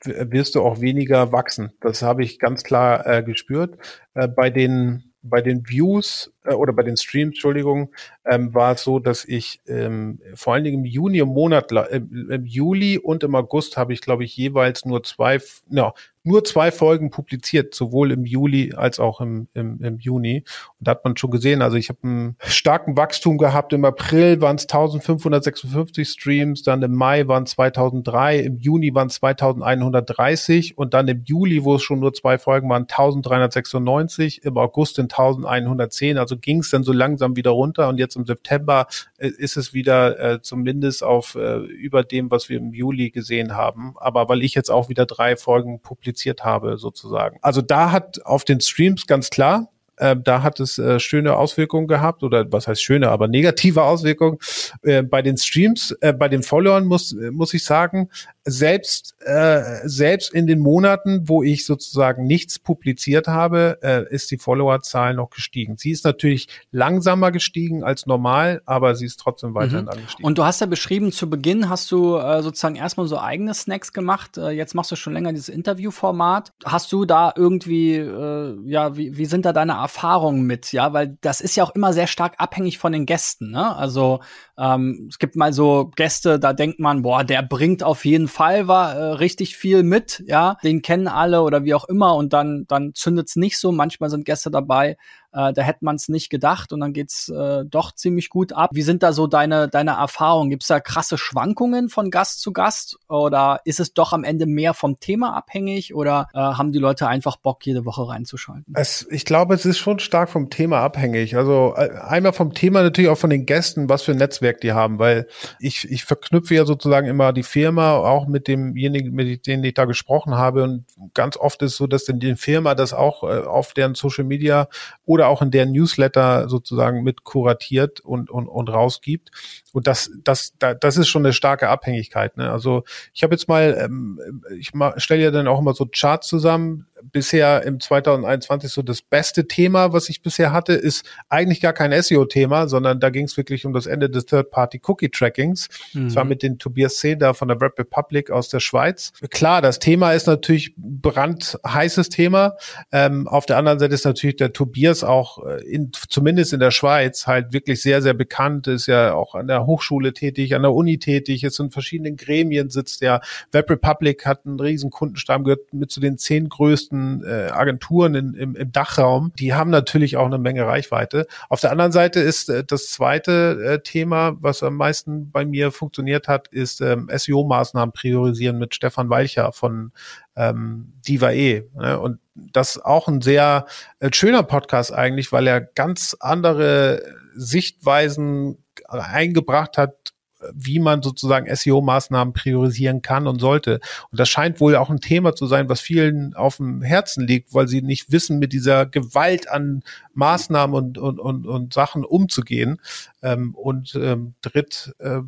wirst 0.03 0.55
du 0.55 0.61
auch 0.61 0.80
weniger 0.82 1.32
wachsen. 1.32 1.73
Das 1.82 2.03
habe 2.03 2.23
ich 2.23 2.38
ganz 2.38 2.63
klar 2.63 3.05
äh, 3.07 3.23
gespürt. 3.23 3.78
Äh, 4.13 4.28
bei 4.28 4.49
den 4.49 5.11
bei 5.28 5.41
den 5.41 5.67
Views 5.67 6.32
äh, 6.43 6.53
oder 6.53 6.71
bei 6.71 6.84
den 6.84 6.97
Streams, 6.97 7.30
Entschuldigung, 7.30 7.91
ähm, 8.26 8.53
war 8.53 8.73
es 8.73 8.84
so, 8.84 8.99
dass 8.99 9.26
ich 9.26 9.59
ähm, 9.67 10.19
vor 10.36 10.53
allen 10.53 10.63
Dingen 10.63 10.80
im 10.80 10.86
Juni 10.86 11.17
im 11.17 11.30
Monat, 11.30 11.71
äh, 11.71 11.97
im 11.97 12.45
Juli 12.45 12.97
und 12.97 13.23
im 13.23 13.36
August 13.36 13.76
habe 13.76 13.93
ich, 13.93 14.01
glaube 14.01 14.23
ich, 14.23 14.38
jeweils 14.38 14.86
nur 14.86 15.03
zwei, 15.03 15.39
ja, 15.69 15.93
nur 16.26 16.43
zwei 16.43 16.71
Folgen 16.71 17.11
publiziert, 17.11 17.76
sowohl 17.76 18.11
im 18.11 18.26
Juli 18.26 18.73
als 18.73 18.99
auch 18.99 19.21
im, 19.21 19.47
im, 19.53 19.82
im 19.84 19.99
Juni. 19.99 20.43
Und 20.80 20.88
da 20.88 20.91
hat 20.91 21.03
man 21.03 21.15
schon 21.15 21.30
gesehen, 21.30 21.61
also 21.61 21.78
ich 21.78 21.89
habe 21.89 21.99
einen 22.03 22.36
starken 22.39 22.97
Wachstum 22.97 23.38
gehabt. 23.38 23.73
Im 23.73 23.86
April 23.86 24.41
waren 24.41 24.55
es 24.55 24.63
1556 24.63 26.09
Streams, 26.09 26.63
dann 26.63 26.82
im 26.82 26.95
Mai 26.95 27.28
waren 27.28 27.43
es 27.43 27.51
2003, 27.51 28.39
im 28.39 28.57
Juni 28.57 28.93
waren 28.95 29.07
es 29.07 29.15
2130 29.15 30.78
und 30.78 30.93
dann 30.95 31.07
im 31.07 31.23
Juli, 31.26 31.63
wo 31.63 31.76
es 31.76 31.84
schon 31.84 31.99
nur 31.99 32.13
zwei 32.13 32.39
Folgen 32.39 32.69
waren, 32.69 32.84
1396, 32.84 34.43
im 34.43 34.57
August 34.57 34.97
in 34.97 35.03
1110. 35.03 36.17
Also 36.17 36.38
ging 36.38 36.59
es 36.59 36.71
dann 36.71 36.84
so 36.84 36.91
langsam 36.91 37.36
wieder 37.36 37.51
runter 37.51 37.88
und 37.88 37.99
jetzt 37.99 38.15
im 38.15 38.26
September 38.26 38.88
äh, 39.17 39.28
ist 39.28 39.57
es 39.57 39.73
wieder 39.73 40.19
äh, 40.19 40.41
zumindest 40.41 41.03
auf 41.03 41.36
äh, 41.36 41.57
über 41.57 42.03
dem, 42.03 42.32
was 42.32 42.49
wir 42.49 42.57
im 42.57 42.73
Juli 42.73 43.11
gesehen 43.11 43.55
haben. 43.55 43.93
Aber 43.97 44.28
weil 44.28 44.41
ich 44.41 44.55
jetzt 44.55 44.71
auch 44.71 44.89
wieder 44.89 45.05
drei 45.05 45.36
Folgen 45.36 45.82
publiziert 45.82 46.14
kommuniziert 46.16 46.43
habe, 46.43 46.78
sozusagen. 46.78 47.38
Also 47.41 47.61
da 47.61 47.91
hat 47.91 48.26
auf 48.26 48.45
den 48.45 48.61
Streams 48.61 49.05
ganz 49.07 49.30
klar, 49.30 49.70
äh, 49.97 50.16
da 50.22 50.43
hat 50.43 50.59
es 50.59 50.78
äh, 50.78 50.99
schöne 50.99 51.36
Auswirkungen 51.38 51.88
gehabt 51.88 52.24
oder 52.24 52.45
was 52.51 52.68
heißt 52.68 52.82
schöne, 52.82 53.09
aber 53.09 53.28
negative 53.28 53.84
Auswirkungen. 53.84 54.38
Äh, 54.82 55.03
bei 55.03 55.22
den 55.22 55.38
Streams, 55.38 55.95
äh, 56.01 56.13
bei 56.13 56.28
den 56.28 56.43
Followern 56.43 56.86
muss, 56.86 57.16
muss 57.32 57.53
ich 57.53 57.63
sagen, 57.63 58.09
selbst, 58.48 59.16
äh, 59.22 59.82
selbst 59.86 60.32
in 60.32 60.46
den 60.46 60.60
Monaten, 60.60 61.28
wo 61.28 61.41
ich 61.41 61.66
sozusagen 61.66 62.28
nichts 62.28 62.60
publiziert 62.60 63.28
habe, 63.28 63.80
äh, 63.82 64.06
ist 64.14 64.30
die 64.30 64.38
Followerzahl 64.38 65.16
noch 65.16 65.32
gestiegen. 65.32 65.78
Sie 65.78 65.89
ist 65.89 66.06
natürlich 66.06 66.48
langsamer 66.72 67.32
gestiegen 67.32 67.84
als 67.84 68.06
normal, 68.06 68.62
aber 68.68 68.93
sie 68.93 69.06
ist 69.06 69.20
trotzdem 69.20 69.56
weiterhin 69.56 69.86
mhm. 69.86 69.89
angestiegen. 69.89 70.26
Und 70.26 70.38
du 70.38 70.43
hast 70.43 70.62
ja 70.62 70.68
beschrieben, 70.68 71.12
zu 71.12 71.28
Beginn 71.28 71.70
hast 71.70 71.91
du 71.91 72.18
äh, 72.18 72.43
sozusagen 72.43 72.76
erstmal 72.76 73.08
so 73.08 73.18
eigene 73.18 73.56
Snacks 73.56 73.93
gemacht. 73.93 74.38
Äh, 74.38 74.52
jetzt 74.52 74.76
machst 74.76 74.91
du 74.91 74.96
schon 74.96 75.14
länger 75.14 75.34
dieses 75.34 75.50
Interviewformat. 75.50 76.54
Hast 76.66 76.91
du 76.91 77.06
da 77.06 77.34
irgendwie, 77.36 77.96
äh, 77.96 78.60
ja, 78.66 78.96
wie, 78.96 79.18
wie 79.18 79.26
sind 79.26 79.46
da 79.46 79.54
deine 79.54 79.74
Erfahrungen 79.74 80.43
mit? 80.43 80.72
Ja, 80.72 80.93
weil 80.93 81.18
das 81.22 81.41
ist 81.41 81.56
ja 81.56 81.64
auch 81.64 81.74
immer 81.74 81.93
sehr 81.93 82.08
stark 82.08 82.36
abhängig 82.38 82.78
von 82.78 82.91
den 82.91 83.08
Gästen. 83.08 83.50
Ne? 83.50 83.76
Also 83.76 84.20
ähm, 84.56 85.08
es 85.10 85.18
gibt 85.18 85.36
mal 85.36 85.52
so 85.52 85.91
Gäste, 85.96 86.39
da 86.39 86.54
denkt 86.54 86.80
man, 86.80 87.02
boah, 87.02 87.24
der 87.24 87.41
bringt 87.41 87.82
auf 87.82 88.06
jeden 88.06 88.28
Fall 88.28 88.35
war 88.68 88.96
äh, 88.96 89.04
richtig 89.14 89.58
viel 89.58 89.84
mit, 89.84 90.24
ja, 90.28 90.58
den 90.64 90.82
kennen 90.82 91.08
alle 91.08 91.42
oder 91.42 91.64
wie 91.64 91.74
auch 91.74 91.86
immer 91.86 92.16
und 92.16 92.34
dann 92.34 92.66
dann 92.68 92.94
zündet's 92.94 93.36
nicht 93.36 93.58
so. 93.58 93.72
Manchmal 93.72 94.10
sind 94.10 94.26
Gäste 94.26 94.52
dabei, 94.52 94.98
äh, 95.36 95.54
da 95.54 95.62
hätte 95.62 95.84
man 95.84 95.96
es 95.96 96.08
nicht 96.08 96.30
gedacht 96.30 96.72
und 96.72 96.80
dann 96.80 96.94
geht's 96.94 97.30
äh, 97.30 97.66
doch 97.66 97.92
ziemlich 97.92 98.30
gut 98.30 98.54
ab. 98.54 98.70
Wie 98.74 98.82
sind 98.82 99.04
da 99.04 99.14
so 99.14 99.28
deine, 99.28 99.68
deine 99.68 99.92
Erfahrungen? 99.92 100.50
Gibt's 100.50 100.68
da 100.68 100.80
krasse 100.80 101.18
Schwankungen 101.18 101.90
von 101.90 102.10
Gast 102.10 102.42
zu 102.42 102.54
Gast 102.54 102.98
oder 103.10 103.60
ist 103.66 103.80
es 103.80 103.94
doch 103.94 104.14
am 104.14 104.24
Ende 104.24 104.46
mehr 104.46 104.74
vom 104.74 105.00
Thema 105.00 105.36
abhängig 105.36 105.94
oder 105.94 106.28
äh, 106.34 106.40
haben 106.40 106.72
die 106.72 106.80
Leute 106.80 107.08
einfach 107.08 107.36
Bock, 107.38 107.66
jede 107.66 107.86
Woche 107.86 108.08
reinzuschalten? 108.08 108.74
Es, 108.76 109.06
ich 109.10 109.26
glaube, 109.26 109.54
es 109.54 109.66
ist 109.66 109.78
schon 109.78 110.00
stark 110.00 110.30
vom 110.30 110.50
Thema 110.50 110.80
abhängig. 110.80 111.36
Also 111.36 111.74
äh, 111.76 111.90
einmal 112.00 112.34
vom 112.34 112.54
Thema, 112.54 112.82
natürlich 112.82 113.10
auch 113.10 113.18
von 113.18 113.30
den 113.30 113.46
Gästen, 113.46 113.90
was 113.90 114.04
für 114.04 114.12
ein 114.12 114.18
Netzwerk 114.18 114.62
die 114.62 114.72
haben, 114.72 115.00
weil 115.00 115.28
ich, 115.60 115.90
ich 115.90 116.06
verknüpfe 116.06 116.56
ja 116.56 116.66
sozusagen 116.66 117.08
immer 117.08 117.34
die 117.34 117.44
Firma 117.44 117.94
auch 117.94 118.28
mit 118.28 118.48
demjenigen, 118.48 119.14
mit 119.14 119.48
denen 119.48 119.64
ich 119.64 119.74
da 119.74 119.86
gesprochen 119.86 120.36
habe 120.36 120.64
und 120.64 120.86
ganz 121.14 121.38
oft 121.38 121.62
ist 121.62 121.76
so, 121.76 121.88
dass 121.88 122.06
denn 122.06 122.20
die 122.20 122.36
Firma 122.36 122.76
das 122.76 122.94
auch 122.94 123.24
äh, 123.24 123.42
auf 123.42 123.74
deren 123.74 123.96
Social 123.96 124.24
Media 124.24 124.68
oder 125.06 125.24
auch 125.28 125.41
in 125.41 125.51
der 125.51 125.65
Newsletter 125.65 126.49
sozusagen 126.49 127.03
mit 127.03 127.23
kuratiert 127.23 127.99
und, 128.01 128.30
und, 128.30 128.47
und 128.47 128.69
rausgibt. 128.69 129.32
Und 129.76 129.88
das, 129.88 130.09
das, 130.23 130.53
das 130.57 130.95
ist 130.95 131.09
schon 131.09 131.26
eine 131.26 131.34
starke 131.34 131.67
Abhängigkeit. 131.67 132.38
Ne? 132.38 132.49
Also 132.49 132.86
ich 133.13 133.23
habe 133.23 133.36
jetzt 133.36 133.49
mal, 133.49 133.78
ähm, 133.78 134.41
ich 134.57 134.71
stelle 134.95 135.21
ja 135.21 135.32
dann 135.32 135.49
auch 135.49 135.59
immer 135.59 135.73
so 135.73 135.86
Charts 135.86 136.30
zusammen, 136.30 136.88
bisher 137.11 137.63
im 137.63 137.80
2021 137.80 138.71
so 138.71 138.82
das 138.82 139.01
beste 139.01 139.47
Thema, 139.47 139.93
was 139.93 140.09
ich 140.09 140.21
bisher 140.21 140.51
hatte, 140.51 140.73
ist 140.73 141.05
eigentlich 141.30 141.61
gar 141.61 141.73
kein 141.73 141.91
SEO-Thema, 142.01 142.67
sondern 142.67 142.99
da 142.99 143.09
ging 143.09 143.26
es 143.26 143.38
wirklich 143.38 143.65
um 143.65 143.73
das 143.73 143.86
Ende 143.86 144.09
des 144.09 144.26
Third-Party-Cookie-Trackings. 144.26 145.69
Mhm. 145.93 146.05
Das 146.05 146.15
war 146.15 146.23
mit 146.23 146.41
den 146.41 146.57
Tobias 146.57 146.97
C. 146.97 147.15
da 147.15 147.34
von 147.34 147.47
der 147.47 147.59
Web 147.59 147.78
Republic 147.78 148.32
aus 148.32 148.49
der 148.49 148.59
Schweiz. 148.59 149.11
Klar, 149.30 149.61
das 149.61 149.80
Thema 149.80 150.13
ist 150.13 150.28
natürlich 150.28 150.73
brandheißes 150.78 152.09
Thema. 152.09 152.55
Ähm, 152.91 153.28
auf 153.28 153.45
der 153.45 153.57
anderen 153.57 153.80
Seite 153.80 153.93
ist 153.93 154.05
natürlich 154.05 154.38
der 154.38 154.53
Tobias 154.53 155.03
auch 155.03 155.45
äh, 155.45 155.63
in, 155.63 155.91
zumindest 156.09 156.53
in 156.53 156.59
der 156.59 156.71
Schweiz 156.71 157.28
halt 157.28 157.53
wirklich 157.53 157.82
sehr, 157.82 158.01
sehr 158.01 158.13
bekannt, 158.13 158.67
ist 158.67 158.88
ja 158.88 159.13
auch 159.13 159.36
an 159.36 159.47
der 159.47 159.64
Hochschule 159.66 160.13
tätig, 160.13 160.55
an 160.55 160.61
der 160.61 160.74
Uni 160.74 160.99
tätig, 160.99 161.43
ist 161.43 161.59
in 161.59 161.72
verschiedenen 161.72 162.16
Gremien 162.16 162.70
sitzt 162.70 163.01
der. 163.01 163.22
Web 163.51 163.70
Republic 163.70 164.26
hat 164.26 164.45
einen 164.45 164.59
riesen 164.59 164.89
Kundenstamm, 164.89 165.43
gehört 165.43 165.74
mit 165.74 165.91
zu 165.91 165.99
den 165.99 166.18
zehn 166.18 166.49
größten 166.49 167.24
äh, 167.24 167.49
Agenturen 167.51 168.16
in, 168.16 168.34
im, 168.34 168.55
im 168.55 168.72
Dachraum, 168.72 169.32
die 169.39 169.53
haben 169.53 169.70
natürlich 169.70 170.18
auch 170.18 170.26
eine 170.26 170.38
Menge 170.38 170.66
Reichweite. 170.66 171.28
Auf 171.49 171.61
der 171.61 171.72
anderen 171.72 171.91
Seite 171.91 172.20
ist 172.20 172.49
äh, 172.49 172.63
das 172.63 172.91
zweite 172.91 173.59
äh, 173.63 173.80
Thema, 173.82 174.36
was 174.39 174.63
am 174.63 174.76
meisten 174.76 175.32
bei 175.32 175.45
mir 175.45 175.72
funktioniert 175.72 176.28
hat, 176.28 176.47
ist 176.49 176.82
ähm, 176.82 177.09
SEO-Maßnahmen 177.09 177.93
priorisieren 177.93 178.57
mit 178.57 178.76
Stefan 178.76 179.09
Weicher 179.09 179.51
von 179.51 179.91
ähm, 180.36 180.93
Diva.e. 181.07 181.63
Ne? 181.76 181.99
Und 181.99 182.20
das 182.36 182.78
auch 182.84 183.07
ein 183.07 183.22
sehr 183.22 183.66
äh, 183.99 184.09
schöner 184.13 184.43
Podcast 184.43 184.93
eigentlich, 184.93 185.32
weil 185.32 185.47
er 185.47 185.61
ganz 185.61 186.16
andere 186.20 187.01
Sichtweisen 187.36 188.57
eingebracht 188.88 189.78
hat 189.78 190.14
wie 190.54 190.80
man 190.80 191.02
sozusagen 191.02 191.54
SEO-Maßnahmen 191.54 192.34
priorisieren 192.34 193.02
kann 193.02 193.28
und 193.28 193.40
sollte. 193.40 193.80
Und 194.12 194.20
das 194.20 194.30
scheint 194.30 194.60
wohl 194.60 194.76
auch 194.76 194.90
ein 194.90 195.00
Thema 195.00 195.36
zu 195.36 195.48
sein, 195.48 195.70
was 195.70 195.82
vielen 195.82 196.34
auf 196.36 196.58
dem 196.58 196.82
Herzen 196.82 197.26
liegt, 197.26 197.54
weil 197.54 197.68
sie 197.68 197.82
nicht 197.82 198.12
wissen, 198.12 198.40
mit 198.40 198.54
dieser 198.54 198.86
Gewalt 198.86 199.50
an 199.50 199.84
Maßnahmen 200.14 200.76
und, 200.76 200.98
und, 200.98 201.20
und, 201.20 201.48
und 201.48 201.74
Sachen 201.74 202.04
umzugehen. 202.04 202.82
Ähm, 203.22 203.56
und 203.56 203.96
ähm, 203.96 204.36
dritt, 204.42 204.94
äh, 205.00 205.22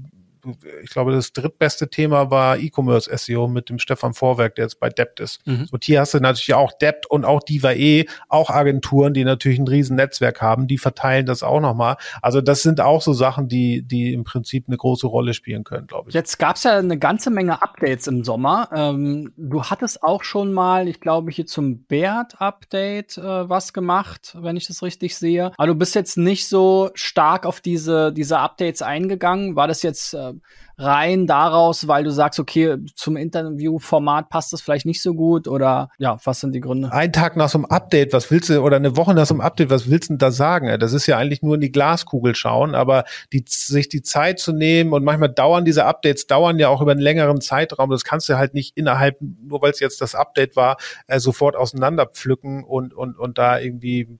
ich 0.83 0.89
glaube, 0.89 1.11
das 1.11 1.33
drittbeste 1.33 1.89
Thema 1.89 2.31
war 2.31 2.57
E-Commerce 2.57 3.09
SEO 3.15 3.47
mit 3.47 3.69
dem 3.69 3.79
Stefan 3.79 4.13
Vorwerk, 4.13 4.55
der 4.55 4.65
jetzt 4.65 4.79
bei 4.79 4.89
Debt 4.89 5.19
ist. 5.19 5.45
Mhm. 5.45 5.67
Und 5.71 5.83
hier 5.83 6.01
hast 6.01 6.13
du 6.13 6.19
natürlich 6.19 6.53
auch 6.53 6.71
Debt 6.73 7.05
und 7.09 7.25
auch 7.25 7.41
Diva.e, 7.41 8.05
auch 8.29 8.49
Agenturen, 8.49 9.13
die 9.13 9.23
natürlich 9.23 9.59
ein 9.59 9.67
riesen 9.67 9.95
Netzwerk 9.95 10.41
haben, 10.41 10.67
die 10.67 10.77
verteilen 10.77 11.25
das 11.25 11.43
auch 11.43 11.59
nochmal. 11.59 11.97
Also 12.21 12.41
das 12.41 12.63
sind 12.63 12.81
auch 12.81 13.01
so 13.01 13.13
Sachen, 13.13 13.47
die, 13.47 13.81
die 13.83 14.13
im 14.13 14.23
Prinzip 14.23 14.65
eine 14.67 14.77
große 14.77 15.07
Rolle 15.07 15.33
spielen 15.33 15.63
können, 15.63 15.87
glaube 15.87 16.09
ich. 16.09 16.15
Jetzt 16.15 16.37
gab 16.37 16.55
es 16.55 16.63
ja 16.63 16.77
eine 16.77 16.97
ganze 16.97 17.29
Menge 17.29 17.61
Updates 17.61 18.07
im 18.07 18.23
Sommer. 18.23 18.69
Ähm, 18.73 19.33
du 19.37 19.63
hattest 19.63 20.03
auch 20.03 20.23
schon 20.23 20.53
mal, 20.53 20.87
ich 20.87 20.99
glaube, 20.99 21.31
hier 21.31 21.45
zum 21.45 21.83
Bert-Update 21.83 23.17
äh, 23.17 23.49
was 23.49 23.73
gemacht, 23.73 24.35
wenn 24.39 24.57
ich 24.57 24.67
das 24.67 24.83
richtig 24.83 25.15
sehe. 25.15 25.51
Aber 25.57 25.67
du 25.67 25.75
bist 25.75 25.95
jetzt 25.95 26.17
nicht 26.17 26.47
so 26.47 26.89
stark 26.93 27.45
auf 27.45 27.61
diese, 27.61 28.13
diese 28.13 28.39
Updates 28.39 28.81
eingegangen. 28.81 29.55
War 29.55 29.67
das 29.67 29.81
jetzt 29.83 30.13
äh, 30.13 30.33
rein 30.77 31.25
daraus, 31.25 31.87
weil 31.87 32.03
du 32.03 32.11
sagst, 32.11 32.39
okay, 32.39 32.77
zum 32.93 33.17
Interviewformat 33.17 34.29
passt 34.29 34.53
das 34.53 34.61
vielleicht 34.61 34.85
nicht 34.85 35.01
so 35.01 35.13
gut 35.15 35.47
oder 35.47 35.89
ja, 35.97 36.17
was 36.23 36.39
sind 36.39 36.53
die 36.53 36.59
Gründe? 36.59 36.91
Ein 36.91 37.11
Tag 37.11 37.35
nach 37.35 37.49
so 37.49 37.57
einem 37.57 37.65
Update, 37.65 38.13
was 38.13 38.29
willst 38.29 38.49
du, 38.49 38.61
oder 38.61 38.75
eine 38.75 38.95
Woche 38.95 39.13
nach 39.15 39.25
so 39.25 39.33
einem 39.33 39.41
Update, 39.41 39.69
was 39.69 39.89
willst 39.89 40.09
du 40.09 40.13
denn 40.13 40.19
da 40.19 40.31
sagen? 40.31 40.79
Das 40.79 40.93
ist 40.93 41.07
ja 41.07 41.17
eigentlich 41.17 41.41
nur 41.41 41.55
in 41.55 41.61
die 41.61 41.71
Glaskugel 41.71 42.35
schauen, 42.35 42.75
aber 42.75 43.05
die, 43.33 43.43
sich 43.47 43.89
die 43.89 44.03
Zeit 44.03 44.39
zu 44.39 44.53
nehmen 44.53 44.93
und 44.93 45.03
manchmal 45.03 45.29
dauern 45.29 45.65
diese 45.65 45.85
Updates, 45.85 46.27
dauern 46.27 46.59
ja 46.59 46.69
auch 46.69 46.81
über 46.81 46.91
einen 46.91 47.01
längeren 47.01 47.41
Zeitraum. 47.41 47.89
Das 47.89 48.03
kannst 48.03 48.29
du 48.29 48.37
halt 48.37 48.53
nicht 48.53 48.77
innerhalb, 48.77 49.17
nur 49.19 49.61
weil 49.61 49.71
es 49.71 49.79
jetzt 49.79 49.99
das 50.01 50.13
Update 50.13 50.55
war, 50.55 50.77
äh, 51.07 51.19
sofort 51.19 51.55
auseinanderpflücken 51.55 52.63
und, 52.63 52.93
und, 52.93 53.17
und 53.17 53.37
da 53.37 53.59
irgendwie 53.59 54.19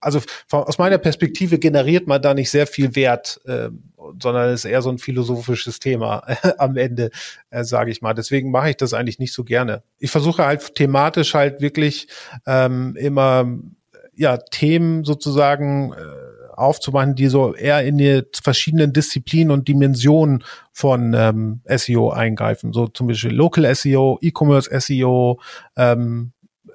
also 0.00 0.20
von, 0.46 0.64
aus 0.64 0.78
meiner 0.78 0.98
Perspektive 0.98 1.58
generiert 1.58 2.06
man 2.06 2.22
da 2.22 2.34
nicht 2.34 2.50
sehr 2.50 2.66
viel 2.66 2.94
Wert, 2.94 3.40
äh, 3.46 3.70
sondern 4.20 4.52
ist 4.52 4.64
eher 4.64 4.82
so 4.82 4.90
ein 4.90 4.98
philosophisches 4.98 5.80
Thema 5.80 6.22
am 6.58 6.76
Ende, 6.76 7.10
äh, 7.50 7.64
sage 7.64 7.90
ich 7.90 8.02
mal. 8.02 8.14
Deswegen 8.14 8.50
mache 8.50 8.70
ich 8.70 8.76
das 8.76 8.94
eigentlich 8.94 9.18
nicht 9.18 9.32
so 9.32 9.44
gerne. 9.44 9.82
Ich 9.98 10.10
versuche 10.10 10.44
halt 10.44 10.74
thematisch 10.74 11.34
halt 11.34 11.60
wirklich 11.60 12.08
ähm, 12.46 12.96
immer 12.96 13.58
ja 14.14 14.36
Themen 14.36 15.04
sozusagen 15.04 15.92
äh, 15.92 16.28
aufzumachen, 16.58 17.14
die 17.14 17.28
so 17.28 17.54
eher 17.54 17.84
in 17.84 17.98
die 17.98 18.22
verschiedenen 18.42 18.92
Disziplinen 18.92 19.52
und 19.52 19.68
Dimensionen 19.68 20.44
von 20.72 21.14
ähm, 21.14 21.60
SEO 21.66 22.10
eingreifen. 22.10 22.72
So 22.72 22.88
zum 22.88 23.06
Beispiel 23.06 23.32
Local 23.32 23.72
SEO, 23.74 24.18
E-Commerce 24.20 24.68
SEO, 24.80 25.40
ähm, 25.76 26.32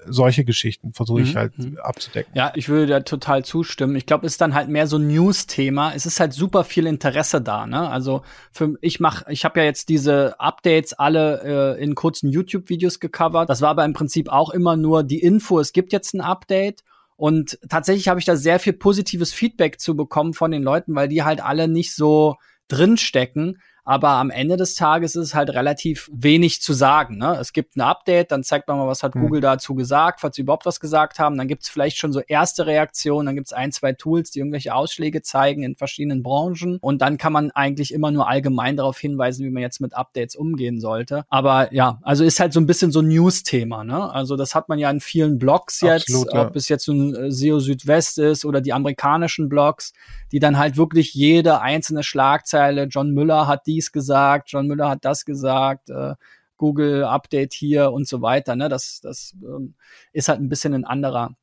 solche 0.08 0.46
Geschichten 0.46 0.94
versuche 0.94 1.22
ich 1.22 1.34
mhm. 1.34 1.38
halt 1.38 1.58
mhm. 1.58 1.78
abzudecken. 1.78 2.32
Ja, 2.36 2.52
ich 2.56 2.70
würde 2.70 2.88
da 2.88 3.00
total 3.02 3.44
zustimmen. 3.46 3.96
Ich 3.96 4.06
glaube, 4.06 4.26
es 4.26 4.34
ist 4.34 4.42
dann 4.42 4.54
halt 4.54 4.70
mehr 4.70 4.88
so 4.88 4.98
ein 4.98 5.08
News-Thema. 5.08 5.94
Es 5.94 6.06
ist 6.06 6.20
halt 6.20 6.34
super 6.34 6.64
viel 6.64 6.88
Interesse 6.88 7.42
da. 7.42 7.66
Ne? 7.66 7.90
Also 7.90 8.24
für 8.52 8.76
ich 8.82 9.00
mache, 9.00 9.26
ich 9.30 9.46
habe 9.46 9.60
ja 9.60 9.66
jetzt 9.66 9.90
diese 9.90 10.40
Updates 10.40 10.94
alle 10.94 11.76
äh, 11.78 11.84
in 11.84 11.96
kurzen 11.96 12.30
YouTube-Videos 12.30 13.00
gecovert. 13.00 13.50
Das 13.50 13.62
war 13.62 13.70
aber 13.70 13.86
im 13.86 13.94
Prinzip 13.94 14.30
auch 14.30 14.50
immer 14.50 14.76
nur 14.76 15.04
die 15.04 15.20
Info. 15.20 15.60
Es 15.60 15.74
gibt 15.74 15.92
jetzt 15.94 16.14
ein 16.14 16.22
Update. 16.22 16.84
Und 17.16 17.60
tatsächlich 17.70 18.08
habe 18.08 18.20
ich 18.20 18.26
da 18.26 18.36
sehr 18.36 18.60
viel 18.60 18.74
positives 18.74 19.34
Feedback 19.34 19.80
zu 19.80 19.96
bekommen 19.96 20.34
von 20.34 20.52
den 20.52 20.64
Leuten, 20.64 20.96
weil 20.96 21.08
die 21.08 21.24
halt 21.24 21.44
alle 21.44 21.68
nicht 21.68 21.96
so 21.96 22.36
drinstecken. 22.68 23.60
Aber 23.86 24.10
am 24.10 24.30
Ende 24.30 24.56
des 24.56 24.76
Tages 24.76 25.16
ist 25.16 25.28
es 25.28 25.36
halt 25.36 25.50
relativ 25.50 26.10
wenig 26.14 26.62
zu 26.62 26.74
sagen. 26.74 27.18
Ne? 27.18 27.38
Es 27.40 27.52
gibt 27.52 27.76
ein 27.76 27.82
Update, 27.82 28.32
dann 28.32 28.44
zeigt 28.44 28.68
man 28.68 28.78
mal, 28.78 28.88
was 28.88 29.04
hat 29.04 29.16
mhm. 29.16 29.22
Google 29.22 29.42
dazu 29.42 29.76
gesagt, 29.76 30.22
falls 30.22 30.38
sie 30.38 30.44
überhaupt 30.44 30.66
was 30.66 30.80
gesagt 30.80 31.20
haben. 31.20 31.38
Dann 31.38 31.48
gibt 31.48 31.64
es 31.64 31.70
vielleicht 31.70 31.98
schon 31.98 32.14
so 32.14 32.22
erste 32.22 32.66
Reaktionen, 32.66 33.26
dann 33.26 33.36
gibt 33.36 33.48
es 33.48 33.54
ein, 33.54 33.72
zwei 33.72 33.92
Tools, 33.92 34.32
die 34.32 34.40
irgendwelche 34.40 34.74
Ausschläge 34.74 35.22
zeigen 35.22 35.64
in 35.64 35.76
verschiedenen 35.76 36.24
Branchen. 36.24 36.78
Und 36.82 37.02
dann 37.02 37.18
kann 37.18 37.34
man 37.34 37.52
eigentlich 37.52 37.94
immer 37.94 38.12
nur 38.12 38.30
allgemein 38.30 38.78
darauf 38.78 38.98
hinweisen, 38.98 39.46
wie 39.46 39.50
man 39.50 39.62
jetzt 39.62 39.82
mit 39.82 39.94
Updates 39.96 40.36
umgehen 40.36 40.80
sollte. 40.80 41.26
Aber 41.30 41.74
ja, 41.74 42.00
also 42.04 42.24
ist 42.24 42.40
halt 42.40 42.54
so 42.54 42.62
ein 42.62 42.68
bisschen 42.68 42.92
so 42.92 43.02
ein 43.02 43.10
News-Thema. 43.10 43.84
Ne? 43.84 44.12
Also 44.14 44.38
das 44.38 44.56
hat 44.56 44.70
man 44.70 44.80
ja 44.80 44.90
in 44.90 45.02
vielen 45.02 45.40
Blogs 45.40 45.82
jetzt, 45.82 46.10
Absolut, 46.10 46.34
ja. 46.34 46.48
ob 46.48 46.56
es 46.56 46.70
jetzt 46.70 46.88
ein 46.88 47.16
äh, 47.16 47.32
SEO 47.32 47.60
Südwest 47.60 48.18
ist 48.18 48.46
oder 48.46 48.62
die 48.62 48.72
amerikanischen 48.72 49.50
Blogs, 49.50 49.92
die 50.32 50.40
dann 50.40 50.58
halt 50.58 50.78
wirklich 50.78 51.14
jede 51.14 51.60
einzelne 51.60 52.04
Schlagzeile, 52.04 52.86
John 52.86 53.12
Müller 53.12 53.48
hat 53.48 53.68
die 53.68 53.73
dies 53.74 53.92
gesagt, 53.92 54.52
John 54.52 54.68
Müller 54.68 54.90
hat 54.90 55.06
das 55.06 55.26
gesagt, 55.26 55.90
äh, 55.90 56.16
Google 56.58 57.04
Update 57.04 57.54
hier 57.54 57.92
und 57.92 58.08
so 58.08 58.22
weiter. 58.22 58.56
Ne? 58.56 58.70
Das, 58.70 59.02
das 59.02 59.36
ähm, 59.44 59.76
ist 60.12 60.30
halt 60.30 60.40
ein 60.40 60.50
bisschen 60.50 60.74
ein 60.74 60.86
anderer, 60.86 61.36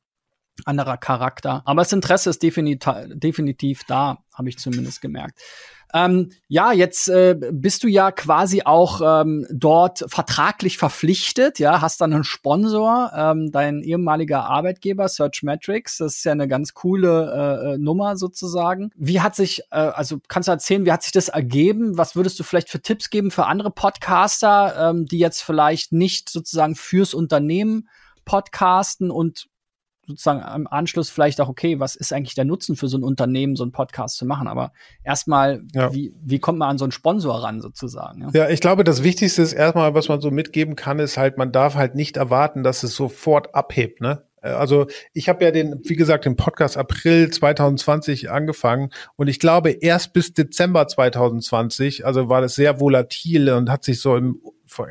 anderer 0.65 0.97
Charakter. 0.97 1.61
Aber 1.65 1.81
das 1.81 1.93
Interesse 1.93 2.29
ist 2.29 2.43
definitiv, 2.43 2.93
definitiv 3.07 3.83
da, 3.85 4.19
habe 4.33 4.49
ich 4.49 4.57
zumindest 4.57 5.01
gemerkt. 5.01 5.39
Ähm, 5.93 6.31
ja, 6.47 6.71
jetzt 6.71 7.09
äh, 7.09 7.35
bist 7.51 7.83
du 7.83 7.87
ja 7.87 8.11
quasi 8.11 8.61
auch 8.63 9.01
ähm, 9.03 9.45
dort 9.51 10.05
vertraglich 10.07 10.77
verpflichtet, 10.77 11.59
ja, 11.59 11.81
hast 11.81 11.99
dann 11.99 12.13
einen 12.13 12.23
Sponsor, 12.23 13.11
ähm, 13.15 13.51
dein 13.51 13.81
ehemaliger 13.81 14.45
Arbeitgeber 14.45 15.09
Searchmetrics, 15.09 15.97
das 15.97 16.17
ist 16.17 16.23
ja 16.23 16.31
eine 16.31 16.47
ganz 16.47 16.73
coole 16.73 17.33
äh, 17.33 17.73
äh, 17.73 17.77
Nummer 17.77 18.15
sozusagen. 18.15 18.91
Wie 18.95 19.19
hat 19.19 19.35
sich, 19.35 19.63
äh, 19.71 19.75
also 19.77 20.19
kannst 20.27 20.47
du 20.47 20.53
erzählen, 20.53 20.85
wie 20.85 20.91
hat 20.91 21.03
sich 21.03 21.11
das 21.11 21.27
ergeben? 21.27 21.97
Was 21.97 22.15
würdest 22.15 22.39
du 22.39 22.43
vielleicht 22.43 22.69
für 22.69 22.81
Tipps 22.81 23.09
geben 23.09 23.31
für 23.31 23.47
andere 23.47 23.71
Podcaster, 23.71 24.91
ähm, 24.91 25.05
die 25.05 25.19
jetzt 25.19 25.41
vielleicht 25.41 25.91
nicht 25.91 26.29
sozusagen 26.29 26.75
fürs 26.75 27.13
Unternehmen 27.13 27.89
podcasten 28.23 29.11
und 29.11 29.47
sozusagen 30.07 30.41
im 30.55 30.67
Anschluss 30.67 31.09
vielleicht 31.09 31.39
auch, 31.41 31.49
okay, 31.49 31.79
was 31.79 31.95
ist 31.95 32.13
eigentlich 32.13 32.35
der 32.35 32.45
Nutzen 32.45 32.75
für 32.75 32.87
so 32.87 32.97
ein 32.97 33.03
Unternehmen, 33.03 33.55
so 33.55 33.63
einen 33.63 33.71
Podcast 33.71 34.17
zu 34.17 34.25
machen? 34.25 34.47
Aber 34.47 34.71
erstmal, 35.03 35.61
ja. 35.73 35.93
wie, 35.93 36.13
wie 36.23 36.39
kommt 36.39 36.59
man 36.59 36.69
an 36.69 36.77
so 36.77 36.85
einen 36.85 36.91
Sponsor 36.91 37.43
ran 37.43 37.61
sozusagen? 37.61 38.21
Ja? 38.21 38.29
ja, 38.33 38.49
ich 38.49 38.61
glaube, 38.61 38.83
das 38.83 39.03
Wichtigste 39.03 39.41
ist 39.41 39.53
erstmal, 39.53 39.93
was 39.93 40.09
man 40.09 40.21
so 40.21 40.31
mitgeben 40.31 40.75
kann, 40.75 40.99
ist 40.99 41.17
halt, 41.17 41.37
man 41.37 41.51
darf 41.51 41.75
halt 41.75 41.95
nicht 41.95 42.17
erwarten, 42.17 42.63
dass 42.63 42.83
es 42.83 42.95
sofort 42.95 43.53
abhebt, 43.55 44.01
ne? 44.01 44.23
Äh, 44.41 44.49
also 44.49 44.87
ich 45.13 45.29
habe 45.29 45.43
ja 45.43 45.51
den, 45.51 45.81
wie 45.83 45.95
gesagt, 45.95 46.25
den 46.25 46.35
Podcast 46.35 46.77
April 46.77 47.29
2020 47.29 48.29
angefangen 48.29 48.89
und 49.15 49.27
ich 49.27 49.39
glaube 49.39 49.71
erst 49.71 50.13
bis 50.13 50.33
Dezember 50.33 50.87
2020, 50.87 52.05
also 52.05 52.29
war 52.29 52.41
das 52.41 52.55
sehr 52.55 52.79
volatil 52.79 53.49
und 53.51 53.69
hat 53.69 53.83
sich 53.83 54.01
so 54.01 54.15
im 54.15 54.41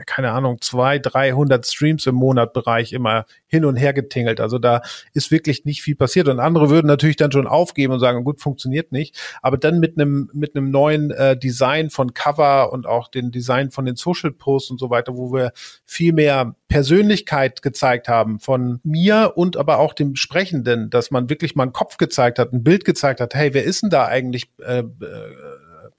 keine 0.07 0.33
Ahnung, 0.33 0.61
zwei, 0.61 0.99
dreihundert 0.99 1.67
Streams 1.67 2.07
im 2.07 2.15
Monat 2.15 2.57
immer 2.91 3.27
hin 3.47 3.65
und 3.65 3.77
her 3.77 3.93
getingelt. 3.93 4.41
Also 4.41 4.59
da 4.59 4.83
ist 5.13 5.31
wirklich 5.31 5.65
nicht 5.65 5.83
viel 5.83 5.97
passiert. 5.97 6.29
Und 6.29 6.41
andere 6.41 6.71
würden 6.71 6.87
natürlich 6.87 7.17
dann 7.17 7.33
schon 7.33 7.47
aufgeben 7.47 7.95
und 7.95 8.01
sagen, 8.01 8.25
gut, 8.25 8.41
funktioniert 8.41 8.93
nicht. 8.93 9.19
Aber 9.43 9.57
dann 9.57 9.81
mit 9.81 9.99
einem, 9.99 10.31
mit 10.33 10.55
einem 10.55 10.71
neuen 10.71 11.11
äh, 11.11 11.37
Design 11.37 11.91
von 11.91 12.15
Cover 12.15 12.73
und 12.73 12.87
auch 12.87 13.09
den 13.09 13.31
Design 13.31 13.71
von 13.71 13.85
den 13.85 13.97
Social 13.97 14.33
Posts 14.33 14.73
und 14.73 14.81
so 14.81 14.91
weiter, 14.91 15.17
wo 15.17 15.33
wir 15.33 15.53
viel 15.85 16.13
mehr 16.13 16.55
Persönlichkeit 16.69 17.63
gezeigt 17.63 18.09
haben 18.09 18.39
von 18.39 18.81
mir 18.85 19.33
und 19.35 19.57
aber 19.57 19.79
auch 19.79 19.93
dem 19.93 20.15
Sprechenden, 20.15 20.91
dass 20.91 21.11
man 21.11 21.29
wirklich 21.29 21.57
mal 21.57 21.65
einen 21.65 21.73
Kopf 21.73 21.97
gezeigt 21.97 22.39
hat, 22.39 22.53
ein 22.53 22.63
Bild 22.63 22.85
gezeigt 22.85 23.21
hat, 23.21 23.35
hey, 23.35 23.53
wer 23.55 23.65
ist 23.65 23.83
denn 23.83 23.91
da 23.91 24.07
eigentlich 24.07 24.51
äh, 24.61 24.79
äh, 24.79 24.85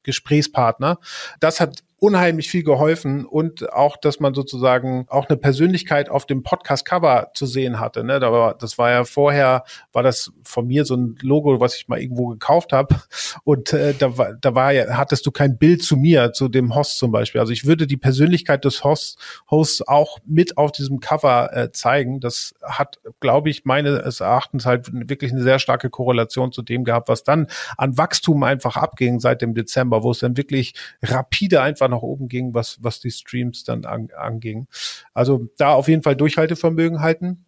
Gesprächspartner? 0.04 1.00
Das 1.40 1.60
hat 1.60 1.84
unheimlich 2.02 2.50
viel 2.50 2.64
geholfen 2.64 3.28
und 3.28 3.72
auch, 3.72 3.96
dass 3.96 4.20
man 4.20 4.34
sozusagen 4.34 5.06
auch 5.08 5.30
eine 5.30 5.38
Persönlichkeit 5.38 6.10
auf 6.10 6.26
dem 6.26 6.42
Podcast-Cover 6.42 7.30
zu 7.36 7.46
sehen 7.46 7.80
hatte. 7.80 8.04
Ne? 8.04 8.20
Das 8.60 8.80
war 8.80 8.90
ja 8.90 9.04
vorher, 9.04 9.66
war 9.94 10.02
das 10.02 10.32
von 10.44 10.66
mir 10.66 10.84
so 10.84 10.96
ein 10.96 11.16
Logo, 11.22 11.60
was 11.60 11.76
ich 11.76 11.88
mal 11.88 12.02
irgendwo 12.02 12.26
gekauft 12.30 12.74
habe 12.74 12.96
und 13.44 13.72
äh, 13.74 13.94
da 13.94 14.18
war, 14.18 14.34
da 14.34 14.56
war 14.56 14.72
ja, 14.72 14.98
hattest 14.98 15.28
du 15.28 15.32
kein 15.32 15.60
Bild 15.60 15.84
zu 15.84 15.96
mir, 15.96 16.34
zu 16.34 16.48
dem 16.48 16.74
Host 16.74 16.98
zum 16.98 17.12
Beispiel. 17.12 17.40
Also 17.40 17.54
ich 17.54 17.68
würde 17.68 17.86
die 17.86 17.98
Persönlichkeit 17.98 18.66
des 18.66 18.84
Hosts, 18.84 19.18
Hosts 19.52 19.88
auch 19.88 20.18
mit 20.26 20.58
auf 20.58 20.72
diesem 20.72 21.02
Cover 21.02 21.56
äh, 21.56 21.72
zeigen. 21.72 22.20
Das 22.20 22.56
hat, 22.64 23.00
glaube 23.20 23.52
ich, 23.52 23.64
meines 23.66 24.20
Erachtens 24.20 24.66
halt 24.66 24.90
wirklich 24.92 25.32
eine 25.32 25.44
sehr 25.44 25.60
starke 25.60 25.92
Korrelation 25.92 26.52
zu 26.52 26.64
dem 26.64 26.84
gehabt, 26.84 27.10
was 27.10 27.24
dann 27.24 27.46
an 27.78 27.96
Wachstum 27.96 28.42
einfach 28.42 28.76
abging 28.76 29.20
seit 29.20 29.44
dem 29.44 29.54
Dezember, 29.54 30.02
wo 30.02 30.10
es 30.10 30.18
dann 30.18 30.36
wirklich 30.36 30.74
rapide 31.04 31.62
einfach 31.62 31.91
nach 31.92 32.02
oben 32.02 32.28
ging, 32.28 32.54
was, 32.54 32.78
was 32.82 33.00
die 33.00 33.12
Streams 33.12 33.64
dann 33.64 33.86
an, 33.86 34.10
anging. 34.18 34.68
Also 35.14 35.48
da 35.58 35.74
auf 35.74 35.88
jeden 35.88 36.04
Fall 36.04 36.16
Durchhaltevermögen 36.16 37.02
halten. 37.02 37.46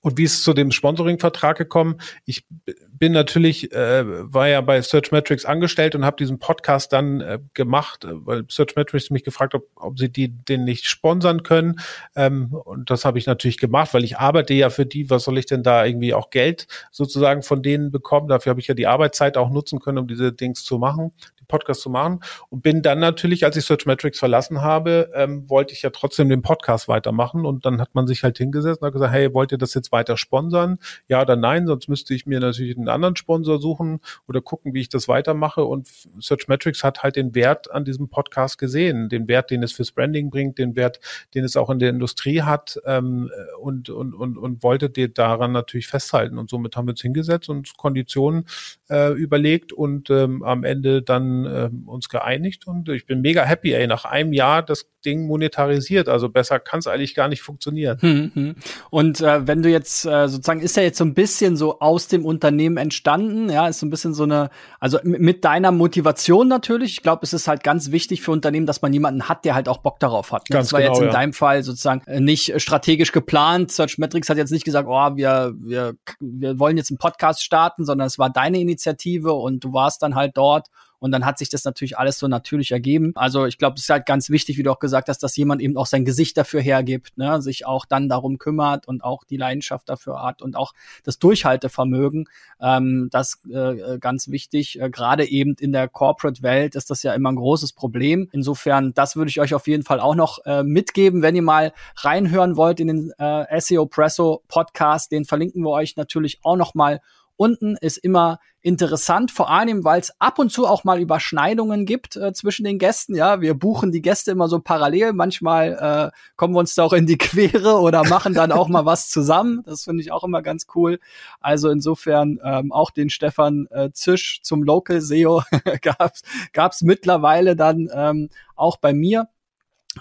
Und 0.00 0.18
wie 0.18 0.24
ist 0.24 0.34
es 0.34 0.42
zu 0.42 0.54
dem 0.54 0.70
Sponsoring-Vertrag 0.70 1.56
gekommen? 1.56 1.96
Ich 2.24 2.46
bin 2.88 3.12
natürlich, 3.12 3.72
äh, 3.72 4.04
war 4.06 4.48
ja 4.48 4.60
bei 4.60 4.80
Searchmetrics 4.80 5.44
angestellt 5.44 5.94
und 5.94 6.04
habe 6.04 6.16
diesen 6.16 6.38
Podcast 6.38 6.92
dann 6.92 7.20
äh, 7.20 7.38
gemacht, 7.52 8.04
äh, 8.04 8.08
weil 8.12 8.44
Searchmetrics 8.48 9.10
mich 9.10 9.24
gefragt, 9.24 9.54
ob, 9.54 9.68
ob 9.76 9.98
sie 9.98 10.10
die, 10.10 10.28
den 10.28 10.64
nicht 10.64 10.86
sponsern 10.86 11.42
können. 11.42 11.80
Ähm, 12.16 12.52
und 12.52 12.90
das 12.90 13.04
habe 13.04 13.18
ich 13.18 13.26
natürlich 13.26 13.58
gemacht, 13.58 13.94
weil 13.94 14.04
ich 14.04 14.18
arbeite 14.18 14.54
ja 14.54 14.70
für 14.70 14.86
die. 14.86 15.10
Was 15.10 15.24
soll 15.24 15.38
ich 15.38 15.46
denn 15.46 15.62
da 15.62 15.84
irgendwie 15.84 16.14
auch 16.14 16.30
Geld 16.30 16.66
sozusagen 16.90 17.42
von 17.42 17.62
denen 17.62 17.90
bekommen? 17.90 18.28
Dafür 18.28 18.50
habe 18.50 18.60
ich 18.60 18.66
ja 18.66 18.74
die 18.74 18.86
Arbeitszeit 18.86 19.36
auch 19.36 19.50
nutzen 19.50 19.80
können, 19.80 19.98
um 19.98 20.08
diese 20.08 20.32
Dings 20.32 20.64
zu 20.64 20.78
machen, 20.78 21.12
Podcast 21.46 21.80
zu 21.80 21.90
machen. 21.90 22.20
Und 22.50 22.62
bin 22.62 22.82
dann 22.82 22.98
natürlich, 22.98 23.44
als 23.44 23.56
ich 23.56 23.64
Searchmetrics 23.64 24.18
verlassen 24.18 24.62
habe, 24.62 25.10
ähm, 25.14 25.48
wollte 25.48 25.72
ich 25.72 25.82
ja 25.82 25.90
trotzdem 25.90 26.28
den 26.28 26.42
Podcast 26.42 26.88
weitermachen. 26.88 27.46
Und 27.46 27.64
dann 27.64 27.80
hat 27.80 27.94
man 27.94 28.06
sich 28.06 28.22
halt 28.22 28.38
hingesetzt 28.38 28.82
und 28.82 28.86
hat 28.86 28.92
gesagt, 28.92 29.12
hey, 29.12 29.32
wollt 29.34 29.52
ihr 29.52 29.58
das 29.58 29.74
jetzt 29.74 29.92
weiter 29.92 30.16
sponsern? 30.16 30.78
Ja 31.08 31.22
oder 31.22 31.36
nein? 31.36 31.66
Sonst 31.66 31.88
müsste 31.88 32.14
ich 32.14 32.26
mir 32.26 32.40
natürlich 32.40 32.76
einen 32.76 32.88
anderen 32.88 33.16
Sponsor 33.16 33.60
suchen 33.60 34.00
oder 34.28 34.40
gucken, 34.40 34.74
wie 34.74 34.80
ich 34.80 34.88
das 34.88 35.08
weitermache. 35.08 35.64
Und 35.64 35.88
Searchmetrics 36.18 36.84
hat 36.84 37.02
halt 37.02 37.16
den 37.16 37.34
Wert 37.34 37.70
an 37.70 37.84
diesem 37.84 38.08
Podcast 38.08 38.58
gesehen, 38.58 39.08
den 39.08 39.28
Wert, 39.28 39.50
den 39.50 39.62
es 39.62 39.72
fürs 39.72 39.92
Branding 39.92 40.30
bringt, 40.30 40.58
den 40.58 40.76
Wert, 40.76 41.00
den 41.34 41.44
es 41.44 41.56
auch 41.56 41.70
in 41.70 41.78
der 41.78 41.90
Industrie 41.90 42.42
hat 42.42 42.80
ähm, 42.86 43.30
und, 43.60 43.90
und, 43.90 44.14
und, 44.14 44.38
und 44.38 44.62
wollte 44.62 44.90
dir 44.90 45.08
daran 45.08 45.52
natürlich 45.52 45.86
festhalten. 45.86 46.38
Und 46.38 46.50
somit 46.50 46.76
haben 46.76 46.86
wir 46.86 46.92
uns 46.92 47.02
hingesetzt 47.02 47.48
und 47.48 47.76
Konditionen 47.76 48.46
äh, 48.90 49.12
überlegt 49.12 49.72
und 49.72 50.10
ähm, 50.10 50.42
am 50.42 50.64
Ende 50.64 51.02
dann 51.02 51.33
dann 51.42 51.46
äh, 51.46 51.90
uns 51.90 52.08
geeinigt 52.08 52.66
und 52.66 52.88
ich 52.88 53.06
bin 53.06 53.20
mega 53.20 53.44
happy, 53.44 53.72
ey, 53.72 53.86
nach 53.86 54.04
einem 54.04 54.32
Jahr 54.32 54.62
das 54.62 54.86
Ding 55.04 55.26
monetarisiert. 55.26 56.08
Also 56.08 56.28
besser 56.28 56.58
kann 56.58 56.78
es 56.78 56.86
eigentlich 56.86 57.14
gar 57.14 57.28
nicht 57.28 57.42
funktionieren. 57.42 57.98
Hm, 58.00 58.30
hm. 58.34 58.54
Und 58.90 59.20
äh, 59.20 59.46
wenn 59.46 59.62
du 59.62 59.70
jetzt 59.70 60.06
äh, 60.06 60.28
sozusagen, 60.28 60.60
ist 60.60 60.76
ja 60.76 60.82
jetzt 60.82 60.98
so 60.98 61.04
ein 61.04 61.14
bisschen 61.14 61.56
so 61.56 61.80
aus 61.80 62.08
dem 62.08 62.24
Unternehmen 62.24 62.76
entstanden, 62.76 63.50
ja, 63.50 63.68
ist 63.68 63.80
so 63.80 63.86
ein 63.86 63.90
bisschen 63.90 64.14
so 64.14 64.24
eine, 64.24 64.50
also 64.80 64.98
mit 65.02 65.44
deiner 65.44 65.72
Motivation 65.72 66.48
natürlich. 66.48 66.92
Ich 66.92 67.02
glaube, 67.02 67.20
es 67.22 67.32
ist 67.32 67.48
halt 67.48 67.62
ganz 67.62 67.90
wichtig 67.90 68.22
für 68.22 68.30
Unternehmen, 68.30 68.66
dass 68.66 68.82
man 68.82 68.92
jemanden 68.92 69.28
hat, 69.28 69.44
der 69.44 69.54
halt 69.54 69.68
auch 69.68 69.78
Bock 69.78 70.00
darauf 70.00 70.32
hat. 70.32 70.48
Ne? 70.48 70.54
Ganz 70.54 70.68
das 70.68 70.72
war 70.72 70.80
genau, 70.80 70.92
jetzt 70.92 71.00
in 71.00 71.06
ja. 71.08 71.12
deinem 71.12 71.32
Fall 71.32 71.62
sozusagen 71.62 72.02
äh, 72.06 72.20
nicht 72.20 72.60
strategisch 72.60 73.12
geplant. 73.12 73.72
Search 73.72 73.98
Metrics 73.98 74.28
hat 74.28 74.38
jetzt 74.38 74.52
nicht 74.52 74.64
gesagt, 74.64 74.88
oh, 74.88 75.16
wir, 75.16 75.54
wir, 75.58 75.94
wir 76.20 76.58
wollen 76.58 76.76
jetzt 76.76 76.90
einen 76.90 76.98
Podcast 76.98 77.42
starten, 77.42 77.84
sondern 77.84 78.06
es 78.06 78.18
war 78.18 78.30
deine 78.30 78.60
Initiative 78.60 79.32
und 79.32 79.62
du 79.64 79.72
warst 79.72 80.02
dann 80.02 80.14
halt 80.14 80.36
dort 80.36 80.68
und 81.04 81.12
dann 81.12 81.26
hat 81.26 81.36
sich 81.36 81.50
das 81.50 81.66
natürlich 81.66 81.98
alles 81.98 82.18
so 82.18 82.28
natürlich 82.28 82.72
ergeben. 82.72 83.12
Also 83.14 83.44
ich 83.44 83.58
glaube, 83.58 83.74
es 83.76 83.82
ist 83.82 83.90
halt 83.90 84.06
ganz 84.06 84.30
wichtig, 84.30 84.56
wie 84.56 84.62
du 84.62 84.70
auch 84.70 84.78
gesagt 84.78 85.10
hast, 85.10 85.22
dass 85.22 85.36
jemand 85.36 85.60
eben 85.60 85.76
auch 85.76 85.84
sein 85.84 86.06
Gesicht 86.06 86.34
dafür 86.38 86.62
hergibt, 86.62 87.18
ne? 87.18 87.42
sich 87.42 87.66
auch 87.66 87.84
dann 87.84 88.08
darum 88.08 88.38
kümmert 88.38 88.88
und 88.88 89.04
auch 89.04 89.24
die 89.24 89.36
Leidenschaft 89.36 89.86
dafür 89.90 90.22
hat 90.22 90.40
und 90.40 90.56
auch 90.56 90.72
das 91.02 91.18
Durchhaltevermögen. 91.18 92.26
Ähm, 92.58 93.08
das 93.12 93.38
äh, 93.52 93.98
ganz 93.98 94.28
wichtig. 94.28 94.80
Äh, 94.80 94.88
Gerade 94.88 95.26
eben 95.28 95.56
in 95.60 95.72
der 95.72 95.88
Corporate-Welt 95.88 96.74
ist 96.74 96.88
das 96.88 97.02
ja 97.02 97.12
immer 97.12 97.30
ein 97.32 97.36
großes 97.36 97.74
Problem. 97.74 98.30
Insofern, 98.32 98.94
das 98.94 99.14
würde 99.14 99.28
ich 99.28 99.42
euch 99.42 99.52
auf 99.52 99.66
jeden 99.66 99.82
Fall 99.82 100.00
auch 100.00 100.14
noch 100.14 100.38
äh, 100.46 100.62
mitgeben, 100.62 101.20
wenn 101.20 101.36
ihr 101.36 101.42
mal 101.42 101.74
reinhören 101.96 102.56
wollt 102.56 102.80
in 102.80 102.86
den 102.86 103.12
äh, 103.18 103.60
SEO 103.60 103.84
Presso 103.84 104.42
Podcast. 104.48 105.12
Den 105.12 105.26
verlinken 105.26 105.64
wir 105.64 105.70
euch 105.70 105.98
natürlich 105.98 106.38
auch 106.44 106.56
noch 106.56 106.74
mal 106.74 107.02
unten 107.36 107.76
ist 107.80 107.96
immer 107.98 108.38
interessant, 108.64 109.30
vor 109.30 109.50
allem, 109.50 109.84
weil 109.84 110.00
es 110.00 110.12
ab 110.20 110.38
und 110.38 110.50
zu 110.50 110.66
auch 110.66 110.84
mal 110.84 110.98
Überschneidungen 110.98 111.84
gibt 111.84 112.16
äh, 112.16 112.32
zwischen 112.32 112.64
den 112.64 112.78
Gästen. 112.78 113.14
Ja, 113.14 113.42
wir 113.42 113.52
buchen 113.52 113.92
die 113.92 114.00
Gäste 114.00 114.30
immer 114.30 114.48
so 114.48 114.58
parallel. 114.58 115.12
Manchmal 115.12 116.12
äh, 116.12 116.16
kommen 116.36 116.54
wir 116.54 116.60
uns 116.60 116.74
da 116.74 116.84
auch 116.84 116.94
in 116.94 117.06
die 117.06 117.18
Quere 117.18 117.78
oder 117.80 118.04
machen 118.04 118.32
dann 118.32 118.52
auch 118.52 118.68
mal 118.68 118.86
was 118.86 119.10
zusammen. 119.10 119.62
Das 119.66 119.84
finde 119.84 120.02
ich 120.02 120.12
auch 120.12 120.24
immer 120.24 120.40
ganz 120.40 120.66
cool. 120.74 120.98
Also 121.40 121.68
insofern 121.68 122.40
ähm, 122.42 122.72
auch 122.72 122.90
den 122.90 123.10
Stefan 123.10 123.66
äh, 123.70 123.90
Zisch 123.92 124.40
zum 124.42 124.62
Local 124.62 125.02
SEO 125.02 125.42
gab's 125.82 126.22
gab's 126.54 126.80
mittlerweile 126.80 127.56
dann 127.56 127.90
ähm, 127.94 128.30
auch 128.56 128.78
bei 128.78 128.94
mir 128.94 129.28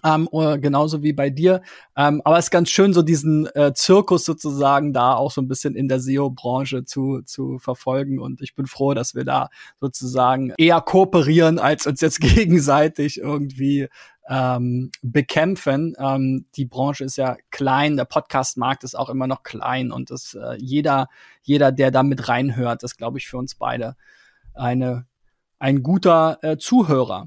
ähm, 0.04 0.28
genauso 0.32 1.04
wie 1.04 1.14
bei 1.14 1.30
dir. 1.30 1.62
Ähm, 1.96 2.22
aber 2.24 2.38
es 2.38 2.46
ist 2.46 2.52
ganz 2.52 2.70
schön, 2.70 2.94
so 2.94 3.02
diesen 3.02 3.48
äh, 3.56 3.74
Zirkus 3.74 4.26
sozusagen 4.26 4.94
da 4.94 5.14
auch 5.14 5.32
so 5.32 5.42
ein 5.42 5.48
bisschen 5.48 5.76
in 5.76 5.88
der 5.88 6.00
SEO-Branche 6.00 6.86
zu, 6.86 7.22
zu 7.22 7.60
verfolgen. 7.60 8.20
Und 8.20 8.42
ich 8.42 8.56
bin 8.56 8.66
froh, 8.66 8.94
dass 8.94 9.16
wir 9.16 9.24
da 9.24 9.50
sozusagen 9.80 10.54
eher 10.58 10.82
kooperieren, 10.82 11.60
als 11.60 11.86
uns 11.86 12.02
jetzt 12.02 12.20
gegenseitig 12.22 13.20
irgendwie 13.20 13.88
ähm, 14.28 14.92
bekämpfen. 15.02 15.96
Ähm, 16.00 16.46
die 16.56 16.66
Branche 16.66 17.04
ist 17.04 17.18
ja 17.18 17.38
klein, 17.52 17.98
der 17.98 18.06
Podcast-Markt 18.06 18.84
ist 18.84 18.96
auch 18.96 19.10
immer 19.10 19.28
noch 19.28 19.44
klein 19.44 19.92
und 19.92 20.10
das, 20.10 20.34
äh, 20.34 20.56
jeder, 20.58 21.08
jeder, 21.42 21.72
der 21.72 21.92
da 21.92 22.04
mit 22.04 22.30
reinhört, 22.30 22.84
ist, 22.84 22.98
glaube 22.98 23.18
ich, 23.18 23.28
für 23.28 23.38
uns 23.38 23.56
beide 23.56 23.96
eine 24.54 25.06
ein 25.64 25.82
guter 25.82 26.40
äh, 26.42 26.58
Zuhörer. 26.58 27.26